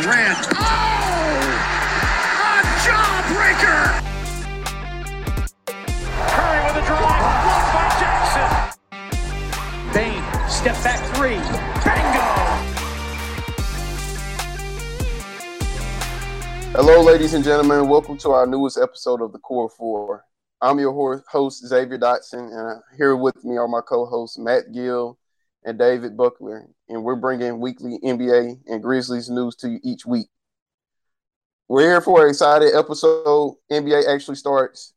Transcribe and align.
Durant. 0.00 0.46
Oh! 0.54 1.42
A 2.38 2.62
jawbreaker! 2.86 3.82
Curry 6.30 6.60
with 6.64 6.76
a 6.76 6.86
drive, 6.86 7.22
blocked 7.42 7.70
by 7.74 7.86
Jackson. 7.98 8.50
Bane, 9.92 10.22
step 10.48 10.76
back 10.84 11.00
three. 11.16 11.40
Bingo! 11.82 12.26
Hello, 16.76 17.02
ladies 17.02 17.34
and 17.34 17.42
gentlemen. 17.42 17.88
Welcome 17.88 18.18
to 18.18 18.30
our 18.30 18.46
newest 18.46 18.78
episode 18.78 19.20
of 19.20 19.32
the 19.32 19.40
Core 19.40 19.68
Four. 19.68 20.24
I'm 20.60 20.78
your 20.78 21.24
host, 21.28 21.66
Xavier 21.66 21.98
Dotson, 21.98 22.52
and 22.52 22.82
here 22.96 23.16
with 23.16 23.44
me 23.44 23.56
are 23.56 23.66
my 23.66 23.80
co 23.80 24.06
hosts, 24.06 24.38
Matt 24.38 24.70
Gill 24.72 25.18
and 25.64 25.76
David 25.76 26.16
Buckler. 26.16 26.68
And 26.88 27.04
we're 27.04 27.16
bringing 27.16 27.60
weekly 27.60 27.98
NBA 28.02 28.60
and 28.66 28.82
Grizzlies 28.82 29.28
news 29.28 29.56
to 29.56 29.68
you 29.70 29.80
each 29.82 30.06
week. 30.06 30.28
We're 31.68 31.82
here 31.82 32.00
for 32.00 32.22
an 32.24 32.30
exciting 32.30 32.70
episode. 32.74 33.56
NBA 33.70 34.08
actually 34.08 34.36
starts 34.36 34.94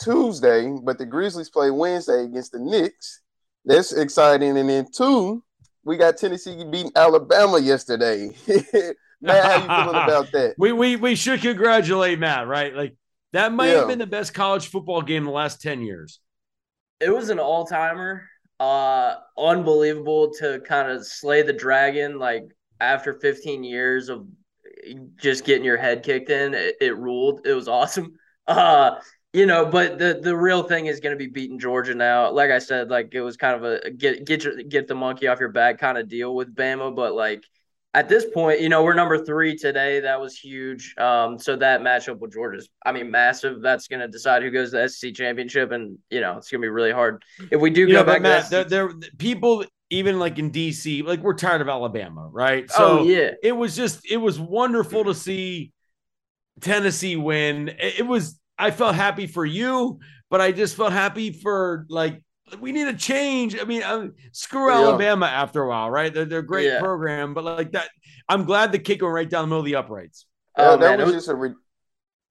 Tuesday, 0.00 0.72
but 0.82 0.98
the 0.98 1.06
Grizzlies 1.06 1.50
play 1.50 1.70
Wednesday 1.70 2.24
against 2.24 2.52
the 2.52 2.60
Knicks. 2.60 3.22
That's 3.64 3.92
exciting. 3.92 4.56
And 4.56 4.68
then, 4.68 4.86
two, 4.92 5.42
we 5.84 5.96
got 5.96 6.16
Tennessee 6.16 6.62
beating 6.70 6.92
Alabama 6.94 7.58
yesterday. 7.58 8.30
Matt, 9.20 9.44
how 9.44 9.54
you 9.56 9.84
feeling 9.84 10.02
about 10.04 10.30
that? 10.32 10.54
We 10.58 10.72
we 10.72 10.94
we 10.96 11.14
should 11.16 11.40
congratulate 11.40 12.18
Matt, 12.20 12.46
right? 12.46 12.74
Like 12.74 12.96
that 13.32 13.52
might 13.52 13.70
Yeah. 13.70 13.78
have 13.78 13.88
been 13.88 13.98
the 13.98 14.06
best 14.06 14.32
college 14.34 14.68
football 14.68 15.02
game 15.02 15.18
in 15.22 15.26
the 15.26 15.30
last 15.32 15.60
10 15.60 15.80
years. 15.80 16.20
it 17.00 17.10
was 17.10 17.30
an 17.30 17.40
all 17.40 17.66
timer. 17.66 18.28
Uh, 18.62 19.16
unbelievable 19.36 20.32
to 20.32 20.60
kind 20.60 20.88
of 20.88 21.04
slay 21.04 21.42
the 21.42 21.52
dragon 21.52 22.16
like 22.20 22.44
after 22.78 23.12
15 23.12 23.64
years 23.64 24.08
of 24.08 24.24
just 25.16 25.44
getting 25.44 25.64
your 25.64 25.76
head 25.76 26.04
kicked 26.04 26.30
in. 26.30 26.54
It, 26.54 26.76
it 26.80 26.96
ruled. 26.96 27.44
It 27.44 27.54
was 27.54 27.68
awesome. 27.68 28.14
Uh, 28.44 29.00
you 29.32 29.46
know, 29.46 29.64
but 29.64 30.00
the 30.00 30.18
the 30.20 30.36
real 30.36 30.64
thing 30.64 30.86
is 30.86 30.98
going 30.98 31.16
to 31.16 31.16
be 31.16 31.30
beating 31.30 31.60
Georgia 31.60 31.94
now. 31.94 32.28
Like 32.32 32.50
I 32.50 32.58
said, 32.58 32.90
like 32.90 33.14
it 33.14 33.20
was 33.20 33.36
kind 33.36 33.54
of 33.54 33.62
a 33.62 33.90
get 33.92 34.26
get 34.26 34.42
your 34.42 34.56
get 34.64 34.88
the 34.88 34.96
monkey 34.96 35.28
off 35.28 35.38
your 35.38 35.50
back 35.52 35.78
kind 35.78 35.96
of 35.96 36.08
deal 36.08 36.34
with 36.34 36.54
Bama, 36.54 36.94
but 36.94 37.14
like. 37.14 37.44
At 37.94 38.08
this 38.08 38.24
point, 38.24 38.60
you 38.60 38.70
know, 38.70 38.82
we're 38.82 38.94
number 38.94 39.22
three 39.22 39.54
today. 39.54 40.00
That 40.00 40.18
was 40.18 40.38
huge. 40.38 40.94
Um, 40.96 41.38
so 41.38 41.56
that 41.56 41.82
matchup 41.82 42.20
with 42.20 42.32
Georgia's, 42.32 42.70
I 42.86 42.92
mean, 42.92 43.10
massive. 43.10 43.60
That's 43.60 43.86
going 43.86 44.00
to 44.00 44.08
decide 44.08 44.42
who 44.42 44.50
goes 44.50 44.70
to 44.70 44.78
the 44.78 44.88
SEC 44.88 45.14
championship, 45.14 45.72
and 45.72 45.98
you 46.10 46.22
know, 46.22 46.38
it's 46.38 46.50
going 46.50 46.62
to 46.62 46.64
be 46.64 46.70
really 46.70 46.92
hard 46.92 47.22
if 47.50 47.60
we 47.60 47.68
do 47.68 47.82
You 47.82 47.88
go 47.88 47.92
know, 47.92 48.04
back 48.04 48.22
Matt, 48.22 48.44
to 48.44 48.50
there, 48.50 48.64
there 48.64 48.92
people 49.18 49.64
even 49.90 50.18
like 50.18 50.38
in 50.38 50.50
DC, 50.50 51.04
like 51.04 51.20
we're 51.20 51.34
tired 51.34 51.60
of 51.60 51.68
Alabama, 51.68 52.26
right? 52.32 52.70
So 52.70 53.00
oh 53.00 53.04
yeah, 53.04 53.32
it 53.42 53.52
was 53.52 53.76
just 53.76 54.10
it 54.10 54.16
was 54.16 54.40
wonderful 54.40 55.04
to 55.04 55.14
see 55.14 55.72
Tennessee 56.62 57.16
win. 57.16 57.74
It 57.78 58.06
was 58.06 58.40
I 58.58 58.70
felt 58.70 58.94
happy 58.94 59.26
for 59.26 59.44
you, 59.44 60.00
but 60.30 60.40
I 60.40 60.52
just 60.52 60.76
felt 60.76 60.92
happy 60.94 61.30
for 61.30 61.84
like 61.90 62.22
we 62.60 62.72
need 62.72 62.88
a 62.88 62.94
change. 62.94 63.58
I 63.60 63.64
mean, 63.64 63.82
um, 63.82 64.14
screw 64.32 64.68
Yeah. 64.70 64.78
Alabama 64.78 65.26
after 65.26 65.62
a 65.62 65.68
while, 65.68 65.90
right? 65.90 66.12
They're, 66.12 66.24
they're 66.24 66.38
a 66.40 66.46
great 66.46 66.66
Yeah. 66.66 66.80
program, 66.80 67.34
but 67.34 67.44
like 67.44 67.72
that, 67.72 67.88
I'm 68.28 68.44
glad 68.44 68.72
the 68.72 68.78
kick 68.78 69.02
went 69.02 69.14
right 69.14 69.28
down 69.28 69.42
the 69.44 69.46
middle 69.48 69.60
of 69.60 69.66
the 69.66 69.76
uprights. 69.76 70.26
oh 70.56 70.72
Yeah, 70.72 70.76
that 70.76 70.98
man, 70.98 71.06
was, 71.06 71.14
was, 71.14 71.14
just 71.24 71.28
a. 71.28 71.34
Re- 71.34 71.54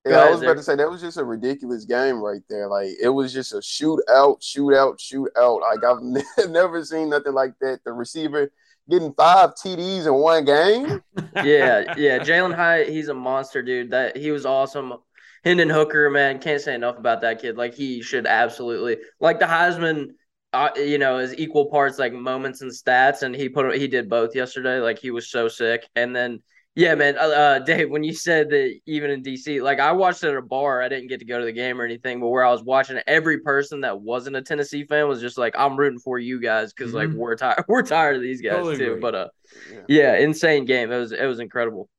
yeah, 0.05 0.13
I 0.13 0.19
ahead, 0.21 0.31
was 0.31 0.41
about 0.41 0.57
to 0.57 0.63
say 0.63 0.75
that 0.75 0.89
was 0.89 1.01
just 1.01 1.17
a 1.17 1.23
ridiculous 1.23 1.85
game 1.85 2.19
right 2.21 2.41
there. 2.49 2.67
Like 2.67 2.89
it 3.01 3.09
was 3.09 3.31
just 3.31 3.53
a 3.53 3.57
shootout, 3.57 4.41
shootout, 4.41 4.97
shootout. 4.99 5.61
Like 5.61 5.83
I've 5.83 6.49
never 6.49 6.83
seen 6.83 7.09
nothing 7.09 7.33
like 7.33 7.53
that. 7.61 7.81
The 7.85 7.93
receiver 7.93 8.51
getting 8.89 9.13
five 9.13 9.51
TDs 9.53 10.07
in 10.07 10.13
one 10.15 10.43
game. 10.43 11.03
yeah, 11.43 11.93
yeah. 11.97 12.17
Jalin 12.23 12.55
Hyatt, 12.55 12.89
he's 12.89 13.09
a 13.09 13.13
monster, 13.13 13.61
dude. 13.61 13.91
That 13.91 14.17
he 14.17 14.31
was 14.31 14.45
awesome. 14.45 14.93
Hendon 15.43 15.69
Hooker, 15.69 16.09
man, 16.09 16.39
can't 16.39 16.61
say 16.61 16.75
enough 16.75 16.97
about 16.97 17.21
that 17.21 17.41
kid. 17.41 17.57
Like 17.57 17.73
he 17.73 18.01
should 18.01 18.27
absolutely 18.27 18.97
like 19.19 19.39
the 19.39 19.45
Heisman. 19.45 20.09
Uh, 20.53 20.69
you 20.75 20.97
know, 20.97 21.17
is 21.17 21.33
equal 21.39 21.67
parts 21.67 21.97
like 21.97 22.11
moments 22.11 22.59
and 22.61 22.71
stats, 22.71 23.23
and 23.23 23.33
he 23.33 23.47
put 23.47 23.73
he 23.77 23.87
did 23.87 24.09
both 24.09 24.35
yesterday. 24.35 24.79
Like 24.79 24.99
he 24.99 25.09
was 25.09 25.31
so 25.31 25.47
sick, 25.47 25.87
and 25.95 26.13
then 26.13 26.39
yeah, 26.75 26.93
man, 26.95 27.17
uh, 27.17 27.21
uh, 27.21 27.59
Dave, 27.65 27.89
when 27.89 28.03
you 28.03 28.13
said 28.13 28.49
that 28.49 28.77
even 28.85 29.11
in 29.11 29.21
DC, 29.21 29.61
like 29.61 29.79
I 29.79 29.93
watched 29.93 30.23
it 30.25 30.29
at 30.31 30.35
a 30.35 30.41
bar, 30.41 30.81
I 30.81 30.89
didn't 30.89 31.07
get 31.07 31.19
to 31.19 31.25
go 31.25 31.39
to 31.39 31.45
the 31.45 31.53
game 31.53 31.79
or 31.79 31.85
anything, 31.85 32.19
but 32.19 32.27
where 32.27 32.45
I 32.45 32.51
was 32.51 32.63
watching 32.63 32.99
every 33.07 33.39
person 33.39 33.81
that 33.81 34.01
wasn't 34.01 34.35
a 34.35 34.41
Tennessee 34.41 34.83
fan 34.85 35.07
was 35.07 35.21
just 35.21 35.37
like, 35.37 35.55
I'm 35.57 35.77
rooting 35.77 35.99
for 35.99 36.19
you 36.19 36.41
guys 36.41 36.73
because 36.73 36.93
like 36.93 37.09
Mhm. 37.09 37.15
we're 37.15 37.35
tired, 37.37 37.63
we're 37.69 37.81
tired 37.83 38.17
of 38.17 38.21
these 38.21 38.41
guys 38.41 38.57
Totally 38.57 38.75
too. 38.75 38.91
agree. 38.91 39.01
But 39.01 39.15
uh, 39.15 39.27
Yeah. 39.71 39.85
yeah, 39.87 40.15
insane 40.17 40.65
game. 40.65 40.91
It 40.91 40.97
was 40.97 41.11
it 41.13 41.25
was 41.25 41.39
incredible. 41.39 41.89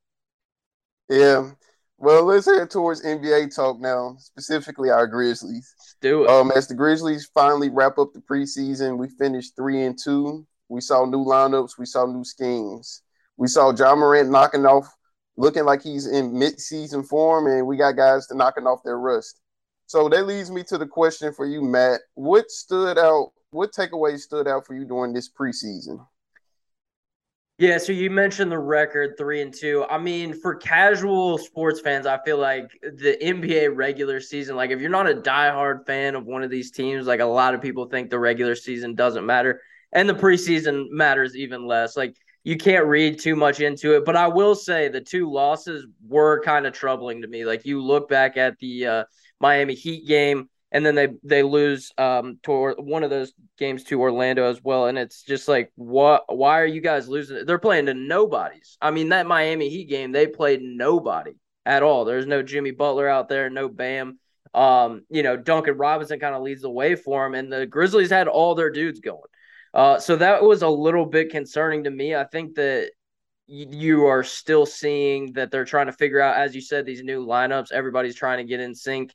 Yeah. 1.09 1.51
Well, 1.97 2.25
let's 2.25 2.45
head 2.45 2.69
towards 2.69 3.03
NBA 3.03 3.55
talk 3.55 3.79
now, 3.79 4.17
specifically 4.19 4.89
our 4.89 5.07
Grizzlies. 5.07 5.73
Let's 5.77 5.95
do 6.01 6.23
it. 6.23 6.29
Um, 6.29 6.51
as 6.51 6.67
the 6.67 6.75
Grizzlies 6.75 7.29
finally 7.33 7.69
wrap 7.69 7.97
up 7.97 8.13
the 8.13 8.19
preseason, 8.19 8.97
we 8.97 9.07
finished 9.07 9.55
three 9.55 9.83
and 9.83 9.97
two. 9.97 10.45
We 10.69 10.81
saw 10.81 11.05
new 11.05 11.23
lineups, 11.23 11.77
we 11.77 11.85
saw 11.85 12.05
new 12.05 12.23
schemes. 12.23 13.03
We 13.37 13.47
saw 13.47 13.73
Ja 13.73 13.95
Morant 13.95 14.29
knocking 14.29 14.65
off, 14.65 14.87
looking 15.37 15.65
like 15.65 15.81
he's 15.81 16.07
in 16.07 16.37
mid-season 16.37 17.03
form, 17.03 17.47
and 17.47 17.65
we 17.65 17.77
got 17.77 17.95
guys 17.95 18.27
to 18.27 18.35
knocking 18.35 18.67
off 18.67 18.83
their 18.83 18.99
rust. 18.99 19.39
So 19.85 20.09
that 20.09 20.25
leads 20.25 20.51
me 20.51 20.63
to 20.63 20.77
the 20.77 20.87
question 20.87 21.33
for 21.33 21.45
you, 21.45 21.61
Matt. 21.61 22.01
What 22.15 22.49
stood 22.49 22.97
out? 22.97 23.31
What 23.51 23.71
takeaways 23.71 24.21
stood 24.21 24.47
out 24.47 24.65
for 24.65 24.73
you 24.73 24.85
during 24.85 25.13
this 25.13 25.29
preseason? 25.29 26.05
Yeah, 27.59 27.77
so 27.77 27.91
you 27.91 28.09
mentioned 28.09 28.51
the 28.51 28.57
record 28.57 29.13
three 29.17 29.41
and 29.41 29.53
two. 29.53 29.85
I 29.87 29.99
mean, 29.99 30.33
for 30.33 30.55
casual 30.55 31.37
sports 31.37 31.79
fans, 31.79 32.07
I 32.07 32.17
feel 32.25 32.37
like 32.39 32.71
the 32.81 33.15
NBA 33.21 33.69
regular 33.69 34.19
season, 34.19 34.55
like 34.55 34.71
if 34.71 34.81
you're 34.81 34.89
not 34.89 35.09
a 35.09 35.13
diehard 35.13 35.85
fan 35.85 36.15
of 36.15 36.25
one 36.25 36.41
of 36.43 36.49
these 36.49 36.71
teams, 36.71 37.05
like 37.05 37.19
a 37.19 37.25
lot 37.25 37.53
of 37.53 37.61
people 37.61 37.85
think 37.85 38.09
the 38.09 38.17
regular 38.17 38.55
season 38.55 38.95
doesn't 38.95 39.25
matter. 39.25 39.61
And 39.91 40.09
the 40.09 40.15
preseason 40.15 40.89
matters 40.89 41.35
even 41.35 41.67
less. 41.67 41.95
Like 41.95 42.15
you 42.43 42.57
can't 42.57 42.87
read 42.87 43.19
too 43.19 43.35
much 43.35 43.59
into 43.59 43.95
it. 43.95 44.03
But 44.03 44.15
I 44.15 44.27
will 44.27 44.55
say 44.55 44.87
the 44.87 44.99
two 45.01 45.31
losses 45.31 45.85
were 46.07 46.41
kind 46.41 46.65
of 46.65 46.73
troubling 46.73 47.21
to 47.21 47.27
me. 47.27 47.45
Like 47.45 47.65
you 47.67 47.83
look 47.83 48.09
back 48.09 48.35
at 48.35 48.57
the 48.57 48.87
uh, 48.87 49.03
Miami 49.39 49.75
Heat 49.75 50.07
game, 50.07 50.49
and 50.73 50.83
then 50.85 50.95
they 50.95 51.09
they 51.23 51.43
lose 51.43 51.91
um 51.97 52.39
to 52.43 52.73
one 52.79 53.03
of 53.03 53.11
those 53.11 53.31
games 53.57 53.83
to 53.85 54.01
Orlando 54.01 54.49
as 54.49 54.61
well, 54.61 54.87
and 54.87 54.97
it's 54.97 55.23
just 55.23 55.47
like 55.47 55.71
what? 55.75 56.23
Why 56.35 56.59
are 56.59 56.65
you 56.65 56.81
guys 56.81 57.07
losing? 57.07 57.45
They're 57.45 57.59
playing 57.59 57.85
to 57.85 57.93
nobodies. 57.93 58.77
I 58.81 58.91
mean, 58.91 59.09
that 59.09 59.27
Miami 59.27 59.69
Heat 59.69 59.85
game, 59.85 60.11
they 60.11 60.27
played 60.27 60.61
nobody 60.61 61.33
at 61.65 61.83
all. 61.83 62.03
There's 62.03 62.25
no 62.25 62.41
Jimmy 62.41 62.71
Butler 62.71 63.07
out 63.07 63.29
there, 63.29 63.49
no 63.49 63.69
Bam. 63.69 64.19
Um, 64.53 65.03
you 65.09 65.23
know, 65.23 65.37
Duncan 65.37 65.77
Robinson 65.77 66.19
kind 66.19 66.35
of 66.35 66.41
leads 66.41 66.63
the 66.63 66.69
way 66.69 66.95
for 66.95 67.25
him, 67.25 67.35
and 67.35 67.53
the 67.53 67.65
Grizzlies 67.65 68.09
had 68.09 68.27
all 68.27 68.55
their 68.55 68.71
dudes 68.71 68.99
going. 68.99 69.21
Uh, 69.73 69.99
so 69.99 70.15
that 70.15 70.43
was 70.43 70.61
a 70.63 70.69
little 70.69 71.05
bit 71.05 71.31
concerning 71.31 71.83
to 71.83 71.91
me. 71.91 72.15
I 72.15 72.25
think 72.25 72.55
that 72.55 72.91
you 73.47 74.05
are 74.05 74.23
still 74.23 74.65
seeing 74.65 75.33
that 75.33 75.51
they're 75.51 75.65
trying 75.65 75.87
to 75.87 75.91
figure 75.91 76.21
out, 76.21 76.37
as 76.37 76.55
you 76.55 76.61
said, 76.61 76.85
these 76.85 77.03
new 77.03 77.25
lineups. 77.25 77.71
Everybody's 77.71 78.15
trying 78.15 78.37
to 78.37 78.43
get 78.43 78.59
in 78.59 78.73
sync 78.73 79.13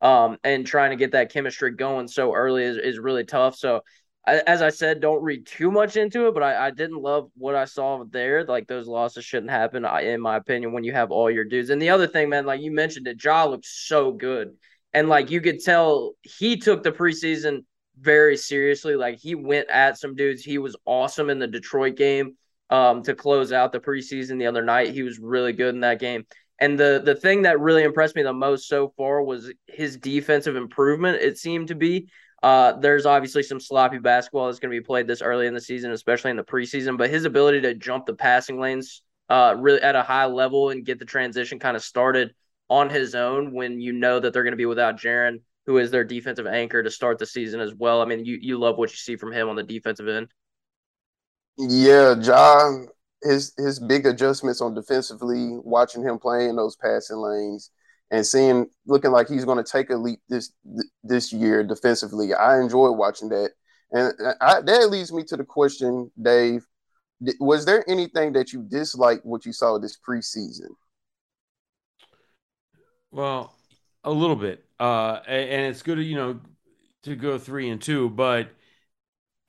um, 0.00 0.38
and 0.44 0.66
trying 0.66 0.90
to 0.90 0.96
get 0.96 1.12
that 1.12 1.32
chemistry 1.32 1.72
going 1.72 2.08
so 2.08 2.34
early 2.34 2.64
is, 2.64 2.76
is 2.76 2.98
really 2.98 3.24
tough. 3.24 3.56
So, 3.56 3.82
I, 4.26 4.42
as 4.46 4.60
I 4.60 4.68
said, 4.70 5.00
don't 5.00 5.22
read 5.22 5.46
too 5.46 5.70
much 5.70 5.96
into 5.96 6.28
it, 6.28 6.34
but 6.34 6.42
I, 6.42 6.66
I 6.66 6.70
didn't 6.70 7.00
love 7.00 7.30
what 7.36 7.54
I 7.54 7.64
saw 7.64 8.04
there. 8.04 8.44
Like 8.44 8.66
those 8.66 8.86
losses 8.86 9.24
shouldn't 9.24 9.50
happen, 9.50 9.84
in 9.84 10.20
my 10.20 10.36
opinion, 10.36 10.72
when 10.72 10.84
you 10.84 10.92
have 10.92 11.10
all 11.10 11.30
your 11.30 11.44
dudes. 11.44 11.70
And 11.70 11.80
the 11.80 11.90
other 11.90 12.06
thing, 12.06 12.28
man, 12.28 12.44
like 12.44 12.60
you 12.60 12.70
mentioned 12.70 13.08
it, 13.08 13.22
Ja 13.22 13.44
looks 13.44 13.86
so 13.86 14.12
good. 14.12 14.56
And 14.92 15.08
like 15.08 15.30
you 15.30 15.40
could 15.40 15.62
tell 15.62 16.12
he 16.22 16.56
took 16.56 16.82
the 16.82 16.92
preseason 16.92 17.64
very 17.98 18.36
seriously. 18.36 18.94
Like 18.94 19.18
he 19.18 19.34
went 19.34 19.70
at 19.70 19.98
some 19.98 20.14
dudes. 20.16 20.42
He 20.42 20.58
was 20.58 20.76
awesome 20.84 21.30
in 21.30 21.38
the 21.38 21.46
Detroit 21.46 21.96
game 21.96 22.36
um, 22.68 23.02
to 23.04 23.14
close 23.14 23.52
out 23.52 23.72
the 23.72 23.80
preseason 23.80 24.38
the 24.38 24.46
other 24.46 24.62
night. 24.62 24.92
He 24.92 25.02
was 25.02 25.18
really 25.18 25.52
good 25.52 25.74
in 25.74 25.80
that 25.80 26.00
game. 26.00 26.26
And 26.60 26.78
the 26.78 27.00
the 27.04 27.14
thing 27.14 27.42
that 27.42 27.58
really 27.58 27.82
impressed 27.82 28.14
me 28.14 28.22
the 28.22 28.32
most 28.32 28.68
so 28.68 28.92
far 28.96 29.22
was 29.22 29.52
his 29.66 29.96
defensive 29.96 30.56
improvement. 30.56 31.22
It 31.22 31.38
seemed 31.38 31.68
to 31.68 31.74
be. 31.74 32.10
Uh, 32.42 32.72
there's 32.72 33.04
obviously 33.06 33.42
some 33.42 33.60
sloppy 33.60 33.98
basketball 33.98 34.46
that's 34.46 34.58
going 34.58 34.72
to 34.72 34.80
be 34.80 34.84
played 34.84 35.06
this 35.06 35.20
early 35.22 35.46
in 35.46 35.54
the 35.54 35.60
season, 35.60 35.92
especially 35.92 36.30
in 36.30 36.36
the 36.36 36.44
preseason. 36.44 36.96
But 36.96 37.10
his 37.10 37.24
ability 37.24 37.62
to 37.62 37.74
jump 37.74 38.06
the 38.06 38.14
passing 38.14 38.58
lanes 38.58 39.02
uh, 39.28 39.54
really 39.58 39.80
at 39.80 39.96
a 39.96 40.02
high 40.02 40.26
level 40.26 40.70
and 40.70 40.84
get 40.84 40.98
the 40.98 41.04
transition 41.04 41.58
kind 41.58 41.76
of 41.76 41.82
started 41.82 42.34
on 42.68 42.90
his 42.90 43.14
own 43.14 43.52
when 43.52 43.80
you 43.80 43.92
know 43.92 44.20
that 44.20 44.32
they're 44.32 44.44
going 44.44 44.52
to 44.52 44.56
be 44.56 44.66
without 44.66 44.98
Jaren, 44.98 45.40
who 45.66 45.78
is 45.78 45.90
their 45.90 46.04
defensive 46.04 46.46
anchor 46.46 46.82
to 46.82 46.90
start 46.90 47.18
the 47.18 47.26
season 47.26 47.60
as 47.60 47.74
well. 47.74 48.02
I 48.02 48.04
mean, 48.04 48.24
you 48.24 48.38
you 48.40 48.58
love 48.58 48.76
what 48.76 48.90
you 48.90 48.96
see 48.96 49.16
from 49.16 49.32
him 49.32 49.48
on 49.48 49.56
the 49.56 49.62
defensive 49.62 50.08
end. 50.08 50.28
Yeah, 51.58 52.14
Ja, 52.20 52.86
his 53.22 53.52
his 53.56 53.78
big 53.78 54.06
adjustments 54.06 54.60
on 54.60 54.74
defensively, 54.74 55.58
watching 55.62 56.02
him 56.02 56.18
play 56.18 56.48
in 56.48 56.56
those 56.56 56.76
passing 56.76 57.18
lanes 57.18 57.70
and 58.10 58.26
seeing 58.26 58.66
looking 58.86 59.10
like 59.10 59.28
he's 59.28 59.44
going 59.44 59.62
to 59.62 59.70
take 59.70 59.90
a 59.90 59.96
leap 59.96 60.20
this 60.28 60.52
this 61.02 61.32
year 61.32 61.62
defensively. 61.62 62.34
I 62.34 62.60
enjoy 62.60 62.90
watching 62.90 63.28
that, 63.30 63.50
and 63.92 64.12
I, 64.40 64.60
that 64.60 64.90
leads 64.90 65.12
me 65.12 65.24
to 65.24 65.36
the 65.36 65.44
question, 65.44 66.10
Dave: 66.20 66.66
was 67.38 67.64
there 67.64 67.88
anything 67.88 68.32
that 68.32 68.52
you 68.52 68.62
disliked 68.62 69.24
what 69.24 69.44
you 69.44 69.52
saw 69.52 69.78
this 69.78 69.98
preseason? 69.98 70.70
Well, 73.10 73.54
a 74.04 74.10
little 74.10 74.36
bit. 74.36 74.64
Uh, 74.78 75.20
and 75.26 75.66
it's 75.66 75.82
good, 75.82 75.98
you 75.98 76.14
know, 76.14 76.40
to 77.02 77.16
go 77.16 77.38
three 77.38 77.68
and 77.68 77.80
two, 77.82 78.08
but 78.08 78.48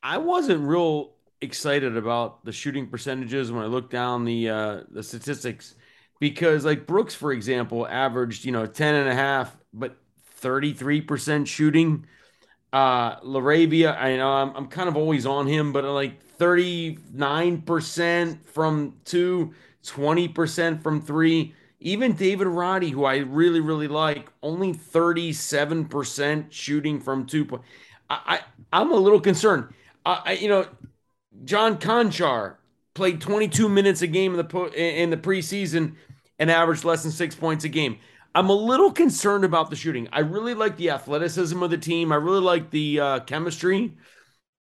I 0.04 0.18
wasn't 0.18 0.68
real 0.68 1.14
excited 1.42 1.98
about 1.98 2.46
the 2.46 2.52
shooting 2.52 2.88
percentages 2.88 3.52
when 3.52 3.64
I 3.64 3.68
look 3.68 3.90
down 3.90 4.26
the 4.26 4.50
uh, 4.50 4.82
the 4.92 5.04
statistics 5.04 5.76
because 6.20 6.66
like 6.66 6.88
Brooks, 6.88 7.16
for 7.16 7.32
example, 7.34 7.88
averaged, 7.88 8.46
you 8.46 8.52
know, 8.52 8.66
10 8.66 8.96
and 8.96 9.10
a 9.10 9.16
half, 9.16 9.56
but 9.74 9.98
33% 10.40 11.46
shooting. 11.46 12.06
Uh 12.74 13.20
LaRavia, 13.22 13.98
I 14.00 14.16
know 14.16 14.32
I'm, 14.32 14.56
I'm 14.56 14.68
kind 14.68 14.88
of 14.88 14.96
always 14.96 15.26
on 15.26 15.46
him, 15.48 15.74
but 15.74 15.84
like 15.84 16.24
39% 16.38 18.46
from 18.46 18.96
two, 19.04 19.54
20% 19.84 20.82
from 20.82 21.02
three. 21.02 21.54
Even 21.82 22.14
David 22.14 22.48
Roddy, 22.48 22.92
who 22.92 23.06
I 23.06 23.18
really, 23.18 23.60
really 23.60 23.88
like, 23.88 24.30
only 24.44 24.74
37% 24.74 26.52
shooting 26.52 27.00
from 27.00 27.26
two. 27.26 27.48
I, 28.10 28.20
I, 28.26 28.40
I'm 28.72 28.92
a 28.92 28.96
little 28.96 29.20
concerned. 29.20 29.74
I, 30.06 30.34
you 30.34 30.48
know, 30.48 30.68
John 31.44 31.78
Konchar 31.78 32.56
played 32.94 33.22
22 33.22 33.70
minutes 33.70 34.02
a 34.02 34.08
game 34.08 34.36
in 34.36 34.46
the 34.46 34.72
in 34.76 35.10
the 35.10 35.18
preseason 35.18 35.96
and 36.40 36.52
averaged 36.52 36.84
less 36.84 37.04
than 37.04 37.12
six 37.12 37.36
points 37.36 37.64
a 37.64 37.70
game. 37.70 37.98
I'm 38.34 38.50
a 38.50 38.54
little 38.54 38.92
concerned 38.92 39.44
about 39.44 39.70
the 39.70 39.76
shooting. 39.76 40.08
I 40.12 40.20
really 40.20 40.54
like 40.54 40.78
the 40.78 40.92
athleticism 40.92 41.62
of 41.62 41.70
the 41.70 41.78
team. 41.78 42.12
I 42.12 42.16
really 42.16 42.40
like 42.40 42.72
the 42.72 43.00
uh, 43.00 43.20
chemistry, 43.22 43.98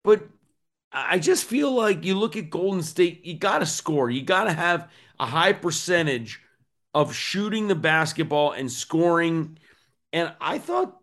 but 0.03 0.29
I 0.93 1.19
just 1.21 1.45
feel 1.45 1.71
like 1.73 2.05
you 2.05 2.17
look 2.17 2.37
at 2.37 2.51
Golden 2.51 2.83
State, 2.83 3.25
you 3.25 3.35
got 3.35 3.61
to 3.61 3.67
score. 3.67 4.11
You 4.11 4.23
got 4.23 4.45
to 4.45 4.53
have 4.53 4.91
a 5.21 5.27
high 5.27 5.53
percentage 5.53 6.41
of 6.95 7.15
shooting 7.15 7.69
the 7.69 7.77
basketball 7.77 8.53
and 8.53 8.71
scoring. 8.71 9.59
And 10.13 10.33
I 10.41 10.59
thought, 10.59 10.97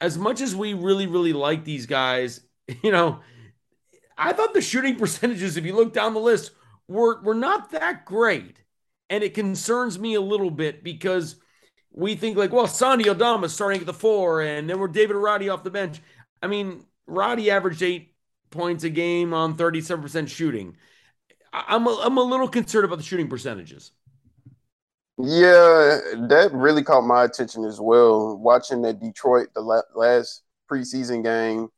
as 0.00 0.18
much 0.18 0.42
as 0.42 0.54
we 0.54 0.74
really, 0.74 1.06
really 1.06 1.32
like 1.32 1.64
these 1.64 1.86
guys, 1.86 2.40
you 2.82 2.92
know, 2.92 3.20
I 4.18 4.32
thought 4.32 4.54
the 4.54 4.60
shooting 4.60 4.96
percentages, 4.96 5.56
if 5.56 5.64
you 5.64 5.74
look 5.74 5.92
down 5.92 6.14
the 6.14 6.20
list, 6.20 6.52
were, 6.88 7.20
were 7.22 7.34
not 7.34 7.70
that 7.72 8.04
great. 8.04 8.62
And 9.08 9.22
it 9.22 9.34
concerns 9.34 9.98
me 9.98 10.14
a 10.14 10.20
little 10.20 10.50
bit 10.50 10.82
because 10.82 11.36
we 11.92 12.16
think 12.16 12.36
like, 12.36 12.52
well, 12.52 12.66
Santi 12.66 13.08
Aldama 13.08 13.48
starting 13.48 13.80
at 13.80 13.86
the 13.86 13.94
four, 13.94 14.42
and 14.42 14.68
then 14.68 14.78
we're 14.78 14.88
David 14.88 15.16
Roddy 15.16 15.48
off 15.48 15.64
the 15.64 15.70
bench. 15.70 16.00
I 16.42 16.46
mean, 16.46 16.84
Roddy 17.06 17.50
averaged 17.50 17.82
eight 17.82 18.14
points 18.50 18.84
a 18.84 18.90
game 18.90 19.32
on 19.32 19.56
37% 19.56 20.28
shooting. 20.28 20.76
I'm 21.52 21.86
a, 21.86 22.00
I'm 22.02 22.18
a 22.18 22.22
little 22.22 22.48
concerned 22.48 22.84
about 22.84 22.98
the 22.98 23.04
shooting 23.04 23.28
percentages. 23.28 23.92
Yeah, 25.18 26.00
that 26.28 26.50
really 26.52 26.82
caught 26.82 27.06
my 27.06 27.24
attention 27.24 27.64
as 27.64 27.80
well. 27.80 28.36
Watching 28.36 28.82
that 28.82 29.00
Detroit, 29.00 29.48
the 29.54 29.62
last 29.94 30.42
preseason 30.70 31.24
game, 31.24 31.70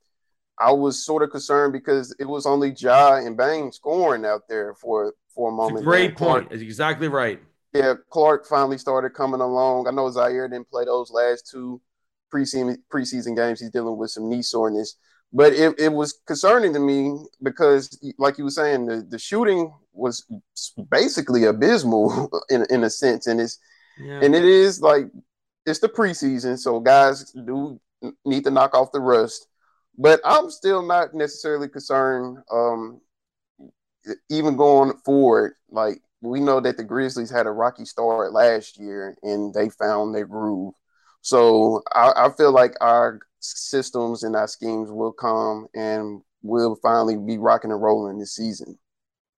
I 0.60 0.72
was 0.72 1.04
sort 1.04 1.22
of 1.22 1.30
concerned 1.30 1.72
because 1.72 2.14
it 2.18 2.24
was 2.24 2.46
only 2.46 2.70
Ja 2.70 3.16
and 3.16 3.36
Bane 3.36 3.72
scoring 3.72 4.24
out 4.24 4.42
there 4.48 4.74
for 4.74 5.14
for 5.34 5.50
a 5.50 5.52
moment. 5.52 5.80
A 5.80 5.84
great 5.84 6.16
point. 6.16 6.50
Is 6.52 6.62
exactly 6.62 7.08
right 7.08 7.40
yeah, 7.74 7.94
Clark 8.10 8.46
finally 8.46 8.78
started 8.78 9.10
coming 9.10 9.40
along. 9.40 9.86
I 9.86 9.90
know 9.90 10.08
Ziaire 10.08 10.50
didn't 10.50 10.70
play 10.70 10.84
those 10.84 11.10
last 11.10 11.48
two 11.50 11.80
preseason 12.32 12.78
preseason 12.92 13.36
games. 13.36 13.60
He's 13.60 13.70
dealing 13.70 13.96
with 13.96 14.10
some 14.10 14.28
knee 14.28 14.42
soreness, 14.42 14.96
but 15.32 15.52
it, 15.52 15.78
it 15.78 15.92
was 15.92 16.18
concerning 16.26 16.72
to 16.72 16.80
me 16.80 17.16
because, 17.42 17.98
like 18.18 18.38
you 18.38 18.44
were 18.44 18.50
saying, 18.50 18.86
the, 18.86 19.06
the 19.08 19.18
shooting 19.18 19.72
was 19.92 20.26
basically 20.90 21.44
abysmal 21.44 22.30
in 22.50 22.66
in 22.70 22.84
a 22.84 22.90
sense, 22.90 23.26
and 23.26 23.40
it's 23.40 23.58
yeah. 24.00 24.20
and 24.22 24.34
it 24.34 24.44
is 24.44 24.80
like 24.80 25.06
it's 25.66 25.80
the 25.80 25.88
preseason, 25.88 26.58
so 26.58 26.80
guys 26.80 27.30
do 27.32 27.78
need 28.24 28.44
to 28.44 28.50
knock 28.50 28.74
off 28.74 28.92
the 28.92 29.00
rust. 29.00 29.46
But 29.98 30.20
I'm 30.24 30.50
still 30.50 30.82
not 30.82 31.12
necessarily 31.12 31.68
concerned. 31.68 32.38
Um, 32.50 33.00
even 34.30 34.56
going 34.56 34.96
forward, 35.04 35.54
like 35.70 36.00
we 36.20 36.40
know 36.40 36.60
that 36.60 36.76
the 36.76 36.84
Grizzlies 36.84 37.30
had 37.30 37.46
a 37.46 37.50
rocky 37.50 37.84
start 37.84 38.32
last 38.32 38.78
year 38.78 39.16
and 39.22 39.52
they 39.52 39.68
found 39.68 40.14
their 40.14 40.26
groove. 40.26 40.74
So 41.20 41.82
I, 41.92 42.12
I, 42.16 42.30
feel 42.36 42.52
like 42.52 42.74
our 42.80 43.20
systems 43.40 44.22
and 44.22 44.36
our 44.36 44.46
schemes 44.46 44.90
will 44.90 45.12
come 45.12 45.66
and 45.74 46.22
we'll 46.42 46.76
finally 46.76 47.16
be 47.16 47.38
rocking 47.38 47.72
and 47.72 47.82
rolling 47.82 48.18
this 48.18 48.34
season. 48.34 48.78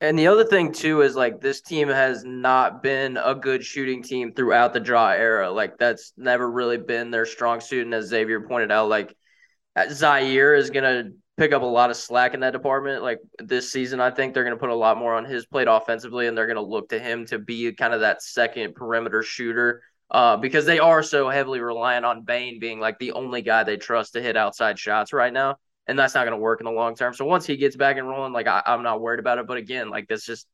And 0.03 0.19
the 0.19 0.29
other 0.29 0.45
thing 0.45 0.73
too 0.73 1.03
is 1.03 1.17
like 1.17 1.41
this 1.41 1.61
team 1.61 1.89
has 1.89 2.25
not 2.25 2.83
been 2.83 3.19
a 3.19 3.35
good 3.35 3.65
shooting 3.65 4.03
team 4.03 4.33
throughout 4.33 4.73
the 4.73 4.81
Ja 4.81 5.11
era. 5.11 5.51
Like 5.51 5.79
that's 5.79 6.13
never 6.17 6.51
really 6.51 6.79
been 6.79 7.11
their 7.11 7.27
strong 7.27 7.61
suit. 7.61 7.85
And 7.85 7.95
as 7.95 8.07
Xavier 8.07 8.41
pointed 8.41 8.71
out, 8.73 8.89
like 8.89 9.15
Ziaire 9.89 10.57
is 10.57 10.71
gonna 10.71 11.11
pick 11.41 11.53
up 11.55 11.63
a 11.63 11.67
lot 11.67 11.89
of 11.89 11.97
slack 11.97 12.35
in 12.35 12.41
that 12.41 12.53
department. 12.53 13.03
Like 13.03 13.19
this 13.39 13.73
season, 13.73 13.99
I 13.99 14.11
think 14.11 14.35
they're 14.35 14.45
going 14.45 14.55
to 14.55 14.61
put 14.61 14.69
a 14.69 14.75
lot 14.75 14.99
more 14.99 15.15
on 15.15 15.25
his 15.25 15.47
plate 15.47 15.69
offensively, 15.71 16.27
and 16.27 16.37
they're 16.37 16.47
going 16.47 16.57
to 16.57 16.63
look 16.63 16.91
to 16.91 16.99
him 16.99 17.25
to 17.27 17.39
be 17.39 17.73
kind 17.73 17.95
of 17.95 18.01
that 18.01 18.23
second 18.23 18.75
perimeter 18.75 19.23
shooter. 19.23 19.83
Uh, 20.11 20.37
because 20.37 20.67
they 20.67 20.81
are 20.81 21.05
so 21.05 21.31
heavily 21.31 21.61
reliant 21.61 22.05
on 22.05 22.25
Bane 22.25 22.59
being 22.59 22.81
like 22.81 22.99
the 22.99 23.13
only 23.13 23.43
guy 23.43 23.63
they 23.63 23.77
trust 23.77 24.13
to 24.13 24.21
hit 24.21 24.37
outside 24.37 24.79
shots 24.79 25.13
right 25.13 25.33
now, 25.33 25.57
and 25.87 25.99
that's 25.99 26.15
not 26.15 26.25
going 26.25 26.37
to 26.37 26.43
work 26.43 26.61
in 26.61 26.67
the 26.67 26.73
long 26.73 26.95
term. 26.95 27.15
So 27.15 27.25
once 27.25 27.47
he 27.47 27.57
gets 27.57 27.77
back 27.77 27.97
and 27.97 28.07
rolling, 28.07 28.35
like 28.35 28.47
I, 28.47 28.61
am 28.67 28.83
not 28.83 29.01
worried 29.01 29.21
about 29.21 29.39
it. 29.39 29.47
But 29.47 29.57
again, 29.57 29.89
like 29.89 30.09
this 30.09 30.27
just 30.27 30.47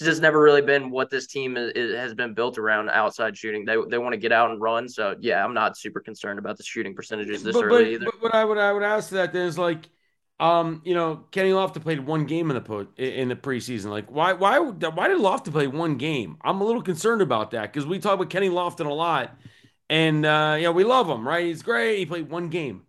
it's 0.00 0.06
just 0.06 0.20
never 0.20 0.40
really 0.40 0.60
been 0.60 0.90
what 0.90 1.08
this 1.08 1.26
team 1.26 1.56
is, 1.56 1.72
is, 1.74 1.96
has 1.96 2.14
been 2.14 2.34
built 2.34 2.58
around 2.58 2.90
outside 2.90 3.36
shooting. 3.36 3.64
They 3.64 3.76
they 3.88 3.96
want 3.96 4.12
to 4.12 4.18
get 4.18 4.30
out 4.30 4.50
and 4.50 4.60
run. 4.60 4.88
So 4.88 5.16
yeah, 5.20 5.42
I'm 5.42 5.54
not 5.54 5.78
super 5.78 6.00
concerned 6.00 6.38
about 6.38 6.58
the 6.58 6.62
shooting 6.62 6.94
percentages 6.94 7.42
this 7.42 7.54
but, 7.54 7.64
early 7.64 7.84
but, 7.84 7.90
either. 7.92 8.04
But 8.04 8.22
what 8.22 8.34
I 8.34 8.44
would 8.44 8.58
I 8.58 8.72
would 8.72 8.82
ask 8.82 9.10
that 9.10 9.32
then 9.32 9.46
is 9.46 9.56
like 9.56 9.88
um, 10.38 10.82
you 10.84 10.94
know, 10.94 11.24
Kenny 11.30 11.50
Lofton 11.50 11.80
played 11.80 12.00
one 12.00 12.26
game 12.26 12.50
in 12.50 12.56
the 12.56 12.60
po- 12.60 12.88
in 12.98 13.28
the 13.28 13.36
preseason. 13.36 13.86
Like, 13.86 14.10
why, 14.10 14.34
why, 14.34 14.58
why 14.58 15.08
did 15.08 15.18
Lofton 15.18 15.52
play 15.52 15.66
one 15.66 15.96
game? 15.96 16.36
I'm 16.42 16.60
a 16.60 16.64
little 16.64 16.82
concerned 16.82 17.22
about 17.22 17.52
that 17.52 17.72
because 17.72 17.86
we 17.86 17.98
talk 17.98 18.14
about 18.14 18.28
Kenny 18.28 18.50
Lofton 18.50 18.84
a 18.84 18.92
lot, 18.92 19.34
and 19.88 20.26
uh, 20.26 20.56
you 20.58 20.64
know, 20.64 20.72
we 20.72 20.84
love 20.84 21.08
him, 21.08 21.26
right? 21.26 21.46
He's 21.46 21.62
great. 21.62 21.98
He 21.98 22.04
played 22.04 22.28
one 22.28 22.50
game. 22.50 22.82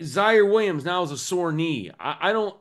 Ziaire 0.00 0.50
Williams 0.50 0.84
now 0.84 1.02
has 1.02 1.12
a 1.12 1.18
sore 1.18 1.52
knee. 1.52 1.92
I, 2.00 2.16
I 2.20 2.32
don't, 2.32 2.56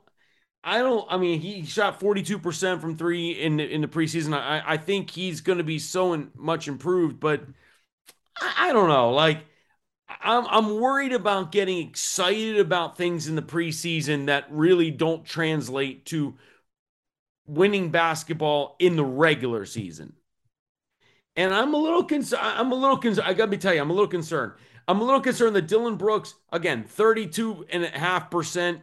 I 0.63 0.79
don't. 0.79 1.05
I 1.09 1.17
mean, 1.17 1.39
he 1.41 1.65
shot 1.65 1.99
42 1.99 2.37
percent 2.39 2.81
from 2.81 2.97
three 2.97 3.31
in 3.31 3.57
the, 3.57 3.63
in 3.63 3.81
the 3.81 3.87
preseason. 3.87 4.33
I, 4.33 4.61
I 4.65 4.77
think 4.77 5.09
he's 5.09 5.41
going 5.41 5.57
to 5.57 5.63
be 5.63 5.79
so 5.79 6.13
in, 6.13 6.29
much 6.35 6.67
improved, 6.67 7.19
but 7.19 7.43
I, 8.39 8.69
I 8.69 8.73
don't 8.73 8.89
know, 8.89 9.11
like 9.11 9.45
I'm, 10.23 10.45
I'm 10.47 10.79
worried 10.79 11.13
about 11.13 11.51
getting 11.51 11.87
excited 11.87 12.59
about 12.59 12.97
things 12.97 13.27
in 13.27 13.35
the 13.35 13.41
preseason 13.41 14.25
that 14.25 14.45
really 14.49 14.91
don't 14.91 15.25
translate 15.25 16.05
to 16.07 16.35
winning 17.47 17.89
basketball 17.89 18.75
in 18.79 18.95
the 18.95 19.05
regular 19.05 19.65
season. 19.65 20.13
And 21.35 21.53
I'm 21.53 21.73
a 21.73 21.77
little 21.77 22.03
concerned. 22.03 22.41
I'm 22.43 22.71
a 22.71 22.75
little 22.75 22.97
concerned. 22.97 23.27
I 23.27 23.33
got 23.33 23.51
to 23.51 23.57
tell 23.57 23.73
you, 23.73 23.81
I'm 23.81 23.89
a 23.89 23.93
little 23.93 24.07
concerned. 24.07 24.53
I'm 24.87 24.99
a 24.99 25.03
little 25.03 25.21
concerned 25.21 25.55
that 25.55 25.67
Dillon 25.67 25.95
Brooks, 25.95 26.33
again, 26.51 26.83
32 26.83 27.67
and 27.69 27.85
a 27.85 27.89
half 27.89 28.29
percent 28.29 28.81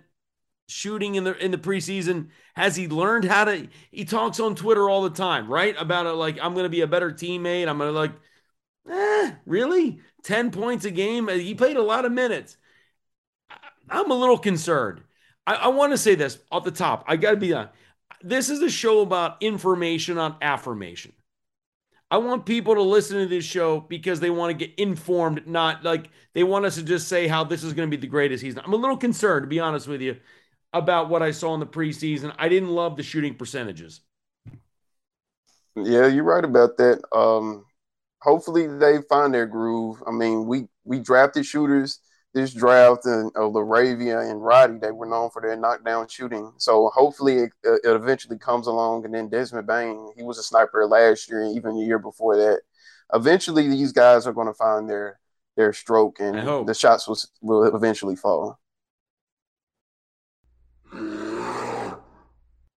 shooting 0.68 1.16
in 1.16 1.24
the 1.24 1.36
in 1.44 1.50
the 1.50 1.58
preseason. 1.58 2.28
Has 2.54 2.76
he 2.76 2.86
learned 2.88 3.24
how 3.24 3.44
to? 3.44 3.68
He 3.90 4.04
talks 4.04 4.38
on 4.38 4.54
Twitter 4.54 4.88
all 4.88 5.02
the 5.02 5.10
time, 5.10 5.48
right? 5.48 5.74
About 5.78 6.06
it, 6.06 6.10
like 6.10 6.38
I'm 6.40 6.54
going 6.54 6.64
to 6.64 6.70
be 6.70 6.82
a 6.82 6.86
better 6.86 7.10
teammate. 7.10 7.66
I'm 7.66 7.78
going 7.78 7.92
to 7.92 7.98
like, 7.98 8.12
eh, 8.88 9.32
really? 9.46 10.00
10 10.24 10.50
points 10.50 10.84
a 10.84 10.90
game. 10.90 11.28
He 11.28 11.54
played 11.54 11.76
a 11.76 11.82
lot 11.82 12.04
of 12.04 12.12
minutes. 12.12 12.56
I'm 13.90 14.10
a 14.10 14.14
little 14.14 14.38
concerned. 14.38 15.02
I, 15.46 15.54
I 15.54 15.68
want 15.68 15.92
to 15.92 15.98
say 15.98 16.14
this 16.14 16.38
off 16.50 16.64
the 16.64 16.70
top. 16.70 17.04
I 17.06 17.16
got 17.16 17.30
to 17.30 17.36
be 17.36 17.54
honest. 17.54 17.74
This 18.22 18.50
is 18.50 18.60
a 18.60 18.70
show 18.70 19.00
about 19.00 19.42
information 19.42 20.18
on 20.18 20.36
affirmation. 20.42 21.12
I 22.10 22.18
want 22.18 22.46
people 22.46 22.74
to 22.74 22.82
listen 22.82 23.18
to 23.18 23.26
this 23.26 23.44
show 23.44 23.80
because 23.80 24.18
they 24.18 24.30
want 24.30 24.58
to 24.58 24.66
get 24.66 24.78
informed, 24.78 25.46
not 25.46 25.84
like 25.84 26.08
they 26.32 26.42
want 26.42 26.64
us 26.64 26.76
to 26.76 26.82
just 26.82 27.06
say 27.06 27.28
how 27.28 27.44
this 27.44 27.62
is 27.62 27.74
going 27.74 27.88
to 27.88 27.96
be 27.96 28.00
the 28.00 28.06
greatest 28.06 28.40
season. 28.40 28.62
I'm 28.64 28.72
a 28.72 28.76
little 28.76 28.96
concerned, 28.96 29.44
to 29.44 29.48
be 29.48 29.60
honest 29.60 29.86
with 29.86 30.00
you, 30.00 30.16
about 30.72 31.08
what 31.08 31.22
I 31.22 31.30
saw 31.30 31.54
in 31.54 31.60
the 31.60 31.66
preseason. 31.66 32.34
I 32.38 32.48
didn't 32.48 32.70
love 32.70 32.96
the 32.96 33.02
shooting 33.02 33.34
percentages. 33.34 34.00
Yeah, 35.76 36.06
you're 36.06 36.24
right 36.24 36.44
about 36.44 36.76
that. 36.78 37.00
Um, 37.14 37.64
hopefully 38.20 38.66
they 38.66 38.98
find 39.08 39.32
their 39.32 39.46
groove. 39.46 40.02
I 40.06 40.10
mean, 40.10 40.46
we 40.46 40.68
we 40.84 40.98
drafted 40.98 41.46
shooters 41.46 42.00
this 42.34 42.52
draft 42.52 43.06
and 43.06 43.30
uh, 43.36 43.40
LaRavia 43.40 44.30
and 44.30 44.44
Roddy. 44.44 44.78
They 44.78 44.90
were 44.90 45.06
known 45.06 45.30
for 45.30 45.40
their 45.40 45.56
knockdown 45.56 46.08
shooting. 46.08 46.52
So 46.58 46.90
hopefully 46.94 47.38
it, 47.38 47.52
it, 47.64 47.80
eventually 47.84 48.38
comes 48.38 48.66
along. 48.66 49.04
And 49.04 49.14
then 49.14 49.28
Desmond 49.28 49.66
Bane, 49.66 50.12
he 50.16 50.22
was 50.22 50.38
a 50.38 50.42
sniper 50.42 50.86
last 50.86 51.28
year 51.28 51.42
and 51.42 51.56
even 51.56 51.74
the 51.74 51.82
year 51.82 51.98
before 51.98 52.36
that. 52.36 52.60
Eventually, 53.14 53.68
these 53.68 53.92
guys 53.92 54.26
are 54.26 54.34
going 54.34 54.46
to 54.46 54.54
find 54.54 54.88
their 54.88 55.18
their 55.56 55.72
stroke 55.72 56.20
and 56.20 56.36
the 56.64 56.74
shots 56.74 57.08
will 57.08 57.18
will 57.40 57.74
eventually 57.74 58.14
fall. 58.14 58.58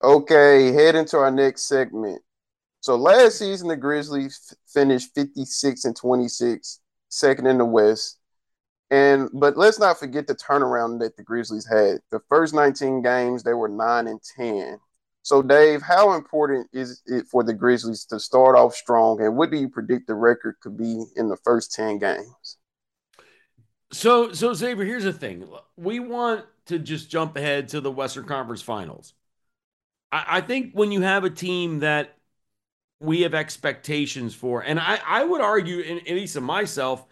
Okay, 0.03 0.73
head 0.73 0.95
into 0.95 1.19
our 1.19 1.31
next 1.31 1.63
segment. 1.63 2.23
So 2.81 2.95
last 2.97 3.39
season, 3.39 3.69
the 3.69 3.77
Grizzlies 3.77 4.55
finished 4.67 5.13
56 5.15 5.85
and 5.85 5.97
26, 5.97 6.81
second 7.09 7.47
in 7.47 7.59
the 7.59 7.65
West. 7.65 8.19
And 8.91 9.29
but 9.35 9.57
let's 9.57 9.79
not 9.79 9.99
forget 9.99 10.27
the 10.27 10.35
turnaround 10.35 11.01
that 11.01 11.17
the 11.17 11.23
Grizzlies 11.23 11.69
had. 11.69 11.99
The 12.11 12.21
first 12.29 12.55
19 12.55 13.03
games, 13.03 13.43
they 13.43 13.53
were 13.53 13.69
9 13.69 14.07
and 14.07 14.21
10. 14.37 14.79
So 15.23 15.43
Dave, 15.43 15.83
how 15.83 16.15
important 16.15 16.69
is 16.73 17.03
it 17.07 17.27
for 17.27 17.45
the 17.45 17.53
Grizzlies 17.53 18.07
to 18.07 18.19
start 18.19 18.57
off 18.57 18.75
strong 18.75 19.21
and 19.21 19.37
what 19.37 19.51
do 19.51 19.59
you 19.59 19.69
predict 19.69 20.07
the 20.07 20.15
record 20.15 20.55
could 20.63 20.79
be 20.79 21.05
in 21.17 21.29
the 21.29 21.37
first 21.45 21.75
10 21.75 21.99
games? 21.99 22.57
So 23.93 24.33
so 24.33 24.55
Xavier, 24.55 24.87
here's 24.87 25.05
the 25.05 25.13
thing. 25.13 25.47
We 25.77 26.01
want 26.01 26.47
to 26.67 26.79
just 26.79 27.11
jump 27.11 27.37
ahead 27.37 27.69
to 27.71 27.81
the 27.83 27.91
Western 27.91 28.25
Conference 28.25 28.63
Finals. 28.63 29.13
I, 30.13 30.25
I 30.29 30.41
think 30.41 30.73
when 30.73 30.93
you 30.93 31.03
have 31.03 31.25
a 31.25 31.31
team 31.31 31.81
that 31.81 32.17
we 33.01 33.23
have 33.23 33.35
expectations 33.35 34.35
for, 34.35 34.63
and 34.63 34.79
I, 34.79 35.01
I 35.07 35.25
would 35.25 35.41
argue, 35.41 35.81
in, 35.81 35.99
at 35.99 36.15
least 36.15 36.37
of 36.37 36.43
myself, 36.43 37.05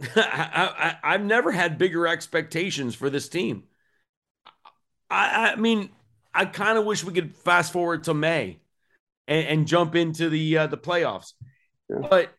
I, 0.16 0.96
I, 1.02 1.12
have 1.12 1.24
never 1.24 1.52
had 1.52 1.78
bigger 1.78 2.06
expectations 2.06 2.94
for 2.94 3.10
this 3.10 3.28
team. 3.28 3.64
I, 5.10 5.52
I 5.52 5.56
mean, 5.56 5.90
I 6.32 6.46
kind 6.46 6.78
of 6.78 6.86
wish 6.86 7.04
we 7.04 7.12
could 7.12 7.34
fast 7.34 7.72
forward 7.72 8.04
to 8.04 8.14
May 8.14 8.60
and, 9.28 9.46
and 9.46 9.68
jump 9.68 9.94
into 9.94 10.30
the 10.30 10.58
uh, 10.58 10.66
the 10.68 10.78
playoffs, 10.78 11.32
yeah. 11.88 12.06
but 12.08 12.32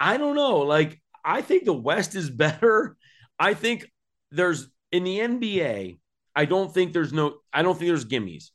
I 0.00 0.16
don't 0.16 0.34
know. 0.34 0.60
Like, 0.60 1.00
I 1.24 1.42
think 1.42 1.64
the 1.64 1.72
West 1.72 2.14
is 2.14 2.30
better. 2.30 2.96
I 3.38 3.54
think 3.54 3.90
there's 4.30 4.68
in 4.90 5.04
the 5.04 5.18
NBA. 5.18 5.98
I 6.34 6.44
don't 6.44 6.72
think 6.72 6.92
there's 6.92 7.12
no. 7.12 7.36
I 7.52 7.62
don't 7.62 7.78
think 7.78 7.88
there's 7.88 8.06
gimmies. 8.06 8.50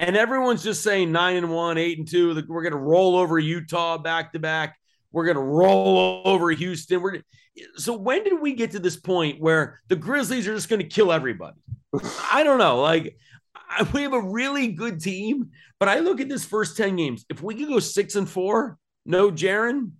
And 0.00 0.16
everyone's 0.16 0.62
just 0.62 0.82
saying 0.82 1.10
nine 1.10 1.36
and 1.36 1.50
one, 1.50 1.76
eight 1.76 1.98
and 1.98 2.08
two. 2.08 2.34
We're 2.48 2.62
going 2.62 2.72
to 2.72 2.78
roll 2.78 3.16
over 3.16 3.38
Utah 3.38 3.98
back 3.98 4.32
to 4.32 4.38
back. 4.38 4.78
We're 5.10 5.24
going 5.24 5.36
to 5.36 5.42
roll 5.42 6.22
over 6.24 6.50
Houston. 6.50 7.02
We're 7.02 7.22
so 7.74 7.94
when 7.94 8.22
did 8.22 8.40
we 8.40 8.54
get 8.54 8.72
to 8.72 8.78
this 8.78 8.96
point 8.96 9.40
where 9.40 9.80
the 9.88 9.96
Grizzlies 9.96 10.46
are 10.46 10.54
just 10.54 10.68
going 10.68 10.80
to 10.80 10.86
kill 10.86 11.12
everybody? 11.12 11.56
I 12.32 12.44
don't 12.44 12.58
know. 12.58 12.80
Like 12.80 13.16
we 13.92 14.02
have 14.02 14.12
a 14.12 14.20
really 14.20 14.68
good 14.68 15.00
team, 15.00 15.50
but 15.80 15.88
I 15.88 15.98
look 16.00 16.20
at 16.20 16.28
this 16.28 16.44
first 16.44 16.76
10 16.76 16.96
games. 16.96 17.24
If 17.28 17.42
we 17.42 17.54
could 17.54 17.68
go 17.68 17.80
six 17.80 18.14
and 18.14 18.28
four, 18.28 18.78
no 19.04 19.30
Jaren 19.30 19.92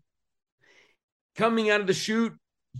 coming 1.36 1.70
out 1.70 1.80
of 1.80 1.86
the 1.86 1.94
shoot, 1.94 2.32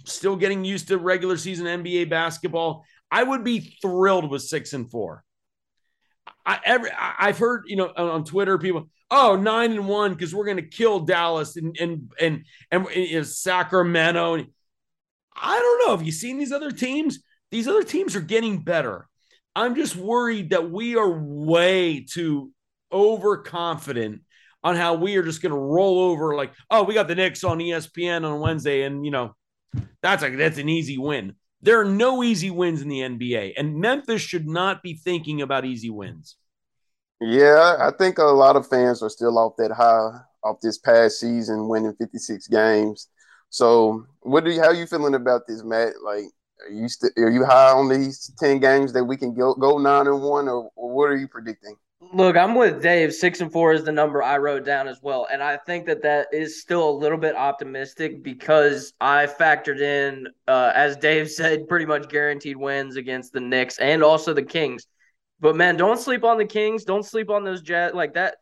still 0.05 0.37
getting 0.37 0.65
used 0.65 0.89
to 0.89 0.99
regular 0.99 1.37
season 1.37 1.67
NBA 1.67 2.11
basketball, 2.11 2.85
I 3.11 3.23
would 3.23 3.45
be 3.45 3.79
thrilled 3.81 4.31
with 4.31 4.43
six 4.43 4.73
and 4.73 4.91
four. 4.91 5.25
I 6.49 6.59
every 6.65 6.91
I've 6.99 7.39
heard 7.39 7.65
you 7.67 7.77
know 7.77 7.93
on, 7.95 8.25
Twitter 8.25 8.57
people 8.57 8.89
oh 9.11 9.37
nine 9.37 9.73
and 9.73 9.87
one 9.87 10.15
because 10.15 10.35
we're 10.35 10.47
going 10.47 10.57
to 10.57 10.63
kill 10.63 11.01
Dallas 11.01 11.57
and 11.57 11.77
and 11.79 12.11
and 12.19 12.45
and, 12.71 12.87
and 12.89 13.27
Sacramento. 13.27 14.47
I 15.41 15.59
don't 15.59 15.87
know. 15.87 15.97
Have 15.97 16.07
you 16.07 16.13
seen 16.13 16.39
these 16.39 16.51
other 16.51 16.71
teams? 16.71 17.19
These 17.51 17.69
other 17.69 17.83
teams 17.83 18.17
are 18.17 18.23
getting 18.23 18.63
better. 18.63 19.07
I'm 19.55 19.75
just 19.75 19.95
worried 19.95 20.51
that 20.51 20.71
we 20.71 20.97
are 20.97 21.11
way 21.11 22.07
too 22.09 22.51
overconfident 22.91 24.23
on 24.65 24.77
how 24.77 24.95
we 24.95 25.17
are 25.17 25.23
just 25.23 25.43
going 25.43 25.53
to 25.53 25.59
roll 25.59 26.01
over. 26.01 26.35
Like, 26.35 26.53
oh, 26.71 26.83
we 26.83 26.95
got 26.95 27.09
the 27.09 27.15
Knicks 27.15 27.45
on 27.45 27.59
ESPN 27.59 28.25
on 28.25 28.41
Wednesday, 28.41 28.83
and 28.83 29.05
you 29.05 29.11
know, 29.11 29.35
that's 30.03 30.23
a 30.23 30.31
that's 30.35 30.59
an 30.59 30.71
easy 30.71 30.97
win. 30.97 31.35
There 31.61 31.81
are 31.81 31.85
no 31.85 32.23
easy 32.23 32.51
wins 32.51 32.83
in 32.83 32.89
the 32.89 33.03
NBA, 33.03 33.55
and 33.57 33.77
Memphis 33.77 34.23
should 34.23 34.47
not 34.47 34.83
be 34.83 34.95
thinking 34.95 35.43
about 35.43 35.65
easy 35.65 35.91
wins. 35.91 36.37
Yeah, 37.21 37.77
I 37.81 37.91
think 37.97 38.19
a 38.19 38.25
lot 38.25 38.57
of 38.57 38.69
fans 38.69 39.03
are 39.03 39.11
still 39.11 39.39
off 39.39 39.57
that 39.59 39.73
high 39.73 40.21
off 40.45 40.61
this 40.63 40.79
past 40.79 41.19
season, 41.19 41.69
winning 41.69 41.95
56 41.95 42.47
games. 42.47 43.09
So, 43.51 44.07
what 44.21 44.45
do 44.45 44.53
you 44.53 44.61
how 44.61 44.69
are 44.69 44.75
you 44.75 44.87
feeling 44.87 45.15
about 45.15 45.47
this, 45.49 45.65
Matt? 45.65 45.95
Like, 46.05 46.27
are 46.65 46.73
you 46.73 46.89
st- 46.89 47.13
are 47.19 47.31
you 47.31 47.45
high 47.45 47.73
on 47.73 47.89
these 47.89 48.33
10 48.39 48.61
games 48.61 48.93
that 48.93 49.05
we 49.05 49.17
can 49.17 49.35
go 49.35 49.55
go 49.55 49.79
nine 49.79 50.07
and 50.07 50.23
one, 50.23 50.49
or, 50.49 50.71
or 50.77 50.91
what 50.93 51.11
are 51.11 51.17
you 51.17 51.27
predicting? 51.27 51.77
Look, 52.01 52.37
I'm 52.37 52.55
with 52.55 52.81
Dave. 52.81 53.13
Six 53.13 53.41
and 53.41 53.53
four 53.53 53.73
is 53.73 53.85
the 53.85 53.93
number 53.93 54.23
I 54.23 54.39
wrote 54.39 54.65
down 54.65 54.87
as 54.87 55.01
well, 55.03 55.27
and 55.31 55.43
I 55.43 55.57
think 55.57 55.87
that 55.87 56.03
that 56.03 56.29
is 56.33 56.61
still 56.61 56.89
a 56.89 56.91
little 56.91 57.19
bit 57.19 57.35
optimistic 57.35 58.23
because 58.23 58.93
I 59.01 59.27
factored 59.27 59.81
in, 59.81 60.29
uh, 60.47 60.73
as 60.75 60.97
Dave 60.97 61.31
said, 61.31 61.69
pretty 61.69 61.87
much 61.87 62.09
guaranteed 62.09 62.57
wins 62.57 62.97
against 62.97 63.33
the 63.33 63.41
Knicks 63.41 63.79
and 63.79 64.03
also 64.03 64.33
the 64.33 64.45
Kings. 64.45 64.87
But 65.41 65.57
man, 65.57 65.77
don't 65.77 65.99
sleep 65.99 66.25
on 66.25 66.39
the 66.39 66.45
Kings. 66.45 66.85
Don't 66.85 67.05
sleep 67.05 67.31
on 67.31 67.45
those 67.45 67.63
Jets. 67.63 67.95
Like 67.95 68.15
that, 68.15 68.37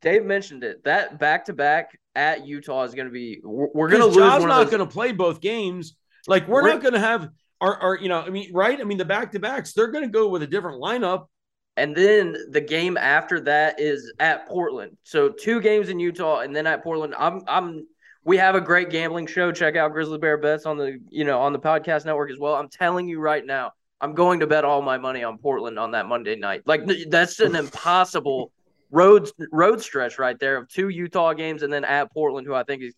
Dave 0.00 0.24
mentioned 0.24 0.64
it. 0.64 0.82
That 0.84 1.18
back 1.18 1.44
to 1.46 1.52
back 1.52 1.98
at 2.14 2.46
Utah 2.46 2.84
is 2.84 2.94
going 2.94 3.08
to 3.08 3.12
be. 3.12 3.40
We're, 3.44 3.88
going 3.88 4.00
to 4.00 4.06
lose. 4.06 4.16
Ja's 4.16 4.44
not 4.44 4.70
going 4.70 4.80
to 4.80 4.86
play 4.86 5.12
both 5.12 5.40
games. 5.40 5.94
Like 6.26 6.48
we're, 6.48 6.62
we're 6.62 6.72
not 6.72 6.82
going 6.82 6.94
to 6.94 7.00
have 7.00 7.28
our, 7.60 7.76
our, 7.76 7.96
you 7.96 8.08
know, 8.08 8.20
I 8.20 8.30
mean, 8.30 8.52
right? 8.52 8.80
I 8.80 8.84
mean, 8.84 8.98
the 8.98 9.04
back 9.04 9.32
to 9.32 9.38
backs. 9.38 9.74
They're 9.74 9.90
going 9.90 10.04
to 10.04 10.10
go 10.10 10.28
with 10.28 10.42
a 10.42 10.46
different 10.46 10.82
lineup 10.82 11.26
and 11.76 11.96
then 11.96 12.36
the 12.50 12.60
game 12.60 12.96
after 12.96 13.40
that 13.40 13.80
is 13.80 14.12
at 14.20 14.46
Portland. 14.46 14.96
So 15.04 15.30
two 15.30 15.60
games 15.60 15.88
in 15.88 15.98
Utah 15.98 16.40
and 16.40 16.54
then 16.54 16.66
at 16.66 16.82
Portland. 16.82 17.14
I'm 17.18 17.42
I'm 17.48 17.86
we 18.24 18.36
have 18.36 18.54
a 18.54 18.60
great 18.60 18.90
gambling 18.90 19.26
show. 19.26 19.50
Check 19.52 19.76
out 19.76 19.92
Grizzly 19.92 20.18
Bear 20.18 20.36
Bets 20.36 20.66
on 20.66 20.76
the 20.76 20.98
you 21.08 21.24
know 21.24 21.40
on 21.40 21.52
the 21.52 21.58
podcast 21.58 22.04
network 22.04 22.30
as 22.30 22.38
well. 22.38 22.54
I'm 22.54 22.68
telling 22.68 23.08
you 23.08 23.20
right 23.20 23.44
now, 23.44 23.72
I'm 24.00 24.14
going 24.14 24.40
to 24.40 24.46
bet 24.46 24.64
all 24.64 24.82
my 24.82 24.98
money 24.98 25.24
on 25.24 25.38
Portland 25.38 25.78
on 25.78 25.92
that 25.92 26.06
Monday 26.06 26.36
night. 26.36 26.62
Like 26.66 26.82
that's 27.08 27.40
an 27.40 27.56
impossible 27.56 28.52
road 28.90 29.30
road 29.50 29.80
stretch 29.80 30.18
right 30.18 30.38
there 30.38 30.58
of 30.58 30.68
two 30.68 30.90
Utah 30.90 31.32
games 31.32 31.62
and 31.62 31.72
then 31.72 31.84
at 31.84 32.12
Portland, 32.12 32.46
who 32.46 32.54
I 32.54 32.64
think 32.64 32.82
is 32.82 32.94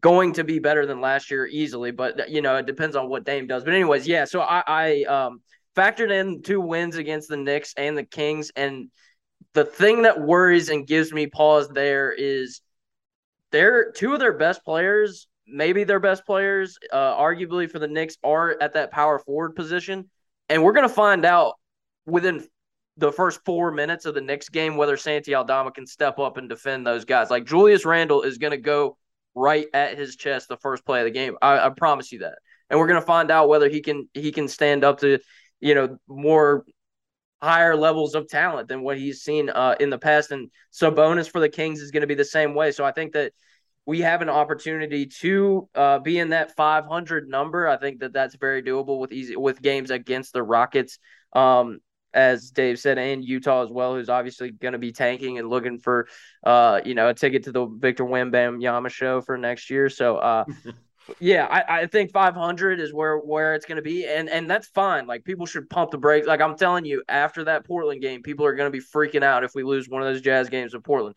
going 0.00 0.32
to 0.32 0.44
be 0.44 0.58
better 0.58 0.84
than 0.84 1.00
last 1.00 1.30
year 1.30 1.46
easily. 1.46 1.92
But 1.92 2.28
you 2.28 2.42
know, 2.42 2.56
it 2.56 2.66
depends 2.66 2.96
on 2.96 3.08
what 3.08 3.24
Dame 3.24 3.46
does. 3.46 3.62
But 3.62 3.74
anyways, 3.74 4.08
yeah. 4.08 4.24
So 4.24 4.40
I, 4.40 4.62
I 4.66 5.02
um 5.04 5.42
factored 5.76 6.10
in 6.10 6.42
two 6.42 6.60
wins 6.60 6.96
against 6.96 7.28
the 7.28 7.36
Knicks 7.36 7.74
and 7.76 7.96
the 7.96 8.04
Kings. 8.04 8.50
And 8.56 8.90
the 9.54 9.64
thing 9.64 10.02
that 10.02 10.20
worries 10.20 10.68
and 10.68 10.86
gives 10.86 11.12
me 11.12 11.26
pause 11.26 11.68
there 11.68 12.12
is 12.12 12.60
they're 13.50 13.92
two 13.92 14.12
of 14.12 14.20
their 14.20 14.36
best 14.36 14.64
players, 14.64 15.26
maybe 15.46 15.84
their 15.84 16.00
best 16.00 16.24
players, 16.24 16.78
uh, 16.92 17.16
arguably 17.16 17.68
for 17.68 17.78
the 17.78 17.88
Knicks, 17.88 18.16
are 18.22 18.56
at 18.60 18.74
that 18.74 18.90
power 18.90 19.18
forward 19.18 19.56
position. 19.56 20.08
And 20.48 20.62
we're 20.62 20.72
going 20.72 20.88
to 20.88 20.94
find 20.94 21.24
out 21.24 21.54
within 22.06 22.46
the 22.96 23.12
first 23.12 23.40
four 23.44 23.70
minutes 23.70 24.04
of 24.04 24.14
the 24.14 24.20
Knicks 24.20 24.48
game 24.48 24.76
whether 24.76 24.96
Santi 24.96 25.34
Aldama 25.34 25.72
can 25.72 25.86
step 25.86 26.18
up 26.18 26.36
and 26.36 26.48
defend 26.48 26.86
those 26.86 27.04
guys. 27.04 27.30
Like 27.30 27.46
Julius 27.46 27.84
Randle 27.84 28.22
is 28.22 28.38
going 28.38 28.50
to 28.50 28.56
go 28.56 28.96
right 29.34 29.66
at 29.72 29.96
his 29.96 30.16
chest 30.16 30.48
the 30.48 30.56
first 30.56 30.84
play 30.84 31.00
of 31.00 31.04
the 31.04 31.10
game. 31.10 31.36
I, 31.40 31.66
I 31.66 31.68
promise 31.70 32.12
you 32.12 32.20
that. 32.20 32.38
And 32.68 32.78
we're 32.78 32.86
going 32.86 33.00
to 33.00 33.06
find 33.06 33.30
out 33.30 33.48
whether 33.48 33.68
he 33.68 33.80
can 33.80 34.08
he 34.14 34.30
can 34.32 34.48
stand 34.48 34.84
up 34.84 35.00
to 35.00 35.18
you 35.60 35.74
know, 35.74 35.98
more 36.08 36.64
higher 37.42 37.74
levels 37.74 38.14
of 38.14 38.28
talent 38.28 38.68
than 38.68 38.82
what 38.82 38.98
he's 38.98 39.22
seen 39.22 39.48
uh, 39.48 39.74
in 39.80 39.90
the 39.90 39.98
past. 39.98 40.30
And 40.30 40.50
Sabonis 40.72 41.30
for 41.30 41.40
the 41.40 41.48
Kings 41.48 41.80
is 41.80 41.90
going 41.90 42.02
to 42.02 42.06
be 42.06 42.14
the 42.14 42.24
same 42.24 42.54
way. 42.54 42.72
So 42.72 42.84
I 42.84 42.92
think 42.92 43.12
that 43.12 43.32
we 43.86 44.00
have 44.00 44.22
an 44.22 44.28
opportunity 44.28 45.06
to 45.06 45.68
uh, 45.74 45.98
be 45.98 46.18
in 46.18 46.30
that 46.30 46.54
500 46.54 47.28
number. 47.28 47.66
I 47.66 47.78
think 47.78 48.00
that 48.00 48.12
that's 48.12 48.36
very 48.36 48.62
doable 48.62 48.98
with 48.98 49.12
easy 49.12 49.36
with 49.36 49.62
games 49.62 49.90
against 49.90 50.32
the 50.32 50.42
Rockets. 50.42 50.98
Um, 51.32 51.80
as 52.12 52.50
Dave 52.50 52.78
said, 52.78 52.98
and 52.98 53.24
Utah 53.24 53.62
as 53.62 53.70
well, 53.70 53.94
who's 53.94 54.08
obviously 54.08 54.50
going 54.50 54.72
to 54.72 54.78
be 54.78 54.92
tanking 54.92 55.38
and 55.38 55.48
looking 55.48 55.78
for, 55.78 56.08
uh, 56.44 56.80
you 56.84 56.94
know, 56.94 57.08
a 57.08 57.14
ticket 57.14 57.44
to 57.44 57.52
the 57.52 57.66
Victor 57.66 58.04
Wembanyama 58.04 58.90
show 58.90 59.20
for 59.20 59.38
next 59.38 59.70
year. 59.70 59.88
So, 59.88 60.16
uh, 60.16 60.44
yeah, 61.18 61.46
I, 61.46 61.80
I 61.82 61.86
think 61.86 62.12
500 62.12 62.80
is 62.80 62.92
where 62.92 63.18
where 63.18 63.54
it's 63.54 63.66
going 63.66 63.76
to 63.76 63.82
be, 63.82 64.06
and 64.06 64.28
and 64.28 64.48
that's 64.48 64.68
fine. 64.68 65.06
Like 65.06 65.24
people 65.24 65.46
should 65.46 65.68
pump 65.68 65.90
the 65.90 65.98
brakes. 65.98 66.26
Like 66.26 66.40
I'm 66.40 66.56
telling 66.56 66.84
you, 66.84 67.02
after 67.08 67.44
that 67.44 67.66
Portland 67.66 68.02
game, 68.02 68.22
people 68.22 68.46
are 68.46 68.54
going 68.54 68.70
to 68.70 68.76
be 68.76 68.84
freaking 68.84 69.22
out 69.22 69.44
if 69.44 69.54
we 69.54 69.62
lose 69.62 69.88
one 69.88 70.02
of 70.02 70.08
those 70.08 70.20
Jazz 70.20 70.48
games 70.48 70.74
in 70.74 70.82
Portland. 70.82 71.16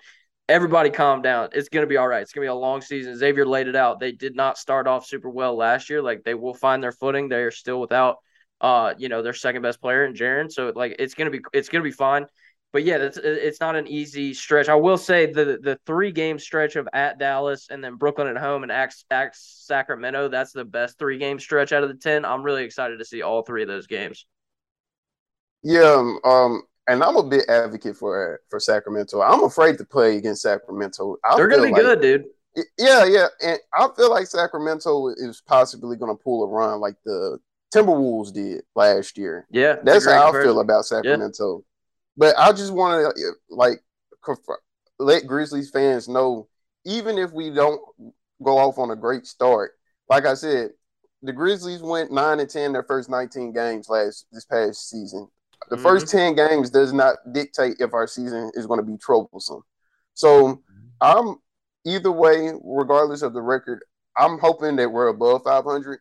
Everybody, 0.49 0.89
calm 0.89 1.21
down. 1.21 1.49
It's 1.53 1.69
going 1.69 1.83
to 1.83 1.87
be 1.87 1.97
all 1.97 2.07
right. 2.07 2.21
It's 2.21 2.33
going 2.33 2.45
to 2.45 2.49
be 2.49 2.55
a 2.55 2.59
long 2.59 2.81
season. 2.81 3.15
Xavier 3.15 3.45
laid 3.45 3.67
it 3.67 3.75
out. 3.75 3.99
They 3.99 4.11
did 4.11 4.35
not 4.35 4.57
start 4.57 4.87
off 4.87 5.05
super 5.05 5.29
well 5.29 5.55
last 5.55 5.89
year. 5.89 6.01
Like 6.01 6.23
they 6.23 6.33
will 6.33 6.53
find 6.53 6.83
their 6.83 6.91
footing. 6.91 7.29
They 7.29 7.43
are 7.43 7.51
still 7.51 7.79
without, 7.79 8.17
uh, 8.59 8.93
you 8.97 9.09
know, 9.09 9.21
their 9.21 9.33
second 9.33 9.61
best 9.61 9.79
player 9.79 10.05
in 10.05 10.13
Jaren. 10.13 10.51
So 10.51 10.73
like 10.75 10.97
it's 10.99 11.13
gonna 11.13 11.31
be 11.31 11.41
it's 11.53 11.69
gonna 11.69 11.83
be 11.83 11.91
fine 11.91 12.27
but 12.73 12.83
yeah, 12.83 12.97
it's 12.97 13.17
it's 13.17 13.59
not 13.59 13.75
an 13.75 13.87
easy 13.87 14.33
stretch. 14.33 14.67
I 14.67 14.73
will 14.73 14.97
say 14.97 15.31
the 15.31 15.59
the 15.61 15.79
three 15.85 16.11
game 16.11 16.39
stretch 16.39 16.75
of 16.75 16.89
at 16.91 17.19
Dallas 17.19 17.67
and 17.69 17.83
then 17.83 17.95
Brooklyn 17.95 18.27
at 18.27 18.35
home 18.35 18.63
and 18.63 18.71
at, 18.71 18.95
at 19.11 19.35
Sacramento. 19.35 20.27
That's 20.27 20.51
the 20.53 20.65
best 20.65 20.97
three 20.97 21.19
game 21.19 21.39
stretch 21.39 21.71
out 21.71 21.83
of 21.83 21.89
the 21.89 21.95
ten. 21.95 22.25
I'm 22.25 22.41
really 22.41 22.63
excited 22.63 22.97
to 22.97 23.05
see 23.05 23.21
all 23.21 23.43
three 23.43 23.61
of 23.61 23.67
those 23.67 23.85
games. 23.85 24.25
Yeah, 25.61 25.93
um, 25.93 26.19
um 26.25 26.63
and 26.87 27.03
I'm 27.03 27.15
a 27.15 27.23
big 27.23 27.43
advocate 27.47 27.95
for 27.95 28.41
for 28.49 28.59
Sacramento. 28.59 29.21
I'm 29.21 29.43
afraid 29.43 29.77
to 29.77 29.85
play 29.85 30.17
against 30.17 30.41
Sacramento. 30.41 31.17
I 31.23 31.37
They're 31.37 31.47
gonna 31.47 31.67
be 31.67 31.71
like, 31.73 31.81
good, 31.81 32.01
dude. 32.01 32.25
Yeah, 32.79 33.05
yeah, 33.05 33.27
and 33.43 33.59
I 33.73 33.87
feel 33.95 34.09
like 34.09 34.25
Sacramento 34.25 35.09
is 35.17 35.41
possibly 35.45 35.95
going 35.97 36.15
to 36.15 36.23
pull 36.23 36.43
a 36.43 36.47
run 36.47 36.79
like 36.79 36.93
the 37.03 37.39
Timberwolves 37.73 38.31
did 38.31 38.61
last 38.75 39.17
year. 39.17 39.47
Yeah, 39.49 39.77
that's 39.83 40.05
how 40.05 40.29
I 40.29 40.43
feel 40.43 40.59
about 40.59 40.85
Sacramento. 40.85 41.63
But 42.17 42.37
I 42.37 42.51
just 42.51 42.73
want 42.73 43.15
to 43.15 43.33
like 43.49 43.81
let 44.99 45.27
Grizzlies 45.27 45.69
fans 45.69 46.07
know, 46.07 46.47
even 46.85 47.17
if 47.17 47.31
we 47.31 47.49
don't 47.49 47.81
go 48.41 48.57
off 48.57 48.77
on 48.77 48.91
a 48.91 48.95
great 48.95 49.25
start, 49.25 49.71
like 50.09 50.25
I 50.25 50.33
said, 50.33 50.71
the 51.21 51.33
Grizzlies 51.33 51.81
went 51.81 52.11
nine 52.11 52.39
and 52.39 52.49
ten 52.49 52.73
their 52.73 52.83
first 52.83 53.09
19 53.09 53.53
games 53.53 53.89
last 53.89 54.25
this 54.31 54.45
past 54.45 54.89
season. 54.89 55.27
The 55.69 55.75
mm-hmm. 55.75 55.83
first 55.83 56.09
10 56.09 56.35
games 56.35 56.69
does 56.69 56.91
not 56.91 57.15
dictate 57.31 57.77
if 57.79 57.93
our 57.93 58.07
season 58.07 58.51
is 58.53 58.67
going 58.67 58.79
to 58.79 58.85
be 58.85 58.97
troublesome. 58.97 59.63
So 60.13 60.61
I'm 60.99 61.37
either 61.85 62.11
way, 62.11 62.51
regardless 62.63 63.21
of 63.21 63.33
the 63.33 63.41
record, 63.41 63.83
I'm 64.17 64.39
hoping 64.39 64.75
that 64.75 64.91
we're 64.91 65.07
above 65.07 65.43
500. 65.43 65.99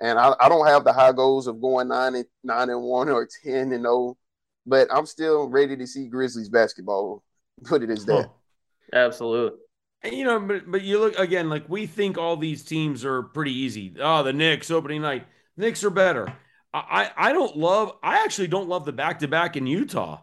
And 0.00 0.18
I, 0.18 0.34
I 0.40 0.48
don't 0.48 0.66
have 0.66 0.84
the 0.84 0.92
high 0.92 1.12
goals 1.12 1.46
of 1.46 1.60
going 1.60 1.88
nine 1.88 2.14
and 2.14 2.24
nine 2.42 2.70
and 2.70 2.82
one 2.82 3.08
or 3.08 3.28
10 3.44 3.72
and 3.72 3.82
0, 3.82 4.16
but 4.66 4.88
I'm 4.92 5.06
still 5.06 5.48
ready 5.48 5.76
to 5.76 5.86
see 5.86 6.08
Grizzlies 6.08 6.48
basketball. 6.48 7.22
Put 7.64 7.82
it 7.82 7.90
as 7.90 8.04
that. 8.06 8.30
Absolutely. 8.92 9.58
And, 10.02 10.14
you 10.14 10.24
know, 10.24 10.38
but 10.40 10.70
but 10.70 10.82
you 10.82 10.98
look 10.98 11.18
again, 11.18 11.48
like 11.48 11.68
we 11.68 11.86
think 11.86 12.18
all 12.18 12.36
these 12.36 12.62
teams 12.62 13.04
are 13.04 13.22
pretty 13.22 13.52
easy. 13.52 13.94
Oh, 14.00 14.22
the 14.22 14.32
Knicks 14.32 14.70
opening 14.70 15.02
night. 15.02 15.26
Knicks 15.56 15.82
are 15.84 15.90
better. 15.90 16.32
I 16.72 17.10
I 17.16 17.32
don't 17.32 17.56
love. 17.56 17.96
I 18.02 18.24
actually 18.24 18.48
don't 18.48 18.68
love 18.68 18.84
the 18.84 18.92
back 18.92 19.20
to 19.20 19.28
back 19.28 19.56
in 19.56 19.66
Utah. 19.66 20.20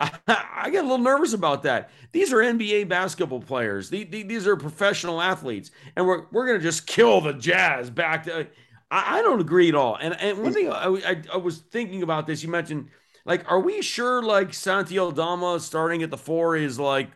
I, 0.00 0.12
I, 0.28 0.70
get 0.70 0.80
a 0.84 0.88
little 0.88 0.98
nervous 0.98 1.32
about 1.32 1.62
that. 1.64 1.90
These 2.12 2.32
are 2.32 2.38
NBA 2.38 2.88
basketball 2.88 3.40
players. 3.40 3.90
These, 3.90 4.06
these 4.10 4.46
are 4.46 4.56
professional 4.56 5.20
athletes, 5.20 5.70
and 5.96 6.06
we're 6.06 6.26
we're 6.30 6.46
gonna 6.46 6.58
just 6.58 6.86
kill 6.86 7.20
the 7.20 7.32
Jazz 7.32 7.90
back 7.90 8.24
to. 8.24 8.46
I, 8.90 9.18
I 9.18 9.22
don't 9.22 9.40
agree 9.40 9.68
at 9.68 9.74
all. 9.74 9.96
And 9.96 10.14
and 10.20 10.38
one 10.38 10.52
thing 10.52 10.70
I, 10.70 10.86
I, 10.86 11.22
I 11.34 11.36
was 11.36 11.58
thinking 11.58 12.02
about 12.02 12.26
this. 12.26 12.42
You 12.42 12.48
mentioned 12.48 12.88
like, 13.28 13.50
are 13.50 13.60
we 13.60 13.82
sure 13.82 14.22
like 14.22 14.54
Santi 14.54 14.98
Aldama 14.98 15.60
starting 15.60 16.02
at 16.02 16.10
the 16.10 16.18
four 16.18 16.56
is 16.56 16.80
like 16.80 17.10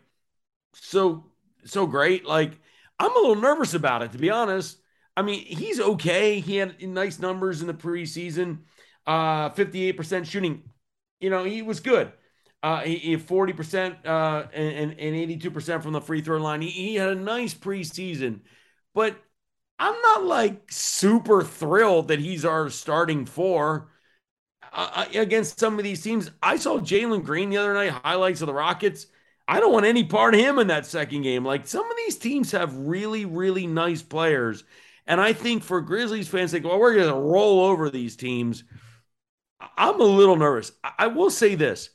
so 0.73 1.25
so 1.65 1.87
great. 1.87 2.25
Like, 2.25 2.53
I'm 2.99 3.11
a 3.11 3.19
little 3.19 3.35
nervous 3.35 3.73
about 3.73 4.03
it, 4.03 4.11
to 4.13 4.17
be 4.17 4.29
honest. 4.29 4.77
I 5.15 5.21
mean, 5.21 5.45
he's 5.45 5.79
okay. 5.79 6.39
He 6.39 6.57
had 6.57 6.81
nice 6.81 7.19
numbers 7.19 7.61
in 7.61 7.67
the 7.67 7.73
preseason, 7.73 8.59
uh, 9.07 9.49
58% 9.51 10.25
shooting. 10.27 10.63
You 11.19 11.29
know, 11.29 11.43
he 11.43 11.61
was 11.61 11.79
good. 11.79 12.11
Uh, 12.61 12.81
he, 12.81 12.97
he 12.97 13.17
40% 13.17 14.05
uh, 14.05 14.47
and, 14.53 14.91
and 14.99 15.15
82% 15.15 15.83
from 15.83 15.93
the 15.93 16.01
free 16.01 16.21
throw 16.21 16.37
line. 16.37 16.61
He, 16.61 16.69
he 16.69 16.95
had 16.95 17.09
a 17.09 17.15
nice 17.15 17.53
preseason, 17.53 18.41
but 18.93 19.17
I'm 19.79 19.99
not 20.01 20.23
like 20.23 20.71
super 20.71 21.43
thrilled 21.43 22.07
that 22.07 22.19
he's 22.19 22.45
our 22.45 22.69
starting 22.69 23.25
four 23.25 23.89
uh, 24.73 25.05
against 25.13 25.59
some 25.59 25.77
of 25.77 25.83
these 25.83 26.01
teams. 26.01 26.31
I 26.41 26.57
saw 26.57 26.79
Jalen 26.79 27.23
Green 27.23 27.49
the 27.49 27.57
other 27.57 27.73
night, 27.73 27.91
highlights 27.91 28.41
of 28.41 28.47
the 28.47 28.53
Rockets. 28.53 29.07
I 29.47 29.59
don't 29.59 29.73
want 29.73 29.85
any 29.85 30.03
part 30.03 30.33
of 30.33 30.39
him 30.39 30.57
in 30.59 30.67
that 30.67 30.85
second 30.85 31.21
game. 31.21 31.45
Like 31.45 31.67
some 31.67 31.89
of 31.89 31.97
these 31.97 32.17
teams 32.17 32.51
have 32.51 32.75
really, 32.75 33.25
really 33.25 33.67
nice 33.67 34.01
players. 34.01 34.63
And 35.05 35.19
I 35.19 35.33
think 35.33 35.63
for 35.63 35.81
Grizzlies 35.81 36.29
fans, 36.29 36.51
they 36.51 36.59
go, 36.59 36.69
well, 36.69 36.79
we're 36.79 36.95
going 36.95 37.13
to 37.13 37.19
roll 37.19 37.65
over 37.65 37.89
these 37.89 38.15
teams. 38.15 38.63
I'm 39.77 39.99
a 39.99 40.05
little 40.05 40.37
nervous. 40.37 40.71
I 40.97 41.07
will 41.07 41.29
say 41.29 41.55
this. 41.55 41.89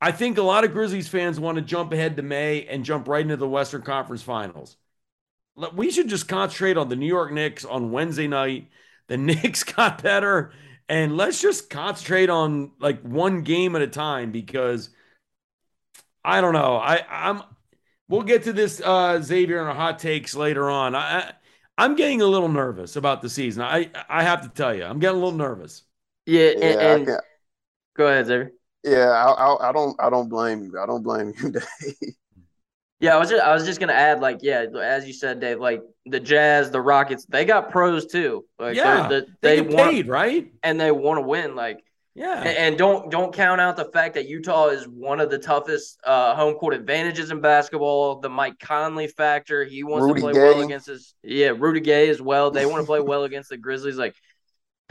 I 0.00 0.12
think 0.12 0.36
a 0.36 0.42
lot 0.42 0.64
of 0.64 0.72
Grizzlies 0.72 1.08
fans 1.08 1.40
want 1.40 1.56
to 1.56 1.62
jump 1.62 1.92
ahead 1.92 2.16
to 2.16 2.22
May 2.22 2.66
and 2.66 2.84
jump 2.84 3.08
right 3.08 3.22
into 3.22 3.36
the 3.36 3.48
Western 3.48 3.82
Conference 3.82 4.22
Finals. 4.22 4.76
We 5.74 5.90
should 5.90 6.08
just 6.08 6.28
concentrate 6.28 6.76
on 6.76 6.88
the 6.88 6.96
New 6.96 7.06
York 7.06 7.32
Knicks 7.32 7.64
on 7.64 7.90
Wednesday 7.92 8.26
night. 8.28 8.68
The 9.06 9.16
Knicks 9.18 9.62
got 9.62 10.02
better, 10.02 10.52
and 10.88 11.16
let's 11.16 11.40
just 11.40 11.70
concentrate 11.70 12.30
on 12.30 12.72
like 12.78 13.00
one 13.02 13.42
game 13.42 13.76
at 13.76 13.82
a 13.82 13.86
time 13.88 14.32
because– 14.32 14.90
I 16.24 16.40
don't 16.40 16.54
know. 16.54 16.76
I 16.76 17.02
I'm 17.08 17.42
we'll 18.08 18.22
get 18.22 18.44
to 18.44 18.52
this 18.52 18.80
uh 18.80 19.20
Xavier 19.20 19.60
and 19.60 19.68
our 19.68 19.74
hot 19.74 19.98
takes 19.98 20.34
later 20.34 20.70
on. 20.70 20.94
I, 20.94 21.32
I 21.76 21.84
am 21.84 21.96
getting 21.96 22.22
a 22.22 22.26
little 22.26 22.48
nervous 22.48 22.96
about 22.96 23.20
the 23.20 23.28
season. 23.28 23.62
I 23.62 23.90
I 24.08 24.22
have 24.22 24.42
to 24.42 24.48
tell 24.48 24.74
you, 24.74 24.84
I'm 24.84 24.98
getting 24.98 25.16
a 25.16 25.20
little 25.22 25.38
nervous. 25.38 25.82
Yeah, 26.26 26.50
and, 26.50 26.62
yeah, 26.62 26.94
and 26.94 27.10
go 27.94 28.08
ahead, 28.08 28.26
Xavier. 28.26 28.52
Yeah, 28.82 29.10
I, 29.10 29.32
I, 29.32 29.68
I 29.68 29.72
don't 29.72 30.00
I 30.00 30.08
don't 30.08 30.28
blame 30.30 30.62
you. 30.64 30.80
I 30.80 30.86
don't 30.86 31.02
blame 31.02 31.34
you, 31.38 31.50
Dave. 31.82 32.14
Yeah, 33.04 33.16
I 33.16 33.18
was 33.18 33.28
just 33.28 33.42
I 33.42 33.52
was 33.52 33.66
just 33.66 33.80
gonna 33.80 33.92
add, 33.92 34.20
like, 34.20 34.38
yeah, 34.40 34.64
as 34.82 35.06
you 35.06 35.12
said, 35.12 35.38
Dave, 35.38 35.60
like 35.60 35.82
the 36.06 36.18
Jazz, 36.18 36.70
the 36.70 36.80
Rockets, 36.80 37.26
they 37.26 37.44
got 37.44 37.70
pros 37.70 38.06
too. 38.06 38.46
Like, 38.58 38.76
yeah, 38.76 39.08
they, 39.08 39.20
they, 39.42 39.60
they 39.60 39.60
want, 39.60 39.90
paid, 39.90 40.08
right? 40.08 40.50
And 40.62 40.80
they 40.80 40.90
want 40.90 41.18
to 41.18 41.20
win. 41.20 41.54
Like, 41.54 41.84
yeah. 42.14 42.40
And, 42.42 42.78
don't 42.78 43.10
don't 43.10 43.34
count 43.34 43.60
out 43.60 43.76
the 43.76 43.84
fact 43.84 44.14
that 44.14 44.26
Utah 44.26 44.68
is 44.68 44.88
one 44.88 45.20
of 45.20 45.30
the 45.30 45.36
toughest 45.36 46.00
uh, 46.04 46.34
home 46.34 46.54
court 46.54 46.72
advantages 46.72 47.30
in 47.30 47.42
basketball. 47.42 48.20
The 48.20 48.30
Mike 48.30 48.58
Conley 48.58 49.08
factor. 49.08 49.64
He 49.64 49.84
wants 49.84 50.04
Rudy 50.04 50.20
to 50.20 50.24
play 50.24 50.32
Gay. 50.32 50.38
well 50.38 50.62
against 50.62 50.86
his 50.86 51.14
yeah, 51.22 51.52
Rudy 51.54 51.80
Gay 51.80 52.08
as 52.08 52.22
well. 52.22 52.50
They 52.50 52.64
want 52.64 52.80
to 52.80 52.86
play 52.86 53.00
well 53.00 53.24
against 53.24 53.50
the 53.50 53.58
Grizzlies. 53.58 53.98
Like 53.98 54.14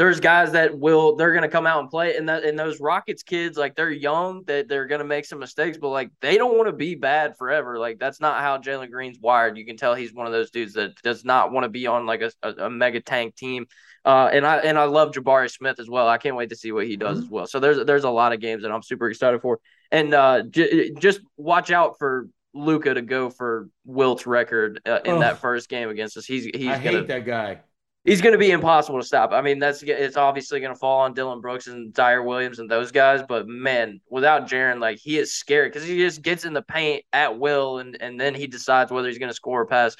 there's 0.04 0.20
guys 0.20 0.52
that 0.52 0.78
will 0.78 1.16
they're 1.16 1.34
gonna 1.34 1.48
come 1.48 1.66
out 1.66 1.80
and 1.80 1.89
play 1.89 2.18
and 2.18 2.28
that 2.28 2.44
and 2.44 2.60
those 2.60 2.82
Rockets 2.82 3.24
kids, 3.24 3.58
like 3.58 3.74
they're 3.74 3.89
young, 3.89 4.44
that 4.48 4.68
they're 4.68 4.86
gonna 4.86 5.06
make 5.06 5.24
some 5.24 5.39
mistakes, 5.39 5.78
but 5.78 5.89
like 5.89 6.12
they 6.20 6.38
don't 6.38 6.58
want 6.58 6.68
to 6.68 6.74
be 6.74 6.96
bad 6.96 7.38
forever. 7.38 7.80
Like 7.80 8.00
that's 8.00 8.20
not 8.20 8.42
how 8.42 8.58
Jalen 8.58 8.92
Green's 8.92 9.18
wired. 9.22 9.58
You 9.58 9.66
can 9.66 9.78
tell 9.78 9.96
he's 9.96 10.13
one 10.13 10.26
of 10.26 10.34
those 10.34 10.52
dudes 10.52 10.74
that 10.74 11.02
does 11.04 11.24
not 11.24 11.54
want 11.54 11.63
to 11.63 11.70
be 11.70 11.88
on 11.88 12.06
like 12.06 12.22
a, 12.22 12.32
a, 12.44 12.66
a 12.66 12.70
mega 12.70 13.00
tank 13.00 13.38
team. 13.38 13.66
Uh, 14.04 14.30
and 14.34 14.46
I 14.46 14.58
and 14.58 14.78
I 14.78 14.84
love 14.84 15.13
Jabari 15.13 15.50
Smith 15.50 15.80
as 15.80 15.89
well. 15.89 16.10
I 16.10 16.18
can't 16.18 16.36
wait 16.36 16.50
to 16.50 16.58
see 16.58 16.74
what 16.74 16.86
he 16.86 16.98
does 16.98 17.20
mm-hmm. 17.20 17.26
as 17.26 17.32
well. 17.32 17.48
So 17.48 17.62
there's 17.62 17.86
there's 17.86 18.04
a 18.04 18.10
lot 18.10 18.34
of 18.34 18.42
games 18.42 18.63
that 18.63 18.74
I'm 18.74 18.84
super 18.84 19.10
excited 19.10 19.42
for. 19.42 19.62
And 19.89 20.13
uh, 20.13 20.44
j- 20.50 20.92
just 21.00 21.22
watch 21.38 21.72
out 21.72 21.98
for 21.98 22.28
Luka 22.54 22.94
to 22.94 23.02
go 23.02 23.30
for 23.30 23.70
Wilt's 23.86 24.28
record 24.28 24.82
uh, 24.86 25.00
in 25.06 25.13
oh. 25.13 25.20
that 25.20 25.38
first 25.38 25.70
game 25.70 25.88
against 25.88 26.18
us. 26.18 26.26
He's 26.26 26.44
he's 26.44 26.68
I 26.68 26.84
gonna, 26.84 26.98
hate 26.98 27.08
that 27.08 27.26
guy. 27.26 27.60
He's 28.06 28.22
going 28.22 28.34
to 28.34 28.39
be 28.39 28.52
impossible 28.52 29.00
to 29.00 29.06
stop. 29.06 29.32
I 29.32 29.42
mean, 29.42 29.60
that's 29.60 29.82
it's 29.82 30.18
obviously 30.18 30.60
going 30.60 30.74
to 30.74 30.80
fall 30.80 31.02
on 31.02 31.13
Dillon 31.13 31.39
Brooks 31.39 31.68
and 31.68 31.94
Ziaire 31.94 32.26
Williams 32.26 32.60
and 32.60 32.70
those 32.70 32.92
guys. 32.92 33.22
But 33.28 33.48
man, 33.48 34.02
without 34.10 34.50
Jaren, 34.50 34.82
like 34.82 34.98
he 34.98 35.18
is 35.18 35.34
scary 35.34 35.70
because 35.70 35.86
he 35.86 35.98
just 35.98 36.22
gets 36.22 36.44
in 36.44 36.52
the 36.52 36.62
paint 36.62 37.06
at 37.13 37.39
will, 37.39 37.80
and 37.80 37.96
and 38.02 38.20
then 38.20 38.36
he 38.36 38.46
decides 38.46 38.92
whether 38.92 39.08
he's 39.08 39.20
going 39.20 39.30
to 39.30 39.36
score 39.36 39.62
or 39.62 39.66
pass. 39.66 39.96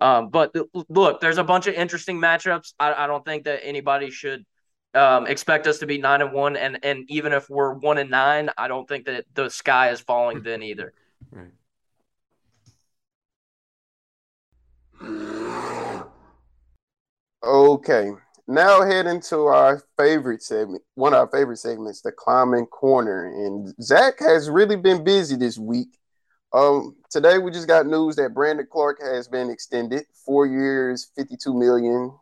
Um, 0.00 0.28
but 0.28 0.54
look, 0.90 1.22
there's 1.22 1.38
a 1.38 1.44
bunch 1.44 1.66
of 1.66 1.74
interesting 1.74 2.18
matchups. 2.18 2.74
I, 2.78 2.92
I 2.92 3.06
don't 3.06 3.24
think 3.24 3.44
that 3.44 3.60
anybody 3.64 4.10
should 4.10 4.44
um, 4.94 5.26
expect 5.26 5.66
us 5.66 5.78
to 5.78 5.86
be 5.86 5.96
nine 5.96 6.20
and 6.20 6.32
one, 6.32 6.56
and 6.56 6.78
and 6.82 7.04
even 7.08 7.32
if 7.32 7.48
we're 7.48 7.72
one 7.72 7.96
and 7.96 8.10
nine, 8.10 8.50
I 8.58 8.68
don't 8.68 8.86
think 8.86 9.06
that 9.06 9.24
the 9.32 9.48
sky 9.48 9.90
is 9.90 10.00
falling 10.00 10.42
then 10.42 10.62
either. 10.62 10.92
Right. 11.30 11.52
Okay, 17.46 18.10
now 18.48 18.82
heading 18.82 19.20
to 19.28 19.44
our 19.44 19.80
favorite 19.96 20.42
segment, 20.42 20.82
one 20.96 21.14
of 21.14 21.20
our 21.20 21.28
favorite 21.28 21.58
segments, 21.58 22.00
the 22.00 22.10
Kleiman 22.10 22.66
corner. 22.66 23.26
And 23.26 23.72
Zach 23.80 24.14
has 24.18 24.50
really 24.50 24.74
been 24.74 25.04
busy 25.04 25.36
this 25.36 25.56
week. 25.56 25.96
Um, 26.52 26.96
today 27.08 27.38
we 27.38 27.52
just 27.52 27.68
got 27.68 27.86
news 27.86 28.16
that 28.16 28.34
Brandon 28.34 28.66
Clark 28.68 29.00
has 29.00 29.28
been 29.28 29.48
extended 29.48 30.06
four 30.24 30.44
years, 30.46 31.12
52 31.14 31.54
million. 31.54 32.18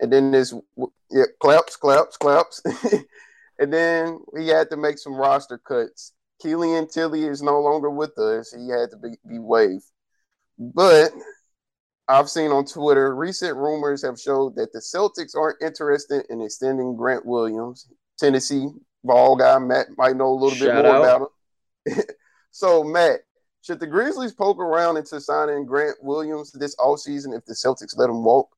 And 0.00 0.10
then 0.10 0.30
this 0.30 0.54
yeah, 1.10 1.24
claps, 1.38 1.76
claps, 1.76 2.16
claps. 2.16 2.62
and 3.58 3.70
then 3.70 4.20
he 4.38 4.48
had 4.48 4.70
to 4.70 4.78
make 4.78 4.96
some 4.96 5.14
roster 5.14 5.58
cuts. 5.58 6.12
Killian 6.40 6.88
Tillie 6.88 7.24
is 7.24 7.42
no 7.42 7.60
longer 7.60 7.90
with 7.90 8.16
us. 8.16 8.54
He 8.54 8.70
had 8.70 8.90
to 8.92 8.96
be, 8.96 9.10
be 9.28 9.38
waived. 9.38 9.84
But 10.58 11.12
I've 12.08 12.28
seen 12.28 12.50
on 12.50 12.64
Twitter 12.64 13.14
recent 13.14 13.56
rumors 13.56 14.02
have 14.02 14.18
showed 14.20 14.56
that 14.56 14.72
the 14.72 14.80
Celtics 14.80 15.36
aren't 15.36 15.62
interested 15.62 16.26
in 16.30 16.40
extending 16.40 16.96
Grant 16.96 17.24
Williams. 17.24 17.88
Tennessee 18.18 18.68
ball 19.04 19.36
guy 19.36 19.58
Matt 19.58 19.86
might 19.96 20.16
know 20.16 20.28
a 20.28 20.34
little 20.34 20.50
Shout 20.50 20.82
bit 20.82 20.84
more 20.84 20.96
out. 20.96 21.04
about 21.04 21.30
him. 21.86 22.04
so 22.50 22.84
Matt, 22.84 23.20
should 23.62 23.80
the 23.80 23.86
Grizzlies 23.86 24.32
poke 24.32 24.58
around 24.58 24.96
into 24.96 25.20
signing 25.20 25.64
Grant 25.64 25.96
Williams 26.02 26.52
this 26.52 26.74
offseason 26.76 27.36
if 27.36 27.44
the 27.44 27.54
Celtics 27.54 27.96
let 27.96 28.10
him 28.10 28.24
walk? 28.24 28.48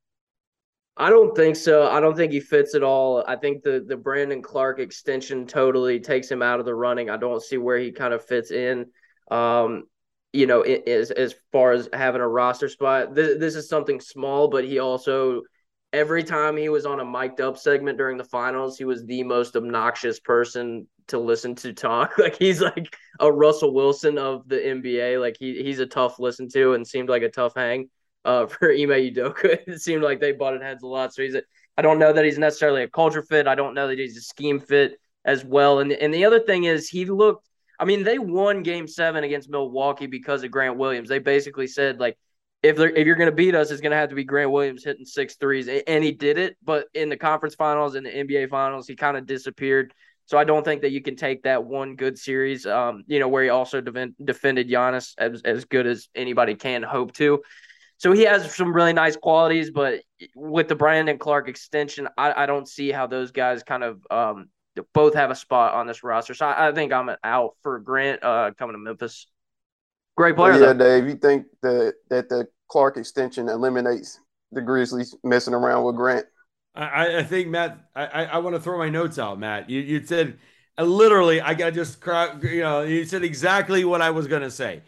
I 0.96 1.10
don't 1.10 1.34
think 1.36 1.56
so. 1.56 1.88
I 1.88 2.00
don't 2.00 2.16
think 2.16 2.32
he 2.32 2.40
fits 2.40 2.74
at 2.74 2.84
all. 2.84 3.24
I 3.26 3.36
think 3.36 3.62
the 3.62 3.84
the 3.86 3.96
Brandon 3.96 4.40
Clark 4.40 4.78
extension 4.78 5.46
totally 5.46 5.98
takes 5.98 6.30
him 6.30 6.40
out 6.40 6.60
of 6.60 6.66
the 6.66 6.74
running. 6.74 7.10
I 7.10 7.16
don't 7.16 7.42
see 7.42 7.58
where 7.58 7.78
he 7.78 7.90
kind 7.90 8.14
of 8.14 8.24
fits 8.24 8.52
in. 8.52 8.86
Um, 9.30 9.84
you 10.34 10.46
know, 10.46 10.62
as 10.62 11.10
as 11.12 11.34
far 11.52 11.72
as 11.72 11.88
having 11.92 12.20
a 12.20 12.28
roster 12.28 12.68
spot, 12.68 13.14
this, 13.14 13.38
this 13.38 13.54
is 13.54 13.68
something 13.68 14.00
small, 14.00 14.48
but 14.48 14.64
he 14.64 14.80
also 14.80 15.42
every 15.92 16.24
time 16.24 16.56
he 16.56 16.68
was 16.68 16.86
on 16.86 16.98
a 16.98 17.04
mic'd 17.04 17.40
up 17.40 17.56
segment 17.56 17.96
during 17.96 18.16
the 18.16 18.24
finals, 18.24 18.76
he 18.76 18.84
was 18.84 19.04
the 19.04 19.22
most 19.22 19.54
obnoxious 19.54 20.18
person 20.18 20.88
to 21.06 21.18
listen 21.18 21.54
to 21.54 21.72
talk. 21.72 22.14
Like 22.18 22.36
he's 22.36 22.60
like 22.60 22.96
a 23.20 23.30
Russell 23.30 23.72
Wilson 23.72 24.18
of 24.18 24.48
the 24.48 24.56
NBA. 24.56 25.20
Like 25.20 25.36
he 25.38 25.62
he's 25.62 25.78
a 25.78 25.86
tough 25.86 26.18
listen 26.18 26.48
to 26.50 26.74
and 26.74 26.86
seemed 26.86 27.08
like 27.08 27.22
a 27.22 27.30
tough 27.30 27.54
hang 27.54 27.88
uh, 28.24 28.46
for 28.48 28.72
Ime 28.72 28.88
Udoka. 28.88 29.58
it 29.68 29.80
seemed 29.80 30.02
like 30.02 30.20
they 30.20 30.32
butted 30.32 30.62
heads 30.62 30.82
a 30.82 30.86
lot. 30.88 31.14
So 31.14 31.22
he's 31.22 31.36
a, 31.36 31.42
I 31.78 31.82
don't 31.82 32.00
know 32.00 32.12
that 32.12 32.24
he's 32.24 32.38
necessarily 32.38 32.82
a 32.82 32.88
culture 32.88 33.22
fit. 33.22 33.46
I 33.46 33.54
don't 33.54 33.74
know 33.74 33.88
that 33.88 33.98
he's 33.98 34.16
a 34.16 34.22
scheme 34.22 34.58
fit. 34.60 34.98
as 35.24 35.44
well. 35.44 35.78
And 35.78 35.92
and 35.92 36.12
the 36.12 36.24
other 36.24 36.40
thing 36.40 36.64
is 36.64 36.88
he 36.88 37.04
looked. 37.04 37.48
I 37.78 37.84
mean, 37.84 38.04
they 38.04 38.18
won 38.18 38.62
Game 38.62 38.86
Seven 38.86 39.24
against 39.24 39.50
Milwaukee 39.50 40.06
because 40.06 40.44
of 40.44 40.50
Grant 40.50 40.76
Williams. 40.76 41.08
They 41.08 41.18
basically 41.18 41.66
said 41.66 42.00
like, 42.00 42.16
if 42.62 42.76
they're 42.76 42.90
if 42.90 43.06
you're 43.06 43.16
going 43.16 43.30
to 43.30 43.36
beat 43.36 43.54
us, 43.54 43.70
it's 43.70 43.80
going 43.80 43.90
to 43.90 43.96
have 43.96 44.08
to 44.08 44.14
be 44.14 44.24
Grant 44.24 44.50
Williams 44.50 44.84
hitting 44.84 45.04
six 45.04 45.36
threes, 45.36 45.68
and 45.68 46.02
he 46.02 46.12
did 46.12 46.38
it. 46.38 46.56
But 46.62 46.86
in 46.94 47.08
the 47.08 47.16
conference 47.16 47.54
finals 47.54 47.94
and 47.94 48.06
the 48.06 48.10
NBA 48.10 48.48
finals, 48.48 48.88
he 48.88 48.96
kind 48.96 49.16
of 49.16 49.26
disappeared. 49.26 49.92
So 50.26 50.38
I 50.38 50.44
don't 50.44 50.64
think 50.64 50.82
that 50.82 50.90
you 50.90 51.02
can 51.02 51.16
take 51.16 51.42
that 51.42 51.64
one 51.64 51.96
good 51.96 52.18
series, 52.18 52.64
um, 52.64 53.04
you 53.06 53.18
know, 53.18 53.28
where 53.28 53.44
he 53.44 53.50
also 53.50 53.82
defend, 53.82 54.14
defended 54.24 54.70
Giannis 54.70 55.12
as, 55.18 55.42
as 55.42 55.66
good 55.66 55.86
as 55.86 56.08
anybody 56.14 56.54
can 56.54 56.82
hope 56.82 57.12
to. 57.14 57.42
So 57.98 58.12
he 58.12 58.22
has 58.22 58.54
some 58.54 58.72
really 58.72 58.92
nice 58.92 59.16
qualities, 59.16 59.70
but 59.70 60.00
with 60.34 60.68
the 60.68 60.74
Brandon 60.74 61.18
Clark 61.18 61.48
extension, 61.48 62.08
I, 62.16 62.44
I 62.44 62.46
don't 62.46 62.66
see 62.66 62.90
how 62.90 63.06
those 63.06 63.32
guys 63.32 63.62
kind 63.62 63.84
of 63.84 64.00
um, 64.10 64.48
both 64.92 65.14
have 65.14 65.30
a 65.30 65.34
spot 65.34 65.74
on 65.74 65.86
this 65.86 66.02
roster. 66.02 66.34
So 66.34 66.46
I, 66.46 66.68
I 66.68 66.72
think 66.72 66.92
I'm 66.92 67.10
out 67.22 67.56
for 67.62 67.78
Grant 67.78 68.22
uh, 68.22 68.50
coming 68.58 68.74
to 68.74 68.78
Memphis. 68.78 69.26
Great 70.16 70.36
player. 70.36 70.52
Yeah, 70.54 70.72
though. 70.72 71.00
Dave. 71.00 71.08
You 71.08 71.16
think 71.16 71.46
that 71.62 71.94
that 72.10 72.28
the 72.28 72.46
Clark 72.68 72.96
extension 72.96 73.48
eliminates 73.48 74.20
the 74.52 74.62
Grizzlies 74.62 75.14
messing 75.24 75.54
around 75.54 75.84
with 75.84 75.96
Grant? 75.96 76.26
I, 76.74 77.18
I 77.18 77.22
think 77.22 77.48
Matt. 77.48 77.78
I, 77.94 78.24
I 78.24 78.38
want 78.38 78.56
to 78.56 78.60
throw 78.60 78.78
my 78.78 78.88
notes 78.88 79.18
out, 79.18 79.38
Matt. 79.38 79.70
You 79.70 79.80
you 79.80 80.04
said 80.04 80.38
uh, 80.78 80.84
literally. 80.84 81.40
I 81.40 81.54
got 81.54 81.74
just 81.74 82.04
you 82.42 82.60
know. 82.60 82.82
You 82.82 83.04
said 83.04 83.24
exactly 83.24 83.84
what 83.84 84.02
I 84.02 84.10
was 84.10 84.26
going 84.26 84.42
to 84.42 84.50
say. 84.50 84.82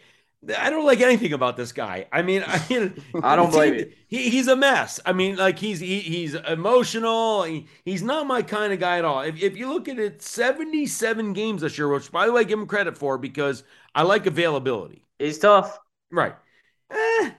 I 0.57 0.69
don't 0.69 0.85
like 0.85 1.01
anything 1.01 1.33
about 1.33 1.57
this 1.57 1.71
guy. 1.71 2.07
I 2.11 2.21
mean, 2.21 2.43
I, 2.45 2.61
mean, 2.69 3.03
I 3.23 3.35
don't 3.35 3.51
blame 3.51 3.73
you. 3.75 3.91
He, 4.07 4.29
he's 4.29 4.47
a 4.47 4.55
mess. 4.55 4.99
I 5.05 5.13
mean, 5.13 5.35
like 5.35 5.59
he's 5.59 5.79
he, 5.79 5.99
he's 5.99 6.35
emotional. 6.35 7.43
He, 7.43 7.67
he's 7.83 8.03
not 8.03 8.27
my 8.27 8.41
kind 8.41 8.71
of 8.71 8.79
guy 8.79 8.97
at 8.97 9.05
all. 9.05 9.21
If, 9.21 9.41
if 9.41 9.57
you 9.57 9.67
look 9.71 9.89
at 9.89 9.99
it, 9.99 10.21
77 10.21 11.33
games 11.33 11.61
this 11.61 11.77
year, 11.77 11.89
which 11.89 12.11
by 12.11 12.25
the 12.25 12.31
way, 12.31 12.45
give 12.45 12.59
him 12.59 12.67
credit 12.67 12.97
for 12.97 13.17
because 13.17 13.63
I 13.93 14.03
like 14.03 14.25
availability. 14.25 15.03
He's 15.19 15.39
tough. 15.39 15.79
Right. 16.11 16.35
Eh, 16.91 17.31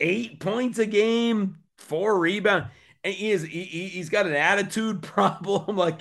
eight 0.00 0.40
points 0.40 0.78
a 0.78 0.86
game, 0.86 1.58
four 1.78 2.18
rebounds. 2.18 2.68
And 3.02 3.14
he 3.14 3.32
is 3.32 3.42
he, 3.42 3.64
he's 3.64 4.08
got 4.08 4.26
an 4.26 4.34
attitude 4.34 5.02
problem. 5.02 5.76
like 5.76 6.00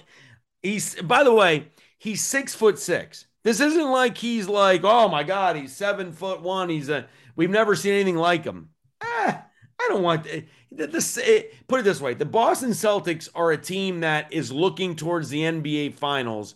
he's 0.62 1.02
by 1.02 1.24
the 1.24 1.34
way, 1.34 1.68
he's 1.98 2.24
six 2.24 2.54
foot 2.54 2.78
six. 2.80 3.26
This 3.44 3.60
isn't 3.60 3.92
like 3.92 4.18
he's 4.18 4.48
like, 4.48 4.82
oh 4.84 5.10
my 5.10 5.24
God, 5.24 5.56
he's 5.56 5.76
seven 5.76 6.14
foot 6.14 6.42
one. 6.42 6.70
He's 6.70 6.90
a, 6.90 7.08
we've 7.36 7.50
never 7.50 7.76
seen 7.76 7.94
anything 7.94 8.16
like 8.16 8.44
him. 8.44 8.70
Ah, 9.02 9.46
I 9.80 9.88
don't 9.90 10.02
want 10.04 10.24
this. 10.72 11.20
Put 11.68 11.82
it 11.82 11.84
this 11.84 12.02
way: 12.02 12.14
the 12.14 12.26
Boston 12.26 12.72
Celtics 12.72 13.30
are 13.36 13.52
a 13.52 13.58
team 13.58 14.00
that 14.02 14.32
is 14.32 14.52
looking 14.52 14.96
towards 14.96 15.30
the 15.30 15.44
NBA 15.46 15.90
Finals, 15.92 16.56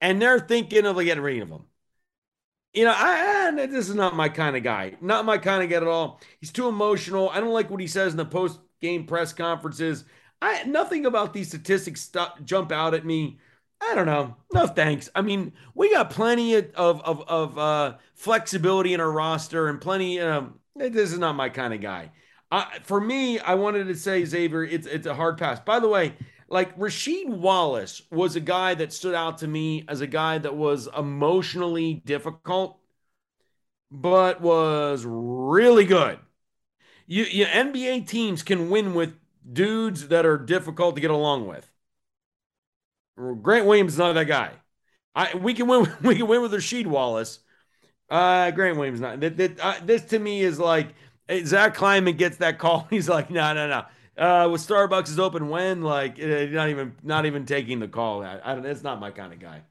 and 0.00 0.22
they're 0.22 0.40
thinking 0.40 0.86
of 0.86 0.96
getting 1.02 1.22
rid 1.22 1.42
of 1.42 1.48
him. 1.50 1.64
You 2.72 2.84
know, 2.84 2.94
I, 2.94 3.48
I 3.48 3.66
this 3.66 3.88
is 3.88 3.94
not 3.94 4.14
my 4.14 4.28
kind 4.28 4.56
of 4.56 4.62
guy. 4.62 4.96
Not 5.00 5.24
my 5.24 5.38
kind 5.38 5.62
of 5.62 5.70
guy 5.70 5.76
at 5.76 5.82
all. 5.86 6.20
He's 6.40 6.52
too 6.52 6.68
emotional. 6.68 7.30
I 7.30 7.40
don't 7.40 7.52
like 7.52 7.70
what 7.70 7.80
he 7.80 7.86
says 7.86 8.12
in 8.12 8.16
the 8.18 8.24
post 8.24 8.60
game 8.80 9.06
press 9.06 9.32
conferences. 9.32 10.04
I 10.40 10.64
nothing 10.64 11.06
about 11.06 11.32
these 11.32 11.48
statistics 11.48 12.02
st- 12.02 12.44
jump 12.44 12.70
out 12.70 12.94
at 12.94 13.04
me. 13.06 13.38
I 13.80 13.94
don't 13.94 14.06
know. 14.06 14.36
No 14.52 14.66
thanks. 14.66 15.08
I 15.14 15.22
mean, 15.22 15.52
we 15.74 15.90
got 15.90 16.10
plenty 16.10 16.54
of 16.54 16.70
of 16.74 17.22
of 17.28 17.58
uh, 17.58 17.96
flexibility 18.14 18.94
in 18.94 19.00
our 19.00 19.10
roster 19.10 19.68
and 19.68 19.80
plenty. 19.80 20.20
Um, 20.20 20.58
this 20.76 21.12
is 21.12 21.18
not 21.18 21.36
my 21.36 21.48
kind 21.48 21.72
of 21.74 21.80
guy. 21.80 22.10
For 22.82 23.00
me, 23.00 23.38
I 23.38 23.54
wanted 23.54 23.84
to 23.88 23.94
say 23.94 24.24
Xavier. 24.24 24.64
It's 24.64 24.86
it's 24.86 25.06
a 25.06 25.14
hard 25.14 25.38
pass. 25.38 25.60
By 25.60 25.80
the 25.80 25.88
way, 25.88 26.14
like 26.48 26.76
Rasheed 26.78 27.28
Wallace 27.28 28.02
was 28.10 28.36
a 28.36 28.40
guy 28.40 28.74
that 28.74 28.92
stood 28.92 29.14
out 29.14 29.38
to 29.38 29.48
me 29.48 29.84
as 29.88 30.00
a 30.00 30.06
guy 30.06 30.38
that 30.38 30.56
was 30.56 30.88
emotionally 30.96 31.94
difficult, 32.06 32.78
but 33.90 34.40
was 34.40 35.04
really 35.06 35.84
good. 35.84 36.18
You, 37.06 37.24
you 37.24 37.46
NBA 37.46 38.02
teams 38.02 38.42
can 38.42 38.70
win 38.70 38.94
with 38.94 39.14
dudes 39.52 40.08
that 40.08 40.26
are 40.26 40.38
difficult 40.38 40.96
to 40.96 41.02
get 41.02 41.10
along 41.12 41.46
with. 41.48 41.67
Grant 43.42 43.66
Williams 43.66 43.94
is 43.94 43.98
not 43.98 44.12
that 44.12 44.24
guy. 44.24 44.52
I 45.14 45.34
we 45.34 45.54
can 45.54 45.66
win. 45.66 45.90
We 46.02 46.16
can 46.16 46.28
win 46.28 46.42
with 46.42 46.52
Rasheed 46.52 46.86
Wallace. 46.86 47.40
Uh, 48.08 48.50
Grant 48.52 48.78
Williams 48.78 49.00
not. 49.00 49.20
That, 49.20 49.36
that, 49.36 49.60
uh, 49.60 49.74
this 49.84 50.02
to 50.06 50.18
me 50.18 50.40
is 50.42 50.58
like 50.58 50.88
Zach 51.44 51.74
Kleiman 51.74 52.16
gets 52.16 52.38
that 52.38 52.58
call. 52.58 52.86
He's 52.90 53.08
like, 53.08 53.30
no, 53.30 53.52
no, 53.52 53.68
no. 53.68 53.84
Uh, 54.16 54.48
with 54.48 54.66
Starbucks 54.66 55.08
is 55.08 55.18
open 55.18 55.48
when 55.48 55.82
like 55.82 56.18
uh, 56.22 56.46
not 56.46 56.68
even 56.68 56.94
not 57.02 57.26
even 57.26 57.44
taking 57.44 57.80
the 57.80 57.88
call. 57.88 58.22
I, 58.22 58.38
I. 58.38 58.58
It's 58.60 58.82
not 58.82 59.00
my 59.00 59.10
kind 59.10 59.32
of 59.32 59.38
guy. 59.38 59.62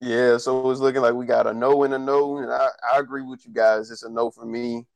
Yeah, 0.00 0.38
so 0.38 0.70
it's 0.70 0.80
looking 0.80 1.02
like 1.02 1.14
we 1.14 1.26
got 1.26 1.48
a 1.48 1.52
no 1.52 1.82
and 1.82 1.92
a 1.92 1.98
no, 1.98 2.38
and 2.38 2.52
I, 2.52 2.68
I 2.94 2.98
agree 3.00 3.22
with 3.22 3.44
you 3.44 3.52
guys. 3.52 3.90
It's 3.90 4.04
a 4.04 4.08
no 4.08 4.30
for 4.30 4.46
me. 4.46 4.86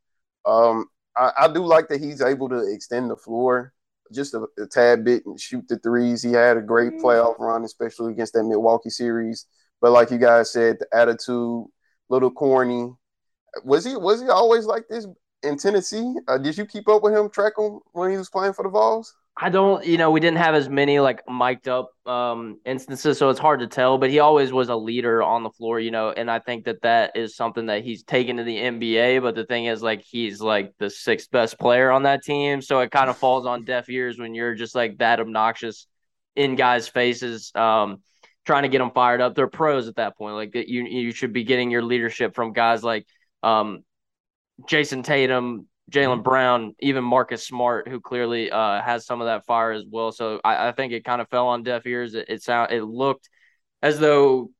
Um, 0.44 0.86
I, 1.16 1.32
I 1.40 1.48
do 1.52 1.64
like 1.64 1.88
that 1.88 2.00
he's 2.00 2.22
able 2.22 2.48
to 2.48 2.72
extend 2.72 3.10
the 3.10 3.16
floor 3.16 3.72
just 4.12 4.34
a, 4.34 4.46
a, 4.58 4.66
tad 4.66 5.04
bit 5.04 5.24
and 5.26 5.40
shoot 5.40 5.66
the 5.68 5.78
threes. 5.78 6.22
He 6.22 6.32
had 6.32 6.56
a 6.56 6.62
great 6.62 6.92
mm-hmm. 6.92 7.04
playoff 7.04 7.38
run, 7.38 7.64
especially 7.64 8.12
against 8.12 8.34
that 8.34 8.44
Milwaukee 8.44 8.90
series. 8.90 9.46
But 9.80 9.92
like 9.92 10.10
you 10.10 10.18
guys 10.18 10.52
said, 10.52 10.76
the 10.78 10.86
attitude, 10.96 11.66
little 12.08 12.30
corny. 12.30 12.90
Was 13.64 13.84
he 13.84 13.96
was 13.96 14.22
he 14.22 14.28
always 14.28 14.64
like 14.64 14.84
this 14.88 15.06
in 15.42 15.58
Tennessee? 15.58 16.14
Uh, 16.28 16.38
did 16.38 16.56
you 16.56 16.66
keep 16.66 16.88
up 16.88 17.02
with 17.02 17.14
him, 17.14 17.28
track 17.28 17.54
him 17.58 17.80
when 17.92 18.10
he 18.10 18.16
was 18.16 18.30
playing 18.30 18.52
for 18.52 18.62
the 18.62 18.70
Vols? 18.70 19.14
I 19.34 19.48
don't, 19.48 19.84
you 19.86 19.96
know, 19.96 20.10
we 20.10 20.20
didn't 20.20 20.38
have 20.38 20.54
as 20.54 20.68
many 20.68 21.00
like 21.00 21.22
mic'd 21.26 21.66
up 21.66 21.90
um, 22.06 22.60
instances, 22.66 23.16
so 23.16 23.30
it's 23.30 23.40
hard 23.40 23.60
to 23.60 23.66
tell. 23.66 23.96
But 23.96 24.10
he 24.10 24.18
always 24.18 24.52
was 24.52 24.68
a 24.68 24.76
leader 24.76 25.22
on 25.22 25.42
the 25.42 25.50
floor, 25.50 25.80
you 25.80 25.90
know, 25.90 26.10
and 26.10 26.30
I 26.30 26.38
think 26.38 26.66
that 26.66 26.82
that 26.82 27.16
is 27.16 27.34
something 27.34 27.66
that 27.66 27.82
he's 27.82 28.02
taken 28.04 28.36
to 28.36 28.44
the 28.44 28.56
NBA. 28.56 29.22
But 29.22 29.34
the 29.34 29.46
thing 29.46 29.64
is, 29.66 29.82
like, 29.82 30.02
he's 30.02 30.40
like 30.42 30.74
the 30.78 30.90
sixth 30.90 31.30
best 31.30 31.58
player 31.58 31.90
on 31.90 32.02
that 32.02 32.22
team, 32.22 32.60
so 32.60 32.80
it 32.80 32.90
kind 32.90 33.08
of 33.08 33.16
falls 33.16 33.46
on 33.46 33.64
deaf 33.64 33.88
ears 33.88 34.18
when 34.18 34.34
you're 34.34 34.54
just 34.54 34.74
like 34.74 34.98
that 34.98 35.18
obnoxious 35.18 35.86
in 36.36 36.54
guys' 36.54 36.88
faces, 36.88 37.52
um, 37.54 38.02
trying 38.44 38.64
to 38.64 38.68
get 38.68 38.78
them 38.78 38.90
fired 38.90 39.22
up. 39.22 39.34
They're 39.34 39.48
pros 39.48 39.88
at 39.88 39.96
that 39.96 40.16
point. 40.16 40.34
Like 40.34 40.54
you, 40.54 40.84
you 40.84 41.12
should 41.12 41.32
be 41.32 41.44
getting 41.44 41.70
your 41.70 41.82
leadership 41.82 42.34
from 42.34 42.52
guys 42.52 42.84
like 42.84 43.06
um, 43.42 43.82
Jayson 44.68 45.02
Tatum, 45.02 45.66
Jaylen 45.92 46.16
mm-hmm. 46.16 46.22
Brown, 46.22 46.74
even 46.80 47.04
Marcus 47.04 47.46
Smart, 47.46 47.88
who 47.88 48.00
clearly 48.00 48.50
uh, 48.50 48.80
has 48.80 49.06
some 49.06 49.20
of 49.20 49.26
that 49.26 49.46
fire 49.46 49.72
as 49.72 49.84
well. 49.88 50.12
So 50.12 50.40
I, 50.42 50.68
I 50.68 50.72
think 50.72 50.92
it 50.92 51.04
kind 51.04 51.20
of 51.20 51.28
fell 51.28 51.48
on 51.48 51.62
deaf 51.62 51.86
ears. 51.86 52.14
It, 52.14 52.26
it 52.28 52.42
sound 52.42 52.72
it 52.72 52.82
looked 52.82 53.28
as 53.82 53.98
though 53.98 54.50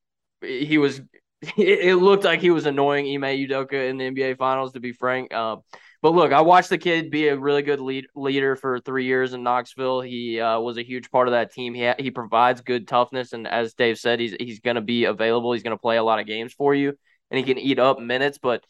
he 0.41 0.79
was. 0.79 1.01
It 1.57 1.97
looked 1.97 2.23
like 2.23 2.41
he 2.41 2.53
was 2.53 2.67
annoying 2.67 3.05
Ime 3.05 3.37
Udoka 3.37 3.91
in 3.91 3.97
the 3.97 4.05
NBA 4.05 4.39
Finals, 4.39 4.75
to 4.75 4.81
be 4.81 4.93
frank. 4.93 5.35
Uh, 5.35 5.57
but 6.01 6.15
look, 6.15 6.33
I 6.33 6.41
watched 6.41 6.69
the 6.69 6.79
kid 6.79 7.11
be 7.11 7.29
a 7.29 7.37
really 7.37 7.63
good 7.63 7.81
lead, 7.81 8.07
leader 8.15 8.55
for 8.55 8.79
three 8.79 9.07
years 9.07 9.35
in 9.35 9.43
Knoxville. 9.43 10.03
He 10.03 10.41
uh, 10.41 10.61
was 10.61 10.77
a 10.77 10.85
huge 10.85 11.11
part 11.11 11.27
of 11.27 11.33
that 11.33 11.53
team. 11.53 11.75
He 11.75 11.85
ha- 11.85 11.95
he 11.99 12.13
provides 12.13 12.61
good 12.61 12.87
toughness, 12.87 13.33
and 13.33 13.49
as 13.49 13.75
Dave 13.75 13.99
said, 13.99 14.21
he's 14.21 14.37
he's 14.39 14.61
going 14.61 14.77
to 14.77 14.83
be 14.83 15.05
available. 15.05 15.53
He's 15.53 15.65
going 15.65 15.77
to 15.77 15.81
play 15.81 15.97
a 15.97 16.03
lot 16.05 16.21
of 16.21 16.27
games 16.27 16.53
for 16.53 16.75
you, 16.75 16.93
and 17.31 17.39
he 17.39 17.45
can 17.45 17.59
eat 17.59 17.81
up 17.81 18.01
minutes. 18.01 18.39
But 18.39 18.65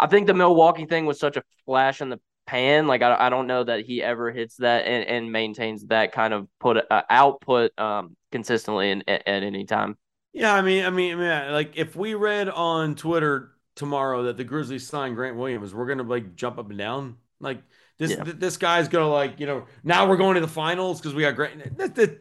I 0.00 0.06
think 0.06 0.26
the 0.26 0.34
Milwaukee 0.34 0.86
thing 0.86 1.04
was 1.04 1.20
such 1.20 1.36
a 1.36 1.42
flash 1.66 2.00
in 2.00 2.08
the 2.08 2.18
pan. 2.46 2.86
Like 2.86 3.02
I, 3.02 3.26
I 3.26 3.28
don't 3.28 3.46
know 3.46 3.62
that 3.62 3.84
he 3.84 4.02
ever 4.02 4.32
hits 4.32 4.56
that 4.56 4.86
and, 4.86 5.06
and 5.06 5.30
maintains 5.30 5.86
that 5.86 6.12
kind 6.12 6.34
of 6.34 6.48
put 6.58 6.78
uh, 6.90 7.02
output 7.08 7.78
um, 7.78 8.16
consistently 8.32 8.90
in, 8.90 9.04
at, 9.06 9.22
at, 9.28 9.42
any 9.42 9.64
time. 9.64 9.96
Yeah, 10.32 10.54
I 10.54 10.62
mean, 10.62 10.84
I 10.84 10.90
mean, 10.90 11.18
man, 11.18 11.52
like 11.52 11.72
if 11.76 11.94
we 11.94 12.14
read 12.14 12.48
on 12.48 12.94
Twitter 12.94 13.52
tomorrow 13.76 14.24
that 14.24 14.36
the 14.36 14.44
Grizzlies 14.44 14.86
signed 14.86 15.16
Grant 15.16 15.36
Williams, 15.36 15.74
we're 15.74 15.86
gonna 15.86 16.02
like 16.02 16.34
jump 16.34 16.58
up 16.58 16.70
and 16.70 16.78
down. 16.78 17.16
Like 17.40 17.62
this, 17.98 18.12
yeah. 18.12 18.24
th- 18.24 18.36
this 18.36 18.56
guy's 18.56 18.88
gonna 18.88 19.10
like, 19.10 19.38
you 19.38 19.46
know, 19.46 19.66
now 19.84 20.08
we're 20.08 20.16
going 20.16 20.34
to 20.34 20.40
the 20.40 20.48
finals 20.48 21.00
because 21.00 21.14
we 21.14 21.22
got 21.22 21.36
Grant. 21.36 21.76
That, 21.76 21.94
that, 21.96 22.20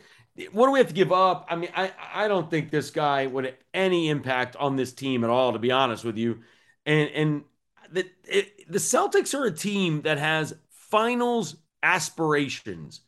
what 0.52 0.68
do 0.68 0.72
we 0.72 0.80
have 0.80 0.88
to 0.90 0.94
give 0.94 1.12
up? 1.12 1.48
I 1.50 1.56
mean, 1.56 1.70
I 1.76 1.92
I 2.14 2.28
don't 2.28 2.50
think 2.50 2.72
this 2.72 2.92
guy 2.92 3.26
would 3.26 3.46
have 3.46 3.56
any 3.74 4.10
impact 4.10 4.56
on 4.56 4.76
this 4.76 4.94
team 4.94 5.24
at 5.24 5.30
all, 5.30 5.54
to 5.54 5.60
be 5.60 5.72
honest 5.72 6.04
with 6.04 6.18
you. 6.18 6.42
And 6.86 7.10
and 7.10 7.44
the 7.92 8.06
it, 8.26 8.72
the 8.72 8.80
Celtics 8.80 9.38
are 9.38 9.46
a 9.46 9.52
team 9.52 10.02
that 10.04 10.18
has 10.18 10.56
finals 10.70 11.58
aspirations. 11.84 13.02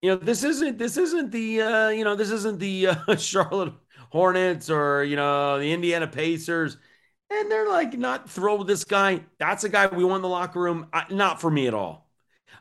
You 0.00 0.10
know, 0.10 0.16
this 0.16 0.42
isn't 0.44 0.78
this 0.78 0.96
isn't 0.96 1.30
the 1.30 1.60
uh, 1.60 1.88
you 1.88 2.04
know 2.04 2.16
this 2.16 2.30
isn't 2.30 2.58
the 2.58 2.88
uh, 2.88 3.16
Charlotte 3.16 3.74
Hornets 4.10 4.70
or 4.70 5.04
you 5.04 5.16
know 5.16 5.58
the 5.58 5.72
Indiana 5.72 6.06
Pacers, 6.06 6.76
and 7.30 7.50
they're 7.50 7.68
like 7.68 7.94
not 7.94 8.28
with 8.36 8.66
this 8.66 8.84
guy. 8.84 9.20
That's 9.38 9.64
a 9.64 9.68
guy 9.68 9.86
we 9.86 10.04
want 10.04 10.16
in 10.16 10.22
the 10.22 10.28
locker 10.28 10.60
room. 10.60 10.88
I, 10.92 11.04
not 11.10 11.40
for 11.40 11.50
me 11.50 11.66
at 11.66 11.74
all. 11.74 12.08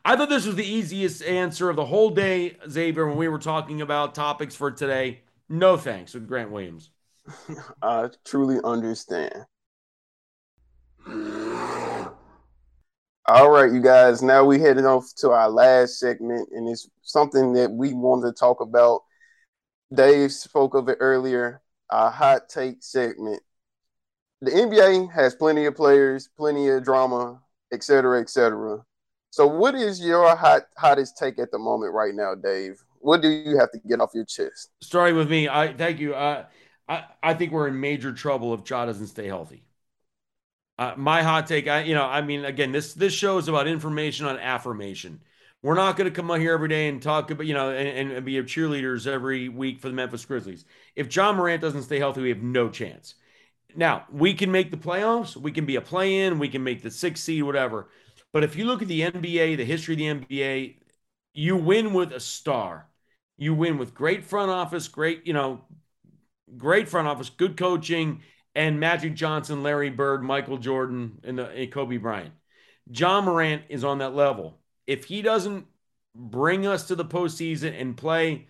I 0.04 0.16
thought 0.16 0.30
this 0.30 0.48
was 0.48 0.56
the 0.56 0.66
easiest 0.66 1.22
answer 1.24 1.70
of 1.70 1.76
the 1.76 1.86
whole 1.86 2.10
day, 2.10 2.58
Xavier, 2.68 3.08
when 3.08 3.18
we 3.18 3.28
were 3.28 3.38
talking 3.38 3.82
about 3.82 4.16
topics 4.16 4.56
for 4.56 4.72
today. 4.72 5.22
No 5.48 5.78
thanks 5.78 6.14
with 6.14 6.28
Grant 6.28 6.52
Williams. 6.52 6.90
I 7.82 8.10
truly 8.26 8.60
understand. 8.64 9.46
All 13.28 13.50
right, 13.50 13.72
you 13.72 13.82
guys. 13.82 14.22
Now 14.22 14.44
we 14.44 14.60
heading 14.60 14.86
off 14.86 15.06
to 15.18 15.32
our 15.32 15.50
last 15.50 16.00
segment, 16.00 16.50
and 16.52 16.68
it's 16.68 16.90
something 17.02 17.54
that 17.54 17.72
we 17.72 17.94
wanted 17.94 18.28
to 18.28 18.34
talk 18.34 18.62
about. 18.62 19.02
Dave 19.94 20.32
spoke 20.32 20.74
of 20.74 20.90
it 20.90 20.98
earlier. 21.00 21.62
A 21.90 22.10
hot 22.10 22.50
take 22.50 22.84
segment. 22.84 23.42
The 24.42 24.52
NBA 24.52 25.12
has 25.14 25.36
plenty 25.36 25.66
of 25.66 25.76
players, 25.76 26.30
plenty 26.36 26.70
of 26.70 26.84
drama, 26.84 27.42
etc., 27.72 27.98
cetera, 27.98 28.22
et 28.22 28.30
cetera. 28.30 28.84
So, 29.30 29.46
what 29.48 29.76
is 29.76 30.04
your 30.04 30.36
hot 30.36 30.64
hottest 30.78 31.18
take 31.18 31.40
at 31.40 31.52
the 31.52 31.60
moment 31.60 31.94
right 31.94 32.14
now, 32.14 32.36
Dave? 32.36 32.82
What 33.00 33.22
do 33.22 33.30
you 33.30 33.58
have 33.58 33.72
to 33.72 33.80
get 33.88 34.02
off 34.02 34.12
your 34.14 34.26
chest? 34.26 34.70
Starting 34.82 35.16
with 35.16 35.30
me, 35.30 35.48
I 35.48 35.74
thank 35.74 36.00
you. 36.00 36.16
Uh, 36.16 36.46
I 36.90 37.06
I 37.22 37.34
think 37.34 37.52
we're 37.52 37.68
in 37.68 37.80
major 37.80 38.12
trouble 38.14 38.54
if 38.54 38.70
Ja 38.70 38.86
doesn't 38.86 39.08
stay 39.08 39.28
healthy. 39.28 39.64
Uh, 40.82 40.96
my 40.98 41.22
hot 41.22 41.46
take, 41.46 41.68
I 41.68 41.84
you 41.84 41.94
know, 41.94 42.08
I 42.08 42.22
mean, 42.22 42.44
again, 42.44 42.72
this 42.72 42.96
this 42.96 43.14
show 43.14 43.38
is 43.38 43.48
about 43.48 43.68
information 43.68 44.26
on 44.26 44.40
affirmation. 44.40 45.22
We're 45.62 45.76
not 45.76 45.96
going 45.96 46.10
to 46.10 46.16
come 46.16 46.32
on 46.32 46.42
here 46.42 46.54
every 46.54 46.70
day 46.70 46.90
and 46.90 47.00
talk 47.00 47.30
about, 47.30 47.46
you 47.46 47.54
know, 47.54 47.70
and, 47.70 48.12
and 48.12 48.26
be 48.26 48.34
cheerleaders 48.42 49.06
every 49.06 49.48
week 49.48 49.80
for 49.80 49.90
the 49.90 49.94
Memphis 49.94 50.26
Grizzlies. 50.26 50.66
If 50.96 51.16
Ja 51.16 51.34
Morant 51.34 51.62
doesn't 51.62 51.84
stay 51.84 52.00
healthy, 52.00 52.24
we 52.24 52.30
have 52.30 52.42
no 52.42 52.68
chance. 52.68 53.14
Now, 53.76 54.06
we 54.12 54.34
can 54.34 54.52
make 54.52 54.72
the 54.72 54.78
playoffs, 54.78 55.36
we 55.36 55.52
can 55.52 55.68
be 55.68 55.76
a 55.76 55.82
play 55.82 56.22
in, 56.22 56.40
we 56.40 56.50
can 56.50 56.64
make 56.64 56.82
the 56.82 56.90
six 56.90 57.22
seed, 57.22 57.44
whatever. 57.44 57.90
But 58.34 58.44
if 58.44 58.56
you 58.56 58.66
look 58.66 58.82
at 58.82 58.88
the 58.88 59.02
NBA, 59.02 59.58
the 59.58 59.66
history 59.66 59.94
of 59.94 60.00
the 60.00 60.26
NBA, 60.36 60.78
you 61.36 61.58
win 61.58 61.94
with 61.94 62.12
a 62.12 62.20
star. 62.20 62.88
You 63.38 63.54
win 63.54 63.78
with 63.78 63.94
great 63.94 64.24
front 64.24 64.50
office, 64.50 64.88
great, 64.88 65.28
you 65.28 65.34
know, 65.34 65.62
great 66.58 66.90
front 66.90 67.08
office, 67.08 67.30
good 67.30 67.56
coaching, 67.56 68.24
and 68.56 68.80
Magic 68.80 69.16
Johnson, 69.16 69.64
Larry 69.64 69.90
Bird, 69.90 70.24
Michael 70.24 70.58
Jordan, 70.58 71.20
and, 71.24 71.38
the, 71.38 71.48
and 71.50 71.72
Kobe 71.72 71.98
Bryant. 71.98 72.34
Ja 72.90 73.22
Morant 73.22 73.64
is 73.70 73.84
on 73.84 74.00
that 74.00 74.16
level. 74.16 74.60
If 74.88 75.06
he 75.06 75.22
doesn't 75.22 75.68
bring 76.14 76.68
us 76.68 76.88
to 76.88 76.96
the 76.96 77.06
postseason 77.06 77.80
and 77.80 77.96
play 77.96 78.48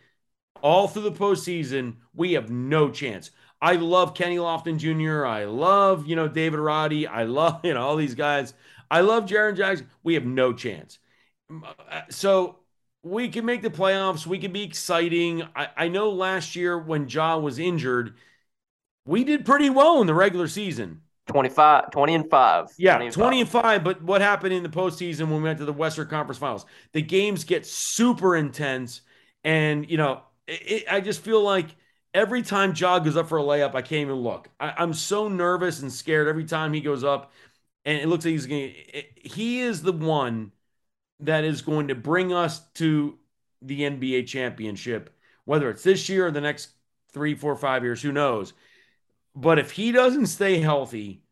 all 0.62 0.88
through 0.88 1.04
the 1.04 1.12
postseason, 1.12 1.98
we 2.14 2.34
have 2.34 2.50
no 2.50 2.90
chance. 2.90 3.32
I 3.62 3.76
love 3.76 4.16
Kenny 4.16 4.38
Lofton 4.38 4.78
Jr. 4.78 5.26
I 5.26 5.46
love, 5.46 6.08
you 6.08 6.16
know, 6.16 6.28
David 6.28 6.60
Roddy. 6.60 7.06
I 7.06 7.24
love, 7.24 7.60
you 7.64 7.74
know, 7.74 7.82
all 7.82 7.96
these 7.96 8.16
guys. 8.16 8.54
I 8.90 9.02
love 9.02 9.26
Jaren 9.26 9.56
Jackson. 9.56 9.90
We 10.04 10.16
have 10.16 10.26
no 10.26 10.52
chance. 10.54 10.98
Uh, 11.52 12.02
so 12.10 12.58
we 13.04 13.30
can 13.30 13.46
make 13.46 13.62
the 13.62 13.70
playoffs. 13.70 14.26
We 14.26 14.40
can 14.40 14.52
be 14.52 14.64
exciting. 14.64 15.44
I, 15.56 15.68
I 15.78 15.88
know 15.90 16.10
last 16.10 16.56
year 16.56 16.78
when 16.78 17.08
Ja 17.08 17.38
was 17.38 17.60
injured– 17.60 18.16
we 19.06 19.24
did 19.24 19.46
pretty 19.46 19.70
well 19.70 20.02
in 20.02 20.08
the 20.08 20.14
regular 20.14 20.48
season. 20.48 21.02
25, 21.28 21.92
20 21.92 22.16
and 22.16 22.30
5. 22.30 22.68
Yeah, 22.78 22.96
20 22.96 23.06
and, 23.06 23.14
20 23.14 23.42
and 23.42 23.50
5. 23.50 23.84
But 23.84 24.02
what 24.02 24.22
happened 24.22 24.54
in 24.54 24.64
the 24.64 24.70
postseason 24.70 25.22
when 25.22 25.38
we 25.38 25.44
went 25.44 25.60
to 25.60 25.66
the 25.66 25.74
Western 25.74 26.08
Conference 26.08 26.40
Finals? 26.40 26.66
The 26.94 27.02
games 27.02 27.44
get 27.44 27.66
super 27.66 28.36
intense. 28.36 29.02
And, 29.44 29.90
you 29.90 29.98
know, 29.98 30.22
it, 30.48 30.62
it, 30.72 30.84
I 30.92 31.00
just 31.00 31.22
feel 31.22 31.42
like 31.42 31.76
every 32.14 32.42
time 32.42 32.74
Ja 32.76 33.00
goes 33.00 33.16
up 33.16 33.30
for 33.30 33.38
a 33.38 33.44
layup, 33.44 33.76
I 33.76 33.82
can't 33.82 34.02
even 34.02 34.16
look. 34.16 34.50
I, 34.60 34.84
am 34.84 34.94
so 34.94 35.28
nervous 35.28 35.82
and 35.82 35.92
scared 35.92 36.28
every 36.28 36.46
time 36.46 36.74
he 36.74 36.82
goes 36.82 37.04
up. 37.04 37.32
And 37.86 38.00
it 38.00 38.08
looks 38.08 38.26
like 38.26 38.34
he's 38.34 38.46
going 38.46 38.74
to, 38.74 39.04
he 39.16 39.62
is 39.62 39.82
the 39.82 39.94
one 39.94 40.52
that 41.22 41.44
is 41.44 41.62
going 41.62 41.88
to 41.88 41.96
bring 41.96 42.34
us 42.34 42.60
to 42.74 43.18
the 43.62 43.82
NBA 43.82 44.28
championship, 44.28 45.16
whether 45.46 45.70
it's 45.70 45.84
this 45.84 46.10
year 46.10 46.28
or 46.28 46.32
the 46.32 46.42
next 46.42 46.70
three, 47.12 47.36
four, 47.36 47.56
five 47.56 47.84
years, 47.84 48.02
who 48.02 48.12
knows? 48.12 48.54
But 49.36 49.60
if 49.60 49.72
he 49.72 49.92
doesn't 49.92 50.28
stay 50.28 50.60
healthy, 50.60 51.24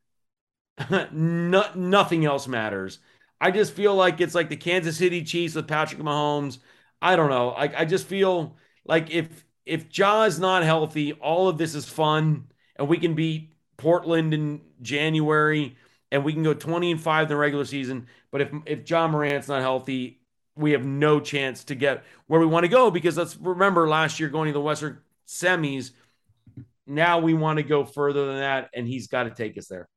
no, 1.11 1.65
nothing 1.75 2.25
else 2.25 2.47
matters. 2.47 2.99
I 3.41 3.51
just 3.51 3.73
feel 3.73 3.95
like 3.95 4.21
it's 4.21 4.35
like 4.35 4.49
the 4.49 4.57
Kansas 4.57 4.97
City 4.97 5.23
Chiefs 5.23 5.55
with 5.55 5.67
Patrick 5.67 6.01
Mahomes. 6.01 6.59
I 7.01 7.15
don't 7.15 7.29
know. 7.29 7.51
I, 7.51 7.81
I 7.81 7.85
just 7.85 8.07
feel 8.07 8.57
like 8.85 9.11
if 9.11 9.45
if 9.65 9.85
Ja 9.97 10.23
is 10.23 10.39
not 10.39 10.63
healthy, 10.63 11.13
all 11.13 11.47
of 11.47 11.57
this 11.57 11.75
is 11.75 11.87
fun, 11.87 12.47
and 12.75 12.87
we 12.87 12.97
can 12.97 13.13
beat 13.15 13.53
Portland 13.77 14.33
in 14.33 14.61
January, 14.81 15.77
and 16.11 16.23
we 16.25 16.33
can 16.33 16.43
go 16.43 16.53
20 16.53 16.91
and 16.91 17.01
5 17.01 17.23
in 17.23 17.29
the 17.29 17.35
regular 17.37 17.65
season. 17.65 18.07
But 18.31 18.41
if 18.41 18.49
if 18.65 18.89
Ja 18.89 19.07
Morant's 19.07 19.47
not 19.47 19.61
healthy, 19.61 20.21
we 20.55 20.71
have 20.71 20.85
no 20.85 21.19
chance 21.19 21.63
to 21.65 21.75
get 21.75 22.03
where 22.27 22.39
we 22.39 22.45
want 22.45 22.63
to 22.65 22.69
go 22.69 22.91
because 22.91 23.17
let's 23.17 23.37
remember 23.37 23.87
last 23.87 24.19
year 24.19 24.29
going 24.29 24.47
to 24.47 24.53
the 24.53 24.61
Western 24.61 24.99
semis 25.27 25.91
now 26.89 27.19
we 27.19 27.33
want 27.33 27.57
to 27.57 27.63
go 27.63 27.85
further 27.85 28.25
than 28.25 28.37
that, 28.37 28.69
and 28.73 28.87
he's 28.87 29.07
got 29.07 29.23
to 29.23 29.29
take 29.29 29.57
us 29.57 29.67
there. 29.67 29.87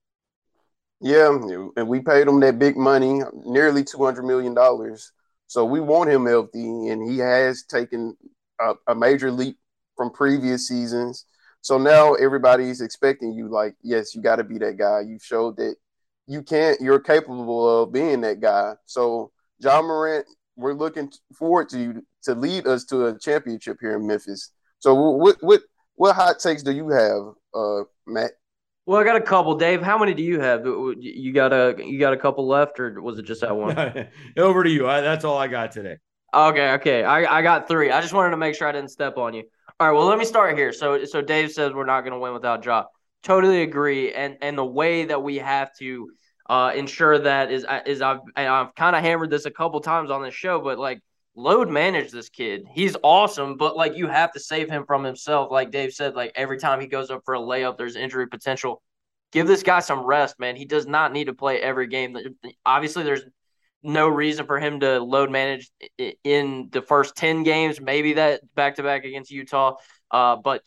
Yeah, 1.01 1.37
and 1.77 1.89
we 1.89 2.01
paid 2.01 2.29
him 2.29 2.39
that 2.41 2.59
big 2.59 2.77
money, 2.77 3.23
nearly 3.45 3.83
two 3.83 4.05
hundred 4.05 4.25
million 4.25 4.55
dollars. 4.55 5.11
So 5.49 5.65
we 5.65 5.81
want 5.81 6.11
him 6.11 6.27
healthy, 6.27 6.89
and 6.89 7.11
he 7.11 7.19
has 7.19 7.65
taken 7.65 8.17
a, 8.61 8.75
a, 8.87 8.95
major 8.95 9.31
leap 9.31 9.59
from 9.97 10.11
previous 10.11 10.69
seasons. 10.69 11.27
So 11.61 11.77
now 11.77 12.15
everybody's 12.15 12.81
expecting 12.81 13.33
you, 13.33 13.49
like, 13.49 13.75
yes, 13.83 14.15
you 14.15 14.23
got 14.23 14.37
to 14.37 14.45
be 14.45 14.59
that 14.59 14.79
guy. 14.79 15.01
You 15.01 15.19
showed 15.21 15.57
that 15.57 15.75
you 16.27 16.43
can't, 16.43 16.81
you're 16.81 17.01
capable 17.01 17.83
of 17.83 17.93
being 17.93 18.21
that 18.23 18.41
guy. 18.41 18.75
So 18.87 19.33
Ja 19.59 19.83
Morant, 19.83 20.27
we're 20.57 20.73
looking 20.73 21.13
forward 21.35 21.69
to 21.71 21.79
you 21.79 22.07
to 22.23 22.35
lead 22.35 22.67
us 22.67 22.85
to 22.87 23.07
a 23.07 23.19
championship 23.19 23.79
here 23.81 23.97
in 23.97 24.07
Memphis. 24.07 24.51
So 24.79 24.95
what 24.95 25.37
what 25.41 25.63
what 26.03 26.17
hot 26.17 26.41
takes 26.41 26.65
do 26.65 26.73
you 26.73 26.89
have, 26.89 27.35
uh, 27.55 27.85
Matt? 28.09 28.33
Well, 28.87 29.01
I 29.01 29.05
got 29.05 29.15
a 29.15 29.21
couple. 29.21 29.55
Dave, 29.55 29.81
how 29.83 29.97
many 29.97 30.15
do 30.15 30.23
you 30.25 30.41
have? 30.41 30.67
You 30.67 31.33
got 31.33 31.53
a 31.53 31.77
you 31.79 32.01
got 32.01 32.13
a 32.13 32.17
couple 32.17 32.49
left, 32.49 32.81
or 32.81 33.01
was 33.01 33.21
it 33.21 33.23
just 33.23 33.43
that 33.43 33.55
one? 33.55 34.09
Over 34.37 34.65
to 34.65 34.69
you. 34.69 34.89
I, 34.89 35.01
that's 35.01 35.25
all 35.25 35.39
I 35.39 35.47
got 35.47 35.71
today. 35.71 35.99
Okay, 36.35 36.73
okay. 36.73 37.05
I, 37.05 37.39
I 37.39 37.43
got 37.43 37.69
three. 37.69 37.93
I 37.93 38.01
just 38.01 38.15
wanted 38.15 38.31
to 38.31 38.37
make 38.37 38.57
sure 38.57 38.67
I 38.67 38.73
didn't 38.73 38.91
step 38.91 39.17
on 39.17 39.33
you. 39.33 39.45
All 39.79 39.87
right. 39.89 39.97
Well, 39.97 40.07
let 40.07 40.19
me 40.19 40.25
start 40.25 40.59
here. 40.59 40.73
So 40.73 41.05
so 41.05 41.23
Dave 41.23 41.53
says 41.53 41.73
we're 41.73 41.87
not 41.87 42.01
going 42.01 42.15
to 42.15 42.19
win 42.19 42.33
without 42.33 42.65
Ja. 42.65 42.87
Totally 43.23 43.63
agree. 43.63 44.13
And 44.13 44.39
and 44.43 44.59
the 44.59 44.65
way 44.65 45.05
that 45.05 45.23
we 45.23 45.37
have 45.37 45.71
to 45.79 46.11
uh, 46.51 46.73
ensure 46.75 47.17
that 47.21 47.53
is 47.53 47.65
is 47.87 48.03
I've 48.03 48.19
I've 48.35 48.75
kind 48.75 48.97
of 48.97 49.03
hammered 49.03 49.31
this 49.31 49.47
a 49.47 49.53
couple 49.53 49.79
times 49.79 50.11
on 50.11 50.25
this 50.25 50.35
show, 50.35 50.61
but 50.61 50.81
like 50.81 51.01
load 51.35 51.69
manage 51.69 52.11
this 52.11 52.29
kid. 52.29 52.65
He's 52.73 52.97
awesome, 53.03 53.57
but 53.57 53.77
like 53.77 53.97
you 53.97 54.07
have 54.09 54.33
to 54.33 54.41
save 54.41 54.71
him 54.71 54.85
from 54.87 55.05
himself. 55.05 55.51
Like 55.51 55.71
Dave 55.71 55.93
said, 55.93 56.15
like 56.15 56.33
every 56.35 56.59
time 56.59 56.81
he 56.81 56.87
goes 56.87 57.11
up 57.11 57.23
for 57.25 57.35
a 57.35 57.41
layup, 57.41 57.79
there's 57.79 57.97
injury 57.97 58.29
potential. 58.29 58.83
Give 59.33 59.47
this 59.47 59.63
guy 59.63 59.81
some 59.81 60.01
rest, 60.01 60.39
man. 60.39 60.57
He 60.57 60.67
does 60.67 60.87
not 60.87 61.13
need 61.13 61.25
to 61.25 61.35
play 61.35 61.61
every 61.61 61.87
game. 61.87 62.17
Obviously, 62.67 63.03
there's 63.03 63.25
no 63.83 64.09
reason 64.09 64.47
for 64.47 64.61
him 64.61 64.81
to 64.81 65.01
load 65.01 65.31
manage 65.31 65.71
in 66.23 66.69
the 66.71 66.83
first 66.83 67.17
10 67.17 67.43
games, 67.43 67.81
maybe 67.81 68.15
that 68.15 68.43
back 68.55 68.77
to 68.77 68.83
back 68.83 69.05
against 69.05 69.31
Utah. 69.31 69.77
Uh, 70.11 70.37
but 70.37 70.63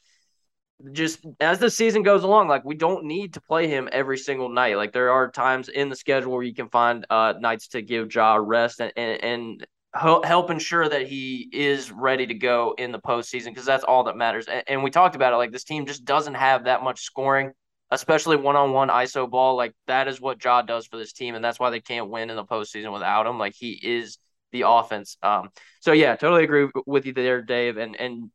just 0.92 1.26
as 1.40 1.60
the 1.60 1.70
season 1.70 2.04
goes 2.04 2.24
along, 2.24 2.48
like 2.48 2.66
we 2.66 2.76
don't 2.76 3.06
need 3.06 3.36
to 3.36 3.42
play 3.42 3.68
him 3.68 3.88
every 3.92 4.18
single 4.18 4.50
night. 4.50 4.76
Like 4.76 4.92
there 4.92 5.12
are 5.12 5.32
times 5.32 5.70
in 5.70 5.90
the 5.90 5.96
schedule 5.96 6.34
where 6.34 6.44
you 6.44 6.54
can 6.54 6.70
find 6.70 7.06
uh, 7.10 7.36
nights 7.40 7.70
to 7.70 7.82
give 7.82 8.14
Ja 8.14 8.36
rest 8.36 8.82
and, 8.82 8.92
and, 8.98 9.24
and 9.24 9.68
help 9.96 10.50
ensure 10.50 10.88
that 10.88 11.08
he 11.08 11.50
is 11.54 11.92
ready 11.92 12.28
to 12.28 12.34
go 12.34 12.76
in 12.78 12.92
the 12.92 13.00
postseason 13.00 13.46
because 13.46 13.66
that's 13.66 13.84
all 13.84 14.04
that 14.04 14.18
matters. 14.18 14.48
And, 14.48 14.64
and, 14.68 14.84
we 14.84 14.92
talked 14.92 15.16
about 15.16 15.34
it 15.34 15.38
like 15.38 15.52
this 15.52 15.64
team 15.64 15.86
just 15.86 16.04
doesn't 16.04 16.34
have 16.34 16.66
that 16.66 16.84
much 16.84 17.02
scoring, 17.02 17.52
especially 17.92 18.36
one 18.36 18.56
on 18.56 18.74
one 18.74 18.90
ISO 18.90 19.30
ball. 19.30 19.56
Like 19.56 19.74
that 19.88 20.08
is 20.08 20.20
what 20.20 20.44
Ja 20.44 20.62
does 20.64 20.86
for 20.86 20.98
this 20.98 21.14
team, 21.14 21.36
and 21.36 21.44
that's 21.44 21.60
why 21.60 21.70
they 21.70 21.80
can't 21.80 22.10
win 22.10 22.30
in 22.30 22.36
the 22.36 22.44
postseason 22.44 22.92
without 22.92 23.26
him. 23.26 23.40
Like 23.40 23.54
he 23.56 23.72
is 23.72 24.18
the 24.52 24.64
offense. 24.68 25.18
Um, 25.24 25.50
so 25.80 25.94
yeah, 25.94 26.16
totally 26.16 26.44
agree 26.44 26.70
with 26.86 27.06
you 27.06 27.14
there, 27.14 27.42
Dave. 27.42 27.78
And 27.78 27.96
and 27.96 28.32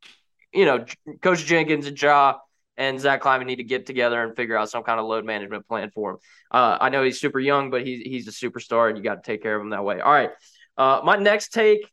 you 0.51 0.65
know, 0.65 0.85
Coach 1.21 1.45
Jenkins 1.45 1.85
and 1.85 2.01
Ja 2.01 2.39
and 2.75 2.99
Zach 2.99 3.21
Kleiman 3.21 3.45
need 3.45 3.57
to 3.57 3.63
get 3.63 3.85
together 3.85 4.23
and 4.23 4.35
figure 4.35 4.57
out 4.57 4.69
some 4.69 4.83
kind 4.83 4.99
of 4.99 5.05
load 5.05 5.25
management 5.25 5.67
plan 5.67 5.91
for 5.91 6.11
him. 6.11 6.17
Uh, 6.49 6.77
I 6.81 6.89
know 6.89 7.03
he's 7.03 7.19
super 7.19 7.39
young, 7.39 7.69
but 7.69 7.85
he's 7.85 8.01
he's 8.01 8.27
a 8.27 8.31
superstar, 8.31 8.89
and 8.89 8.97
you 8.97 9.03
got 9.03 9.23
to 9.23 9.31
take 9.31 9.43
care 9.43 9.55
of 9.55 9.61
him 9.61 9.69
that 9.69 9.83
way. 9.83 9.99
All 9.99 10.11
right. 10.11 10.31
Uh, 10.77 11.01
my 11.03 11.17
next 11.17 11.49
take, 11.49 11.89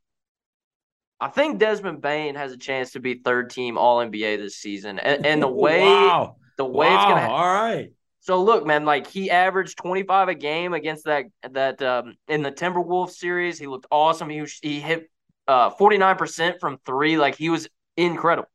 I 1.21 1.29
think 1.29 1.59
Desmond 1.59 2.01
Bane 2.01 2.35
has 2.37 2.53
a 2.53 2.57
chance 2.57 2.93
to 2.93 3.01
be 3.01 3.15
third 3.15 3.51
team 3.51 3.77
All 3.77 3.99
NBA 3.99 4.39
this 4.39 4.57
season, 4.57 4.99
and, 4.99 5.27
and 5.27 5.43
the 5.43 5.49
way 5.49 5.81
wow. 5.81 6.37
the 6.57 6.65
way 6.65 6.89
wow. 6.89 6.95
it's 6.95 7.05
gonna 7.05 7.27
ha- 7.27 7.35
all 7.35 7.63
right. 7.63 7.91
So 8.21 8.43
look, 8.43 8.67
man, 8.67 8.85
like 8.85 9.07
he 9.07 9.31
averaged 9.31 9.79
25 9.79 10.29
a 10.29 10.35
game 10.35 10.75
against 10.75 11.05
that 11.05 11.27
that 11.51 11.83
um, 11.83 12.15
in 12.29 12.43
the 12.43 12.53
Timberwolves 12.53 13.13
series. 13.13 13.59
He 13.59 13.67
looked 13.67 13.87
awesome. 13.91 14.29
He 14.29 14.41
was, 14.41 14.59
he 14.61 14.81
hit 14.81 15.11
uh, 15.47 15.71
49% 15.71 16.61
from 16.61 16.79
three. 16.85 17.17
Like 17.17 17.37
he 17.37 17.49
was 17.49 17.69
incredible 17.97 18.49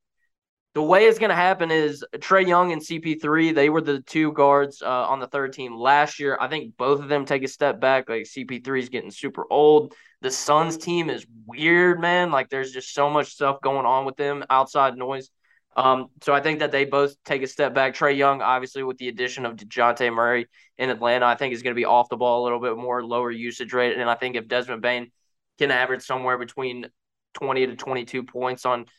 the 0.73 0.81
way 0.81 1.05
it's 1.05 1.19
going 1.19 1.29
to 1.29 1.35
happen 1.35 1.69
is 1.69 2.03
Trae 2.15 2.47
Young 2.47 2.71
and 2.71 2.81
CP3, 2.81 3.53
they 3.53 3.69
were 3.69 3.81
the 3.81 4.01
two 4.01 4.31
guards 4.31 4.81
uh, 4.81 4.87
on 4.87 5.19
the 5.19 5.27
third 5.27 5.53
team 5.53 5.75
last 5.75 6.19
year. 6.19 6.35
I 6.41 6.47
think 6.47 6.75
both 6.77 6.99
of 6.99 7.09
them 7.09 7.25
take 7.25 7.43
a 7.43 7.47
step 7.47 7.79
back. 7.79 8.09
Like 8.09 8.23
CP3 8.23 8.79
is 8.79 8.89
getting 8.89 9.11
super 9.11 9.45
old. 9.51 9.93
The 10.23 10.31
Suns 10.31 10.77
team 10.77 11.11
is 11.11 11.25
weird, 11.45 11.99
man. 11.99 12.31
Like 12.31 12.49
there's 12.49 12.71
just 12.71 12.93
so 12.93 13.09
much 13.09 13.27
stuff 13.27 13.61
going 13.61 13.85
on 13.85 14.05
with 14.05 14.17
them, 14.17 14.43
outside 14.49 14.97
noise. 14.97 15.29
Um, 15.75 16.07
so 16.21 16.33
I 16.33 16.41
think 16.41 16.59
that 16.59 16.71
they 16.71 16.85
both 16.85 17.15
take 17.23 17.43
a 17.43 17.47
step 17.47 17.75
back. 17.75 17.93
Trae 17.93 18.17
Young, 18.17 18.41
obviously, 18.41 18.81
with 18.83 18.97
the 18.97 19.09
addition 19.09 19.45
of 19.45 19.55
Dejounte 19.55 20.11
Murray 20.11 20.47
in 20.79 20.89
Atlanta, 20.89 21.27
I 21.27 21.35
think 21.35 21.53
is 21.53 21.61
going 21.61 21.75
to 21.75 21.79
be 21.79 21.85
off 21.85 22.09
the 22.09 22.17
ball 22.17 22.41
a 22.41 22.45
little 22.45 22.59
bit 22.59 22.75
more, 22.75 23.03
lower 23.03 23.29
usage 23.29 23.73
rate. 23.73 23.97
And 23.97 24.09
I 24.09 24.15
think 24.15 24.35
if 24.35 24.47
Desmond 24.47 24.81
Bane 24.81 25.11
can 25.59 25.69
average 25.69 26.01
somewhere 26.03 26.39
between 26.39 26.87
20 27.35 27.67
to 27.67 27.75
22 27.75 28.23
points 28.23 28.65
on– 28.65 28.85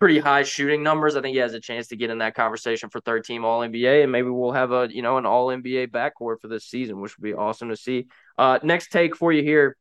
pretty 0.00 0.18
high 0.18 0.42
shooting 0.42 0.82
numbers. 0.82 1.14
I 1.14 1.20
think 1.20 1.34
he 1.34 1.40
has 1.40 1.52
a 1.52 1.60
chance 1.60 1.88
to 1.88 1.96
get 1.96 2.10
in 2.10 2.18
that 2.18 2.34
conversation 2.34 2.88
for 2.88 3.00
third 3.00 3.22
team 3.22 3.44
All 3.44 3.60
NBA, 3.60 4.02
and 4.02 4.10
maybe 4.10 4.30
we'll 4.30 4.50
have 4.50 4.72
a 4.72 4.88
you 4.90 5.02
know 5.02 5.18
an 5.18 5.26
All 5.26 5.48
NBA 5.48 5.88
backcourt 5.88 6.40
for 6.40 6.48
this 6.48 6.64
season, 6.64 7.00
which 7.00 7.16
would 7.16 7.22
be 7.22 7.34
awesome 7.34 7.68
to 7.68 7.76
see. 7.76 8.08
Uh, 8.36 8.58
next 8.64 8.90
take 8.90 9.14
for 9.14 9.30
you 9.30 9.42
here, 9.42 9.76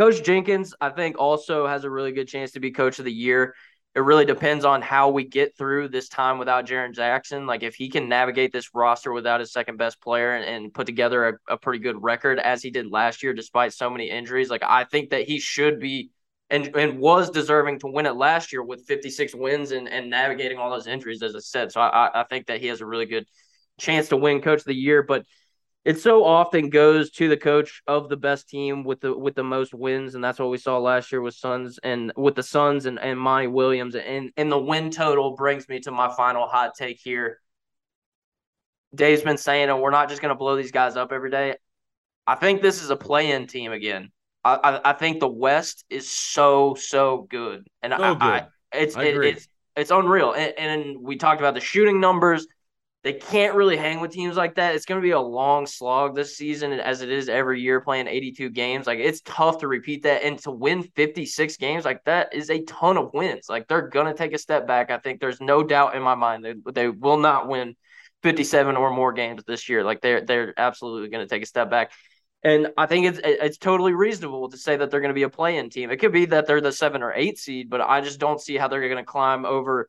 Coach 0.00 0.22
Jenkins. 0.22 0.72
I 0.80 0.88
think 0.88 1.18
also 1.18 1.66
has 1.66 1.84
a 1.84 1.90
really 1.90 2.12
good 2.12 2.26
chance 2.26 2.52
to 2.52 2.60
be 2.60 2.70
Coach 2.70 2.98
of 3.00 3.04
the 3.04 3.12
Year. 3.12 3.54
It 3.94 4.00
really 4.00 4.24
depends 4.24 4.64
on 4.64 4.80
how 4.80 5.10
we 5.10 5.24
get 5.24 5.58
through 5.58 5.88
this 5.90 6.08
time 6.08 6.38
without 6.38 6.66
Jaren 6.66 6.94
Jackson. 6.94 7.46
Like 7.46 7.62
if 7.62 7.74
he 7.74 7.90
can 7.90 8.08
navigate 8.08 8.50
this 8.50 8.70
roster 8.72 9.12
without 9.12 9.40
his 9.40 9.52
second 9.52 9.76
best 9.76 10.00
player 10.00 10.32
and, 10.32 10.42
and 10.46 10.72
put 10.72 10.86
together 10.86 11.28
a, 11.28 11.52
a 11.52 11.58
pretty 11.58 11.80
good 11.80 12.02
record 12.02 12.38
as 12.38 12.62
he 12.62 12.70
did 12.70 12.90
last 12.90 13.22
year, 13.22 13.34
despite 13.34 13.74
so 13.74 13.90
many 13.90 14.08
injuries, 14.08 14.48
like 14.48 14.62
I 14.62 14.84
think 14.84 15.10
that 15.10 15.28
he 15.28 15.38
should 15.38 15.80
be 15.80 16.08
and 16.48 16.74
and 16.74 16.98
was 16.98 17.28
deserving 17.28 17.80
to 17.80 17.88
win 17.88 18.06
it 18.06 18.16
last 18.16 18.54
year 18.54 18.62
with 18.62 18.86
56 18.86 19.34
wins 19.34 19.70
and, 19.70 19.86
and 19.86 20.08
navigating 20.08 20.56
all 20.56 20.70
those 20.70 20.86
injuries, 20.86 21.22
as 21.22 21.36
I 21.36 21.40
said. 21.40 21.72
So 21.72 21.82
I, 21.82 22.22
I 22.22 22.24
think 22.24 22.46
that 22.46 22.62
he 22.62 22.68
has 22.68 22.80
a 22.80 22.86
really 22.86 23.04
good 23.04 23.26
chance 23.78 24.08
to 24.08 24.16
win 24.16 24.40
Coach 24.40 24.60
of 24.60 24.64
the 24.64 24.74
Year. 24.74 25.02
But 25.02 25.26
it 25.84 25.98
so 25.98 26.24
often 26.24 26.68
goes 26.68 27.10
to 27.12 27.28
the 27.28 27.36
coach 27.36 27.82
of 27.86 28.08
the 28.08 28.16
best 28.16 28.48
team 28.48 28.84
with 28.84 29.00
the 29.00 29.16
with 29.16 29.34
the 29.34 29.44
most 29.44 29.72
wins, 29.72 30.14
and 30.14 30.22
that's 30.22 30.38
what 30.38 30.50
we 30.50 30.58
saw 30.58 30.78
last 30.78 31.10
year 31.10 31.22
with 31.22 31.34
Suns 31.34 31.78
and 31.82 32.12
with 32.16 32.34
the 32.34 32.42
Suns 32.42 32.86
and, 32.86 32.98
and 32.98 33.18
Monty 33.18 33.46
Williams. 33.46 33.94
And 33.94 34.30
and 34.36 34.52
the 34.52 34.58
win 34.58 34.90
total 34.90 35.36
brings 35.36 35.68
me 35.68 35.80
to 35.80 35.90
my 35.90 36.14
final 36.14 36.46
hot 36.46 36.72
take 36.76 37.00
here. 37.02 37.40
Dave's 38.94 39.22
been 39.22 39.38
saying, 39.38 39.70
and 39.70 39.80
we're 39.80 39.90
not 39.90 40.08
just 40.08 40.20
going 40.20 40.30
to 40.30 40.38
blow 40.38 40.56
these 40.56 40.72
guys 40.72 40.96
up 40.96 41.12
every 41.12 41.30
day. 41.30 41.54
I 42.26 42.34
think 42.34 42.60
this 42.60 42.82
is 42.82 42.90
a 42.90 42.96
play-in 42.96 43.46
team 43.46 43.72
again. 43.72 44.10
I, 44.44 44.80
I 44.84 44.92
think 44.94 45.20
the 45.20 45.28
West 45.28 45.84
is 45.90 46.10
so 46.10 46.74
so 46.74 47.26
good, 47.30 47.66
and 47.82 47.94
so 47.96 48.02
I, 48.02 48.14
good. 48.14 48.22
I, 48.22 48.46
it's 48.72 48.96
I 48.96 49.04
it, 49.04 49.24
it's 49.24 49.48
it's 49.76 49.90
unreal. 49.90 50.32
And, 50.32 50.54
and 50.58 51.00
we 51.00 51.16
talked 51.16 51.40
about 51.40 51.54
the 51.54 51.60
shooting 51.60 52.00
numbers. 52.00 52.46
They 53.02 53.14
can't 53.14 53.54
really 53.54 53.78
hang 53.78 54.00
with 54.00 54.10
teams 54.10 54.36
like 54.36 54.56
that. 54.56 54.74
It's 54.74 54.84
going 54.84 55.00
to 55.00 55.04
be 55.04 55.12
a 55.12 55.20
long 55.20 55.66
slog 55.66 56.14
this 56.14 56.36
season, 56.36 56.72
as 56.74 57.00
it 57.00 57.10
is 57.10 57.30
every 57.30 57.60
year 57.60 57.80
playing 57.80 58.08
82 58.08 58.50
games. 58.50 58.86
Like 58.86 58.98
it's 58.98 59.22
tough 59.22 59.58
to 59.58 59.68
repeat 59.68 60.02
that, 60.02 60.22
and 60.22 60.38
to 60.40 60.50
win 60.50 60.82
56 60.82 61.56
games 61.56 61.86
like 61.86 62.04
that 62.04 62.34
is 62.34 62.50
a 62.50 62.62
ton 62.64 62.98
of 62.98 63.14
wins. 63.14 63.46
Like 63.48 63.68
they're 63.68 63.88
going 63.88 64.06
to 64.06 64.14
take 64.14 64.34
a 64.34 64.38
step 64.38 64.66
back. 64.66 64.90
I 64.90 64.98
think 64.98 65.18
there's 65.18 65.40
no 65.40 65.62
doubt 65.62 65.94
in 65.96 66.02
my 66.02 66.14
mind 66.14 66.44
they 66.44 66.54
they 66.72 66.88
will 66.88 67.16
not 67.16 67.48
win 67.48 67.74
57 68.22 68.76
or 68.76 68.90
more 68.90 69.14
games 69.14 69.44
this 69.46 69.68
year. 69.70 69.82
Like 69.82 70.02
they're 70.02 70.20
they're 70.20 70.52
absolutely 70.58 71.08
going 71.08 71.26
to 71.26 71.34
take 71.34 71.42
a 71.42 71.46
step 71.46 71.70
back. 71.70 71.92
And 72.42 72.68
I 72.76 72.84
think 72.84 73.06
it's 73.06 73.20
it's 73.22 73.58
totally 73.58 73.94
reasonable 73.94 74.50
to 74.50 74.58
say 74.58 74.76
that 74.76 74.90
they're 74.90 75.00
going 75.00 75.08
to 75.10 75.14
be 75.14 75.22
a 75.22 75.30
play-in 75.30 75.70
team. 75.70 75.90
It 75.90 75.98
could 75.98 76.12
be 76.12 76.26
that 76.26 76.46
they're 76.46 76.60
the 76.60 76.72
seven 76.72 77.02
or 77.02 77.14
eight 77.14 77.38
seed, 77.38 77.70
but 77.70 77.80
I 77.80 78.02
just 78.02 78.20
don't 78.20 78.40
see 78.40 78.58
how 78.58 78.68
they're 78.68 78.86
going 78.88 78.96
to 78.96 79.04
climb 79.04 79.46
over 79.46 79.88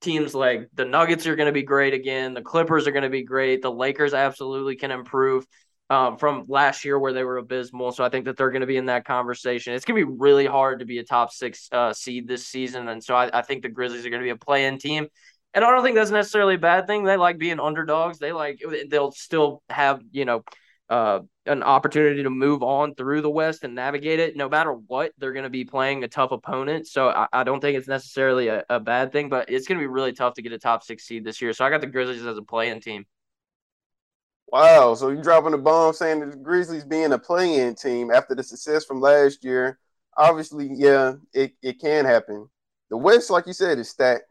teams 0.00 0.34
like 0.34 0.68
the 0.74 0.84
Nuggets 0.84 1.26
are 1.26 1.36
going 1.36 1.46
to 1.46 1.52
be 1.52 1.62
great 1.62 1.94
again. 1.94 2.34
The 2.34 2.42
Clippers 2.42 2.86
are 2.86 2.92
going 2.92 3.02
to 3.02 3.10
be 3.10 3.24
great. 3.24 3.62
The 3.62 3.72
Lakers 3.72 4.14
absolutely 4.14 4.76
can 4.76 4.90
improve 4.90 5.46
um, 5.90 6.16
from 6.18 6.44
last 6.48 6.84
year 6.84 6.98
where 6.98 7.12
they 7.12 7.24
were 7.24 7.38
abysmal. 7.38 7.92
So 7.92 8.04
I 8.04 8.08
think 8.08 8.26
that 8.26 8.36
they're 8.36 8.50
going 8.50 8.60
to 8.60 8.66
be 8.66 8.76
in 8.76 8.86
that 8.86 9.04
conversation. 9.04 9.72
It's 9.72 9.84
going 9.84 10.00
to 10.00 10.06
be 10.06 10.16
really 10.18 10.46
hard 10.46 10.80
to 10.80 10.84
be 10.84 10.98
a 10.98 11.04
top 11.04 11.32
six 11.32 11.68
uh, 11.72 11.92
seed 11.92 12.28
this 12.28 12.46
season, 12.46 12.88
and 12.88 13.02
so 13.02 13.14
I, 13.14 13.30
I 13.38 13.42
think 13.42 13.62
the 13.62 13.68
Grizzlies 13.68 14.04
are 14.04 14.10
going 14.10 14.20
to 14.20 14.26
be 14.26 14.30
a 14.30 14.36
play-in 14.36 14.78
team. 14.78 15.06
And 15.54 15.64
I 15.64 15.70
don't 15.70 15.82
think 15.82 15.96
that's 15.96 16.10
necessarily 16.10 16.56
a 16.56 16.58
bad 16.58 16.86
thing. 16.86 17.04
They 17.04 17.16
like 17.16 17.38
being 17.38 17.58
underdogs. 17.58 18.18
They 18.18 18.32
like 18.32 18.62
they'll 18.88 19.12
still 19.12 19.62
have 19.70 20.02
you 20.12 20.24
know 20.24 20.44
uh, 20.90 21.20
an 21.46 21.62
opportunity 21.62 22.22
to 22.22 22.30
move 22.30 22.62
on 22.62 22.94
through 22.94 23.20
the 23.20 23.30
West 23.30 23.64
and 23.64 23.74
navigate 23.74 24.20
it. 24.20 24.36
No 24.36 24.48
matter 24.48 24.72
what, 24.72 25.12
they're 25.18 25.32
going 25.32 25.44
to 25.44 25.50
be 25.50 25.64
playing 25.64 26.04
a 26.04 26.08
tough 26.08 26.32
opponent. 26.32 26.86
So 26.86 27.08
I, 27.08 27.26
I 27.32 27.44
don't 27.44 27.60
think 27.60 27.76
it's 27.76 27.88
necessarily 27.88 28.48
a, 28.48 28.64
a, 28.70 28.80
bad 28.80 29.12
thing, 29.12 29.28
but 29.28 29.50
it's 29.50 29.66
going 29.66 29.78
to 29.78 29.82
be 29.82 29.86
really 29.86 30.12
tough 30.12 30.34
to 30.34 30.42
get 30.42 30.52
a 30.52 30.58
top 30.58 30.82
six 30.82 31.04
seed 31.04 31.24
this 31.24 31.42
year. 31.42 31.52
So 31.52 31.64
I 31.64 31.70
got 31.70 31.80
the 31.80 31.86
Grizzlies 31.86 32.24
as 32.24 32.38
a 32.38 32.42
play-in 32.42 32.80
team. 32.80 33.04
Wow. 34.50 34.94
So 34.94 35.10
you're 35.10 35.22
dropping 35.22 35.52
the 35.52 35.58
bomb 35.58 35.92
saying 35.92 36.20
the 36.20 36.36
Grizzlies 36.36 36.84
being 36.84 37.12
a 37.12 37.18
play-in 37.18 37.74
team 37.74 38.10
after 38.10 38.34
the 38.34 38.42
success 38.42 38.84
from 38.84 39.00
last 39.00 39.44
year. 39.44 39.78
Obviously, 40.16 40.70
yeah, 40.72 41.14
it, 41.34 41.52
it 41.62 41.80
can 41.80 42.04
happen. 42.04 42.48
The 42.90 42.96
West, 42.96 43.30
like 43.30 43.46
you 43.46 43.52
said, 43.52 43.78
is 43.78 43.90
stacked. 43.90 44.24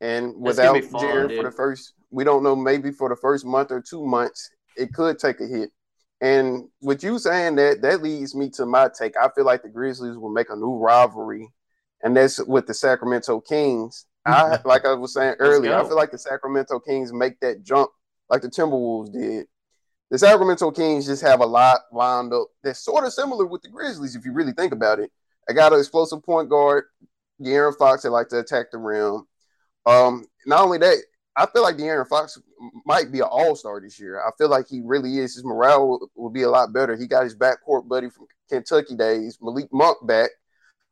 And 0.00 0.34
without 0.36 0.76
Jaren 0.76 1.34
for 1.36 1.44
the 1.44 1.52
first, 1.52 1.94
we 2.10 2.24
don't 2.24 2.42
know, 2.42 2.56
maybe 2.56 2.90
for 2.90 3.08
the 3.08 3.16
first 3.16 3.44
month 3.44 3.70
or 3.70 3.80
two 3.80 4.04
months, 4.04 4.50
it 4.76 4.92
could 4.92 5.18
take 5.18 5.40
a 5.40 5.46
hit. 5.46 5.70
And 6.24 6.70
with 6.80 7.04
you 7.04 7.18
saying 7.18 7.56
that, 7.56 7.82
that 7.82 8.02
leads 8.02 8.34
me 8.34 8.48
to 8.52 8.64
my 8.64 8.88
take. 8.98 9.14
I 9.14 9.28
feel 9.36 9.44
like 9.44 9.62
the 9.62 9.68
Grizzlies 9.68 10.16
will 10.16 10.32
make 10.32 10.48
a 10.48 10.56
new 10.56 10.78
rivalry, 10.78 11.52
and 12.02 12.16
that's 12.16 12.42
with 12.42 12.66
the 12.66 12.72
Sacramento 12.72 13.42
Kings. 13.42 14.06
I 14.24 14.58
like 14.64 14.86
I 14.86 14.94
was 14.94 15.12
saying 15.12 15.34
earlier, 15.38 15.74
I 15.74 15.82
feel 15.84 15.96
like 15.96 16.12
the 16.12 16.18
Sacramento 16.18 16.80
Kings 16.80 17.12
make 17.12 17.38
that 17.40 17.62
jump 17.62 17.90
like 18.30 18.40
the 18.40 18.48
Timberwolves 18.48 19.12
did. 19.12 19.48
The 20.10 20.18
Sacramento 20.18 20.70
Kings 20.70 21.04
just 21.04 21.20
have 21.20 21.40
a 21.40 21.46
lot 21.46 21.80
lined 21.92 22.32
up 22.32 22.48
that's 22.62 22.82
sort 22.82 23.04
of 23.04 23.12
similar 23.12 23.44
with 23.44 23.60
the 23.60 23.68
Grizzlies, 23.68 24.16
if 24.16 24.24
you 24.24 24.32
really 24.32 24.52
think 24.52 24.72
about 24.72 25.00
it. 25.00 25.10
I 25.46 25.52
got 25.52 25.74
an 25.74 25.78
explosive 25.78 26.22
point 26.22 26.48
guard, 26.48 26.84
De'Aaron 27.42 27.76
Fox, 27.76 28.04
that 28.04 28.10
like 28.12 28.28
to 28.28 28.38
attack 28.38 28.70
the 28.72 28.78
rim. 28.78 29.26
Um, 29.84 30.24
not 30.46 30.62
only 30.62 30.78
that, 30.78 30.96
I 31.36 31.46
feel 31.46 31.62
like 31.62 31.76
De'Aaron 31.76 32.06
Fox 32.06 32.38
might 32.86 33.10
be 33.10 33.18
an 33.18 33.28
all 33.28 33.56
star 33.56 33.80
this 33.80 33.98
year. 33.98 34.20
I 34.20 34.30
feel 34.38 34.48
like 34.48 34.66
he 34.68 34.80
really 34.84 35.18
is. 35.18 35.34
His 35.34 35.44
morale 35.44 35.88
will, 35.88 36.10
will, 36.14 36.30
be 36.30 36.42
a 36.42 36.50
lot 36.50 36.72
better. 36.72 36.96
He 36.96 37.06
got 37.06 37.24
his 37.24 37.36
backcourt 37.36 37.88
buddy 37.88 38.08
from 38.08 38.26
Kentucky 38.48 38.94
days, 38.94 39.38
Malik 39.42 39.68
Monk, 39.72 39.98
back. 40.06 40.30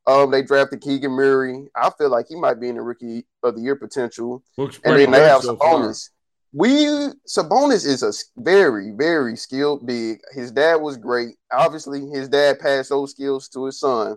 Um, 0.06 0.32
they 0.32 0.42
drafted 0.42 0.80
Keegan 0.80 1.12
Murray. 1.12 1.68
I 1.76 1.90
feel 1.96 2.10
like 2.10 2.26
he 2.28 2.34
might 2.34 2.60
be 2.60 2.68
in 2.68 2.74
the 2.74 2.82
rookie 2.82 3.24
of 3.44 3.54
the 3.54 3.60
year 3.60 3.76
potential. 3.76 4.42
Looks 4.58 4.80
and 4.84 4.98
then 4.98 5.12
they 5.12 5.20
have 5.20 5.42
so 5.42 5.56
Sabonis. 5.56 6.08
Far. 6.08 6.12
We 6.54 6.86
Sabonis 7.26 7.86
is 7.86 8.02
a 8.02 8.12
very, 8.36 8.92
very 8.96 9.36
skilled 9.36 9.86
big. 9.86 10.18
His 10.32 10.50
dad 10.50 10.76
was 10.76 10.96
great. 10.96 11.36
Obviously, 11.52 12.08
his 12.08 12.28
dad 12.28 12.58
passed 12.58 12.90
those 12.90 13.12
skills 13.12 13.48
to 13.50 13.66
his 13.66 13.78
son. 13.78 14.16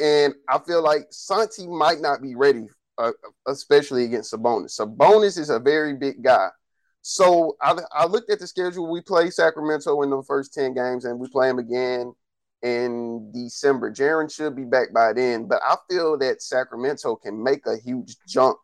And 0.00 0.34
I 0.48 0.58
feel 0.58 0.82
like 0.82 1.06
Santi 1.10 1.66
might 1.66 2.00
not 2.00 2.22
be 2.22 2.36
ready 2.36 2.66
uh, 2.98 3.12
especially 3.46 4.04
against 4.04 4.32
Sabonis. 4.32 4.78
Sabonis 4.78 5.38
is 5.38 5.50
a 5.50 5.58
very 5.58 5.94
big 5.94 6.22
guy. 6.22 6.48
So 7.02 7.56
I, 7.62 7.76
I 7.92 8.06
looked 8.06 8.30
at 8.30 8.38
the 8.38 8.46
schedule. 8.46 8.90
We 8.90 9.00
play 9.00 9.30
Sacramento 9.30 10.02
in 10.02 10.10
the 10.10 10.22
first 10.22 10.52
10 10.52 10.74
games, 10.74 11.04
and 11.04 11.18
we 11.18 11.28
play 11.28 11.48
them 11.48 11.58
again 11.58 12.12
in 12.62 13.30
December. 13.32 13.92
Jaren 13.92 14.32
should 14.32 14.56
be 14.56 14.64
back 14.64 14.92
by 14.92 15.12
then, 15.12 15.46
but 15.46 15.60
I 15.64 15.76
feel 15.88 16.18
that 16.18 16.42
Sacramento 16.42 17.16
can 17.16 17.42
make 17.42 17.66
a 17.66 17.76
huge 17.76 18.16
jump. 18.26 18.58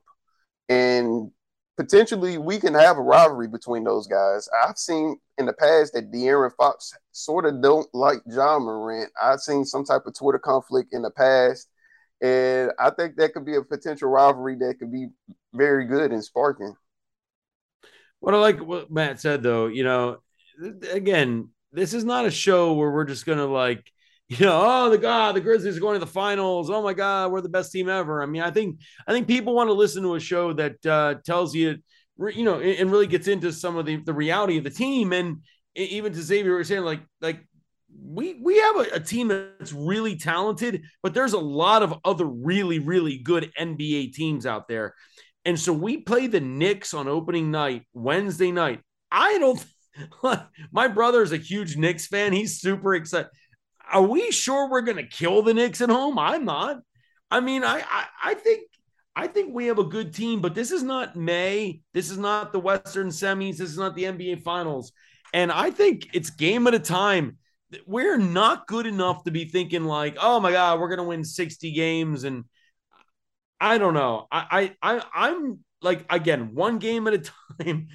And 0.69 1.31
potentially 1.77 2.39
we 2.39 2.59
can 2.59 2.75
have 2.75 2.99
a 2.99 3.03
rivalry 3.03 3.49
between 3.49 3.85
those 3.85 4.07
guys. 4.07 4.49
I've 4.67 4.79
seen 4.79 5.19
in 5.39 5.47
the 5.47 5.53
past 5.53 5.93
that 5.95 6.11
De'Aaron 6.13 6.53
Fox 6.57 6.93
sort 7.13 7.47
of 7.47 7.63
don't 7.63 7.89
like 7.95 8.19
Ja 8.27 8.59
Morant. 8.59 9.11
I've 9.21 9.41
seen 9.41 9.65
some 9.65 9.85
type 9.85 10.03
of 10.07 10.15
Twitter 10.15 10.39
conflict 10.39 10.93
in 10.93 11.03
the 11.03 11.11
past 11.11 11.69
and 12.21 12.73
I 12.79 12.91
think 12.91 13.17
that 13.17 13.35
could 13.35 13.45
be 13.45 13.57
a 13.57 13.63
potential 13.63 14.09
rivalry 14.09 14.57
that 14.57 14.79
could 14.79 14.93
be 14.93 15.09
very 15.53 15.87
good 15.87 16.13
in 16.13 16.23
sparking. 16.23 16.75
What 18.21 18.35
I 18.35 18.39
like 18.39 18.61
what 18.61 18.91
Matt 18.91 19.21
said 19.21 19.43
though, 19.43 19.67
you 19.67 19.85
know, 19.85 20.19
again, 20.91 21.51
this 21.73 21.93
is 21.93 22.05
not 22.05 22.27
a 22.27 22.31
show 22.31 22.73
where 22.73 22.91
we're 22.91 23.05
just 23.05 23.27
gonna 23.27 23.47
like, 23.47 23.91
you 24.29 24.47
know, 24.47 24.63
oh 24.65 24.91
the 24.91 24.99
god, 24.99 25.37
the 25.37 25.41
Grizzlies 25.41 25.77
are 25.77 25.81
going 25.81 25.95
to 25.95 26.05
the 26.05 26.11
finals. 26.11 26.71
Oh 26.71 26.83
my 26.83 26.95
god, 26.95 27.31
we're 27.31 27.43
the 27.43 27.49
best 27.49 27.73
team 27.73 27.89
ever. 27.89 28.23
I 28.23 28.27
mean, 28.27 28.43
I 28.43 28.51
think 28.51 28.81
I 29.07 29.13
think 29.13 29.27
people 29.27 29.55
want 29.55 29.69
to 29.69 29.75
listen 29.75 30.03
to 30.05 30.15
a 30.15 30.21
show 30.21 30.53
that 30.55 30.87
uh, 30.87 31.17
tells 31.27 31.55
you, 31.55 31.77
you 32.19 32.45
know, 32.45 32.61
and 32.61 32.91
really 32.91 33.07
gets 33.07 33.29
into 33.29 33.53
some 33.53 33.77
of 33.77 33.85
the 33.85 33.97
the 33.97 34.15
reality 34.15 34.57
of 34.57 34.65
the 34.65 34.71
team. 34.71 35.13
And 35.13 35.43
even 35.75 36.13
to 36.13 36.23
Xavier 36.23 36.57
was 36.57 36.69
saying, 36.69 36.83
like, 36.83 37.03
like 37.21 37.47
we 38.03 38.35
we 38.35 38.59
have 38.59 38.77
a, 38.77 38.87
a, 38.95 39.01
team 39.01 39.29
that's 39.29 39.73
really 39.73 40.17
talented, 40.17 40.83
but 41.03 41.15
there's 41.15 41.33
a 41.33 41.39
lot 41.39 41.83
of 41.83 41.95
other 42.05 42.27
really 42.27 42.79
really 42.79 43.19
good 43.19 43.51
NBA 43.59 44.13
teams 44.13 44.47
out 44.47 44.69
there, 44.69 44.95
and 45.45 45.59
so 45.59 45.73
we 45.73 45.99
play 45.99 46.27
the 46.27 46.41
Knicks 46.41 46.95
on 46.95 47.09
opening 47.09 47.51
night 47.51 47.83
Wednesday 47.93 48.53
night. 48.53 48.81
I 49.11 49.39
don't. 49.39 49.65
My 50.73 50.89
brother's 50.89 51.33
a 51.33 51.37
huge 51.37 51.77
Knicks 51.77 52.07
fan. 52.07 52.33
He's 52.33 52.61
super 52.61 52.95
excited. 52.95 53.31
Are 53.93 54.03
we 54.03 54.31
sure 54.31 54.69
we're 54.69 54.81
going 54.81 54.97
to 54.97 55.07
kill 55.07 55.43
the 55.43 55.55
Knicks 55.55 55.81
at 55.81 55.91
home? 55.91 56.19
I'm 56.19 56.45
not. 56.45 56.79
I 57.31 57.41
mean, 57.41 57.65
I, 57.65 57.83
I 57.89 58.07
I 58.23 58.35
think 58.35 58.63
I 59.17 59.29
think 59.29 59.55
we 59.55 59.67
have 59.67 59.79
a 59.79 59.85
good 59.85 60.15
team, 60.15 60.41
but 60.41 60.55
this 60.55 60.71
is 60.73 60.83
not 60.83 61.17
May. 61.17 61.81
This 61.93 62.11
is 62.11 62.19
not 62.19 62.53
the 62.53 62.61
Western 62.61 63.09
semis. 63.09 63.59
This 63.59 63.71
is 63.71 63.79
not 63.79 63.95
the 63.95 64.05
NBA 64.05 64.43
Finals. 64.43 64.93
And 65.33 65.53
I 65.53 65.71
think 65.71 66.09
it's 66.13 66.31
game 66.31 66.67
at 66.67 66.75
a 66.75 66.79
time 66.79 67.39
we're 67.87 68.19
not 68.19 68.67
good 68.67 68.87
enough 68.87 69.25
to 69.25 69.31
be 69.31 69.45
thinking 69.45 69.85
like, 69.85 70.17
oh 70.21 70.41
my 70.41 70.53
god, 70.53 70.81
we're 70.81 70.89
gonna 70.89 71.05
win 71.05 71.25
60 71.25 71.73
games. 71.73 72.25
And 72.25 72.45
I 73.61 73.79
don't 73.79 73.95
know. 73.95 74.27
I 74.31 74.73
I, 74.83 74.97
I 74.97 75.29
I'm 75.31 75.61
like 75.83 76.05
again, 76.11 76.55
one 76.55 76.79
game 76.79 77.07
at 77.07 77.15
a 77.15 77.19
time. 77.63 77.89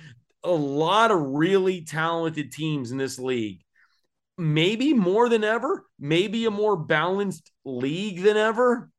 A 0.43 0.51
lot 0.51 1.11
of 1.11 1.19
really 1.19 1.83
talented 1.83 2.51
teams 2.51 2.91
in 2.91 2.97
this 2.97 3.19
league. 3.19 3.61
Maybe 4.37 4.93
more 4.93 5.27
than 5.27 5.43
ever, 5.43 5.85
maybe 5.99 6.45
a 6.45 6.51
more 6.51 6.77
balanced 6.77 7.51
league 7.65 8.21
than 8.21 8.37
ever. 8.37 8.89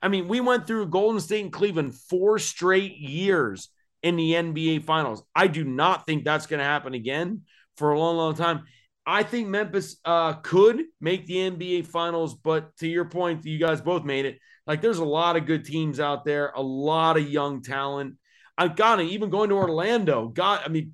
I 0.00 0.08
mean, 0.08 0.28
we 0.28 0.40
went 0.40 0.66
through 0.66 0.86
Golden 0.86 1.20
State 1.20 1.42
and 1.42 1.52
Cleveland 1.52 1.94
four 1.94 2.38
straight 2.38 2.96
years 2.96 3.68
in 4.02 4.16
the 4.16 4.32
NBA 4.32 4.84
Finals. 4.84 5.22
I 5.34 5.48
do 5.48 5.64
not 5.64 6.06
think 6.06 6.24
that's 6.24 6.46
going 6.46 6.58
to 6.58 6.64
happen 6.64 6.94
again 6.94 7.42
for 7.76 7.92
a 7.92 7.98
long, 7.98 8.16
long 8.16 8.34
time. 8.34 8.64
I 9.10 9.22
think 9.22 9.48
Memphis 9.48 9.96
uh, 10.04 10.34
could 10.34 10.82
make 11.00 11.24
the 11.24 11.50
NBA 11.50 11.86
Finals, 11.86 12.34
but 12.34 12.76
to 12.76 12.86
your 12.86 13.06
point, 13.06 13.46
you 13.46 13.58
guys 13.58 13.80
both 13.80 14.04
made 14.04 14.26
it. 14.26 14.38
Like, 14.66 14.82
there's 14.82 14.98
a 14.98 15.04
lot 15.04 15.36
of 15.36 15.46
good 15.46 15.64
teams 15.64 15.98
out 15.98 16.26
there, 16.26 16.52
a 16.54 16.60
lot 16.60 17.16
of 17.16 17.26
young 17.26 17.62
talent. 17.62 18.16
I've 18.58 18.76
got 18.76 19.00
it. 19.00 19.04
Even 19.04 19.30
going 19.30 19.48
to 19.48 19.54
Orlando, 19.54 20.28
God, 20.28 20.60
I 20.62 20.68
mean, 20.68 20.92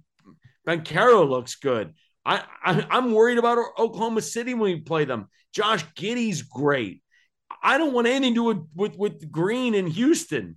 Banchero 0.65 1.29
looks 1.29 1.57
good. 1.57 1.93
I, 2.25 2.45
I 2.65 2.87
am 2.99 3.11
worried 3.11 3.39
about 3.39 3.59
Oklahoma 3.77 4.23
City 4.23 4.55
when 4.55 4.73
we 4.73 4.81
play 4.81 5.07
them. 5.07 5.29
Josh 5.53 5.85
Giddey's 5.97 6.43
great. 6.43 7.03
I 7.61 7.79
don't 7.79 7.95
want 7.95 8.07
anything 8.07 8.35
to 8.35 8.41
do 8.41 8.45
with, 8.45 8.65
with, 8.77 8.97
with 8.97 9.33
Green 9.33 9.75
in 9.75 9.89
Houston. 9.89 10.57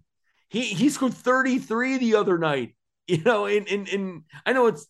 He 0.50 0.62
he 0.62 0.90
scored 0.90 1.16
33 1.16 1.98
the 1.98 2.16
other 2.16 2.38
night. 2.38 2.76
You 3.10 3.24
know, 3.24 3.46
in 3.46 3.64
in, 3.68 3.86
in 3.88 4.26
I 4.46 4.52
know 4.52 4.68
it's 4.68 4.86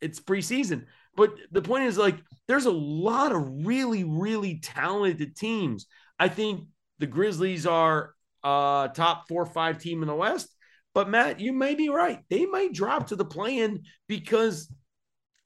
it's 0.00 0.18
preseason, 0.18 0.86
but 1.16 1.34
the 1.50 1.62
point 1.62 1.84
is 1.84 1.98
like 1.98 2.16
there's 2.48 2.66
a 2.66 2.72
lot 2.72 3.32
of 3.32 3.66
really, 3.66 4.04
really 4.04 4.60
talented 4.60 5.36
teams. 5.36 5.86
I 6.18 6.28
think 6.28 6.66
the 6.98 7.06
Grizzlies 7.06 7.66
are 7.66 8.14
uh 8.42 8.88
top 8.88 9.28
four 9.28 9.42
or 9.42 9.46
five 9.46 9.78
team 9.78 10.02
in 10.02 10.08
the 10.08 10.14
West. 10.14 10.54
But 10.94 11.10
Matt, 11.10 11.40
you 11.40 11.52
may 11.52 11.74
be 11.74 11.88
right. 11.88 12.20
They 12.30 12.46
might 12.46 12.72
drop 12.72 13.08
to 13.08 13.16
the 13.16 13.24
play-in 13.24 13.82
because 14.06 14.72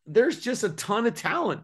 there's 0.06 0.38
just 0.38 0.62
a 0.62 0.68
ton 0.68 1.06
of 1.06 1.14
talent. 1.14 1.62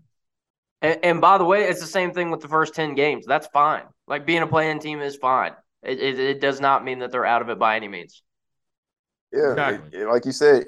And, 0.80 0.98
and, 1.02 1.20
by 1.20 1.38
the 1.38 1.44
way, 1.44 1.64
it's 1.64 1.80
the 1.80 1.86
same 1.86 2.12
thing 2.12 2.30
with 2.30 2.40
the 2.40 2.48
first 2.48 2.74
10 2.74 2.94
games. 2.94 3.26
That's 3.26 3.46
fine. 3.48 3.84
Like 4.06 4.26
being 4.26 4.42
a 4.42 4.46
play-in 4.46 4.80
team 4.80 5.00
is 5.00 5.16
fine. 5.16 5.52
It, 5.82 6.00
it, 6.00 6.18
it, 6.18 6.40
does 6.40 6.60
not 6.60 6.84
mean 6.84 7.00
that 7.00 7.12
they're 7.12 7.26
out 7.26 7.42
of 7.42 7.50
it 7.50 7.58
by 7.58 7.76
any 7.76 7.88
means. 7.88 8.22
Yeah, 9.32 9.50
exactly. 9.50 10.00
it, 10.00 10.08
like 10.08 10.24
you 10.24 10.32
said, 10.32 10.64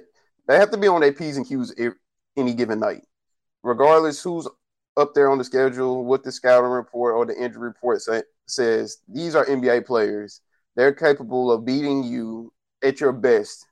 they 0.47 0.57
have 0.57 0.71
to 0.71 0.79
be 0.79 0.89
on 0.89 1.01
their 1.01 1.13
P's 1.13 1.39
and 1.39 1.47
Q's 1.47 1.75
any 2.37 2.55
given 2.55 2.81
night, 2.81 3.03
regardless 3.67 4.23
who's 4.23 4.47
up 4.97 5.13
there 5.13 5.29
on 5.29 5.39
the 5.39 5.45
schedule, 5.45 6.05
what 6.05 6.23
the 6.23 6.31
scouting 6.31 6.71
report 6.71 7.17
or 7.17 7.27
the 7.27 7.37
injury 7.37 7.67
report 7.69 8.01
say, 8.01 8.23
says. 8.47 8.99
These 9.09 9.35
are 9.35 9.45
NBA 9.45 9.85
players. 9.85 10.41
They're 10.77 10.95
capable 10.95 11.51
of 11.51 11.65
beating 11.65 12.05
you 12.05 12.53
at 12.83 13.01
your 13.01 13.13
best, 13.13 13.67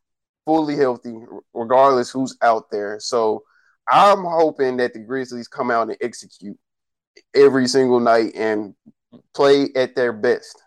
fully 0.45 0.77
healthy, 0.77 1.17
regardless 1.55 2.11
who's 2.11 2.37
out 2.43 2.71
there. 2.71 2.99
So 2.99 3.45
I'm 3.89 4.25
hoping 4.25 4.79
that 4.79 4.95
the 4.95 4.99
Grizzlies 4.99 5.47
come 5.47 5.71
out 5.71 5.89
and 5.89 5.97
execute 6.01 6.59
every 7.33 7.69
single 7.69 8.01
night 8.01 8.33
and 8.35 8.75
play 9.33 9.69
at 9.77 9.95
their 9.95 10.13
best. 10.13 10.61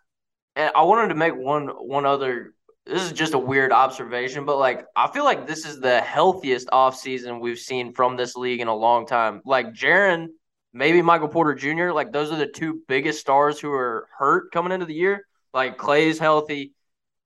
And 0.55 0.71
I 0.73 0.83
wanted 0.83 1.09
to 1.09 1.15
make 1.15 1.35
one 1.35 1.67
one 1.67 2.05
other 2.05 2.53
this 2.87 3.03
is 3.03 3.11
just 3.11 3.33
a 3.33 3.39
weird 3.39 3.71
observation, 3.71 4.45
but 4.45 4.57
like 4.57 4.85
I 4.95 5.07
feel 5.07 5.23
like 5.23 5.45
this 5.45 5.65
is 5.65 5.79
the 5.79 5.99
healthiest 6.01 6.67
offseason 6.67 7.39
we've 7.39 7.59
seen 7.59 7.93
from 7.93 8.15
this 8.15 8.35
league 8.35 8.61
in 8.61 8.67
a 8.67 8.75
long 8.75 9.05
time. 9.05 9.41
Like 9.45 9.73
Jaren, 9.73 10.27
maybe 10.73 11.01
Michael 11.01 11.27
Porter 11.27 11.53
Jr., 11.53 11.91
like 11.91 12.11
those 12.11 12.31
are 12.31 12.37
the 12.37 12.47
two 12.47 12.81
biggest 12.87 13.19
stars 13.19 13.59
who 13.59 13.71
are 13.71 14.07
hurt 14.17 14.51
coming 14.51 14.71
into 14.71 14.85
the 14.85 14.93
year. 14.93 15.27
Like 15.53 15.77
Clay's 15.77 16.19
healthy, 16.19 16.73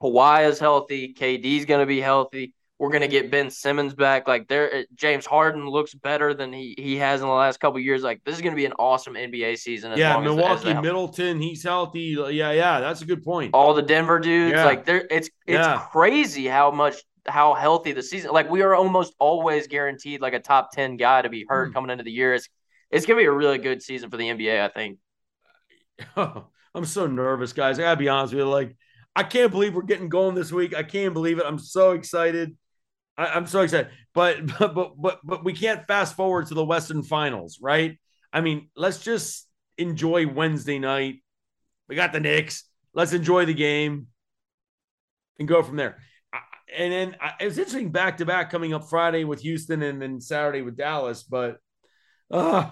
Kawhi 0.01 0.49
is 0.49 0.59
healthy, 0.59 1.14
KD's 1.14 1.66
gonna 1.66 1.86
be 1.86 2.01
healthy. 2.01 2.53
We're 2.82 2.90
gonna 2.90 3.08
get 3.08 3.30
Ben 3.30 3.52
Simmons 3.52 3.94
back. 3.94 4.28
Like 4.28 4.48
there, 4.48 4.74
uh, 4.74 4.82
James 4.96 5.24
Harden 5.24 5.70
looks 5.70 5.94
better 5.94 6.34
than 6.34 6.52
he, 6.52 6.74
he 6.80 6.98
has 6.98 7.22
in 7.22 7.28
the 7.28 7.32
last 7.32 7.60
couple 7.60 7.80
years. 7.80 8.02
Like 8.02 8.24
this 8.24 8.34
is 8.34 8.42
gonna 8.42 8.56
be 8.56 8.66
an 8.66 8.74
awesome 8.80 9.14
NBA 9.14 9.60
season. 9.60 9.96
yeah, 9.96 10.18
Milwaukee, 10.18 10.70
as 10.72 10.82
Middleton, 10.82 11.40
he's 11.40 11.62
healthy. 11.62 12.18
Yeah, 12.32 12.54
yeah, 12.54 12.80
that's 12.80 13.04
a 13.04 13.06
good 13.06 13.24
point. 13.24 13.52
All 13.54 13.76
the 13.76 13.84
Denver 13.84 14.18
dudes, 14.18 14.54
yeah. 14.54 14.66
like 14.66 14.84
there, 14.86 15.06
it's 15.12 15.30
it's 15.46 15.60
yeah. 15.60 15.86
crazy 15.92 16.48
how 16.48 16.72
much 16.72 16.96
how 17.28 17.54
healthy 17.54 17.92
the 17.92 18.02
season. 18.02 18.32
Like 18.32 18.50
we 18.50 18.64
are 18.64 18.74
almost 18.74 19.14
always 19.20 19.68
guaranteed 19.68 20.20
like 20.20 20.34
a 20.34 20.40
top 20.40 20.72
ten 20.72 20.98
guy 20.98 21.22
to 21.22 21.30
be 21.30 21.46
hurt 21.48 21.70
mm. 21.70 21.74
coming 21.76 21.92
into 21.92 22.04
the 22.04 22.12
year. 22.12 22.34
It's 22.34 22.50
it's 22.90 23.06
gonna 23.06 23.20
be 23.20 23.26
a 23.26 23.32
really 23.32 23.60
good 23.60 23.84
season 23.84 24.10
for 24.10 24.18
the 24.18 24.28
NBA. 24.28 24.60
I 24.60 24.70
think. 24.70 24.98
I'm 26.74 26.86
so 26.86 27.06
nervous, 27.06 27.54
guys. 27.54 27.78
I 27.78 27.84
gotta 27.84 27.98
be 27.98 28.10
honest 28.10 28.34
with 28.34 28.40
you. 28.40 28.50
Like, 28.50 28.76
I 29.16 29.22
can't 29.22 29.52
believe 29.52 29.76
we're 29.76 29.84
getting 29.84 30.10
going 30.10 30.34
this 30.34 30.52
week. 30.52 30.76
I 30.76 30.82
can't 30.82 31.14
believe 31.14 31.38
it. 31.38 31.46
I'm 31.46 31.60
so 31.60 31.92
excited. 31.92 32.58
I, 33.22 33.38
am 33.38 33.45
so 33.45 33.61
excited, 33.61 33.89
but, 34.13 34.45
but 34.59 34.74
but 34.74 35.01
but 35.01 35.19
but 35.24 35.43
we 35.43 35.53
can't 35.53 35.86
fast 35.88 36.15
forward 36.15 36.47
to 36.47 36.53
the 36.53 36.65
Western 36.65 37.03
Finals, 37.03 37.59
right? 37.61 37.97
I 38.34 38.41
mean, 38.41 38.69
let's 38.76 38.99
just 38.99 39.47
enjoy 39.78 40.28
Wednesday 40.28 40.80
night. 40.80 41.24
We 41.88 41.95
got 41.95 42.13
the 42.13 42.19
Knicks. 42.19 42.63
Let's 42.93 43.13
enjoy 43.13 43.45
the 43.45 43.53
game 43.53 44.07
and 45.39 45.47
go 45.47 45.61
from 45.63 45.76
there. 45.76 45.97
And 46.74 46.93
then 46.93 47.15
it 47.39 47.45
was 47.45 47.57
interesting 47.57 47.91
back 47.91 48.17
to 48.17 48.26
back 48.26 48.49
coming 48.49 48.74
up 48.74 48.89
Friday 48.89 49.26
with 49.26 49.41
Houston 49.41 49.82
and 49.82 50.01
then 50.01 50.22
Saturday 50.22 50.61
with 50.61 50.78
Dallas, 50.78 51.24
but 51.24 51.57
uh 52.30 52.69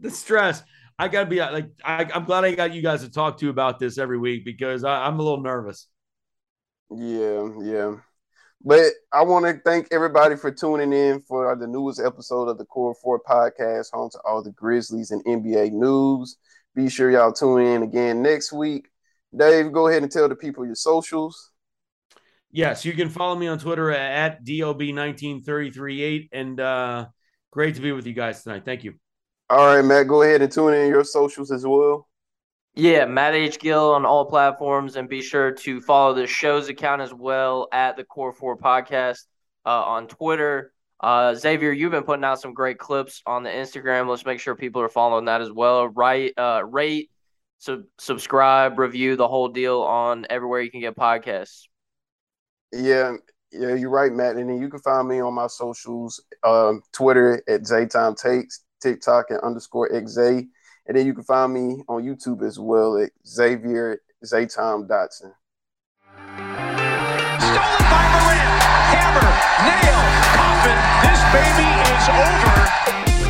the 0.00 0.10
stress. 0.10 0.62
I 0.98 1.08
gotta 1.08 1.26
be 1.26 1.40
like, 1.40 1.68
I, 1.84 2.08
am 2.14 2.24
glad 2.24 2.44
I 2.44 2.54
got 2.54 2.74
you 2.74 2.82
guys 2.82 3.02
to 3.02 3.10
talk 3.10 3.38
to 3.38 3.48
about 3.48 3.78
this 3.78 3.98
every 3.98 4.18
week 4.18 4.44
because 4.44 4.84
I, 4.84 5.06
I'm 5.06 5.18
a 5.18 5.22
little 5.22 5.40
nervous. 5.40 5.88
Yeah, 6.90 7.48
yeah. 7.60 7.94
But 8.62 8.92
I 9.12 9.22
want 9.22 9.46
to 9.46 9.58
thank 9.64 9.88
everybody 9.90 10.36
for 10.36 10.50
tuning 10.50 10.92
in 10.92 11.20
for 11.20 11.56
the 11.56 11.66
newest 11.66 11.98
episode 11.98 12.48
of 12.48 12.58
the 12.58 12.66
Core 12.66 12.94
Four 12.94 13.20
podcast, 13.20 13.90
home 13.92 14.10
to 14.10 14.20
all 14.26 14.42
the 14.42 14.52
Grizzlies 14.52 15.12
and 15.12 15.24
NBA 15.24 15.72
news. 15.72 16.36
Be 16.74 16.90
sure 16.90 17.10
y'all 17.10 17.32
tune 17.32 17.62
in 17.62 17.82
again 17.82 18.20
next 18.20 18.52
week. 18.52 18.88
Dave, 19.34 19.72
go 19.72 19.88
ahead 19.88 20.02
and 20.02 20.12
tell 20.12 20.28
the 20.28 20.34
people 20.34 20.66
your 20.66 20.74
socials. 20.74 21.52
Yes, 22.52 22.84
you 22.84 22.92
can 22.92 23.08
follow 23.08 23.36
me 23.36 23.46
on 23.46 23.58
Twitter 23.58 23.92
at 23.92 24.44
DOB19338. 24.44 26.28
And 26.32 26.60
uh, 26.60 27.06
great 27.50 27.76
to 27.76 27.80
be 27.80 27.92
with 27.92 28.06
you 28.06 28.12
guys 28.12 28.42
tonight. 28.42 28.64
Thank 28.66 28.84
you. 28.84 28.94
All 29.48 29.74
right, 29.74 29.84
Matt, 29.84 30.06
go 30.06 30.22
ahead 30.22 30.42
and 30.42 30.52
tune 30.52 30.74
in 30.74 30.88
your 30.88 31.04
socials 31.04 31.50
as 31.50 31.66
well. 31.66 32.09
Yeah, 32.80 33.04
Matt 33.04 33.34
H. 33.34 33.58
Gill 33.58 33.92
on 33.92 34.06
all 34.06 34.24
platforms, 34.24 34.96
and 34.96 35.06
be 35.06 35.20
sure 35.20 35.52
to 35.52 35.82
follow 35.82 36.14
the 36.14 36.26
show's 36.26 36.70
account 36.70 37.02
as 37.02 37.12
well 37.12 37.68
at 37.74 37.98
the 37.98 38.04
Core 38.04 38.32
Four 38.32 38.56
Podcast 38.56 39.24
uh, 39.66 39.82
on 39.82 40.08
Twitter. 40.08 40.72
Uh, 40.98 41.34
Xavier, 41.34 41.72
you've 41.72 41.90
been 41.90 42.04
putting 42.04 42.24
out 42.24 42.40
some 42.40 42.54
great 42.54 42.78
clips 42.78 43.20
on 43.26 43.42
the 43.42 43.50
Instagram. 43.50 44.08
Let's 44.08 44.24
make 44.24 44.40
sure 44.40 44.54
people 44.54 44.80
are 44.80 44.88
following 44.88 45.26
that 45.26 45.42
as 45.42 45.52
well. 45.52 45.88
Right, 45.88 46.32
uh, 46.38 46.62
rate, 46.64 47.10
sub- 47.58 47.84
subscribe, 47.98 48.78
review 48.78 49.14
the 49.14 49.28
whole 49.28 49.48
deal 49.48 49.82
on 49.82 50.26
everywhere 50.30 50.62
you 50.62 50.70
can 50.70 50.80
get 50.80 50.96
podcasts. 50.96 51.64
Yeah, 52.72 53.12
yeah, 53.52 53.74
you're 53.74 53.90
right, 53.90 54.10
Matt. 54.10 54.36
And 54.36 54.48
then 54.48 54.58
you 54.58 54.70
can 54.70 54.80
find 54.80 55.06
me 55.06 55.20
on 55.20 55.34
my 55.34 55.48
socials, 55.48 56.24
um, 56.44 56.80
Twitter 56.92 57.42
at 57.46 57.60
Zaytime 57.64 58.16
Takes, 58.16 58.64
TikTok 58.80 59.26
at 59.32 59.44
underscore 59.44 59.90
XZ 59.90 60.46
and 60.90 60.98
then 60.98 61.06
you 61.06 61.14
can 61.14 61.22
find 61.22 61.54
me 61.54 61.84
on 61.88 62.02
YouTube 62.02 62.44
as 62.44 62.58
well 62.58 62.98
at 62.98 63.10
Xavier 63.24 64.02
Zaytom 64.24 64.88
Dotson. 64.88 65.32
Stolen 67.38 67.86
by. 67.86 68.10
Hammer, 68.90 69.30
nail, 69.62 70.02
coffin. 70.34 70.78
This 71.06 71.22
baby 71.30 71.70
is 71.94 72.08
over. 72.10 73.29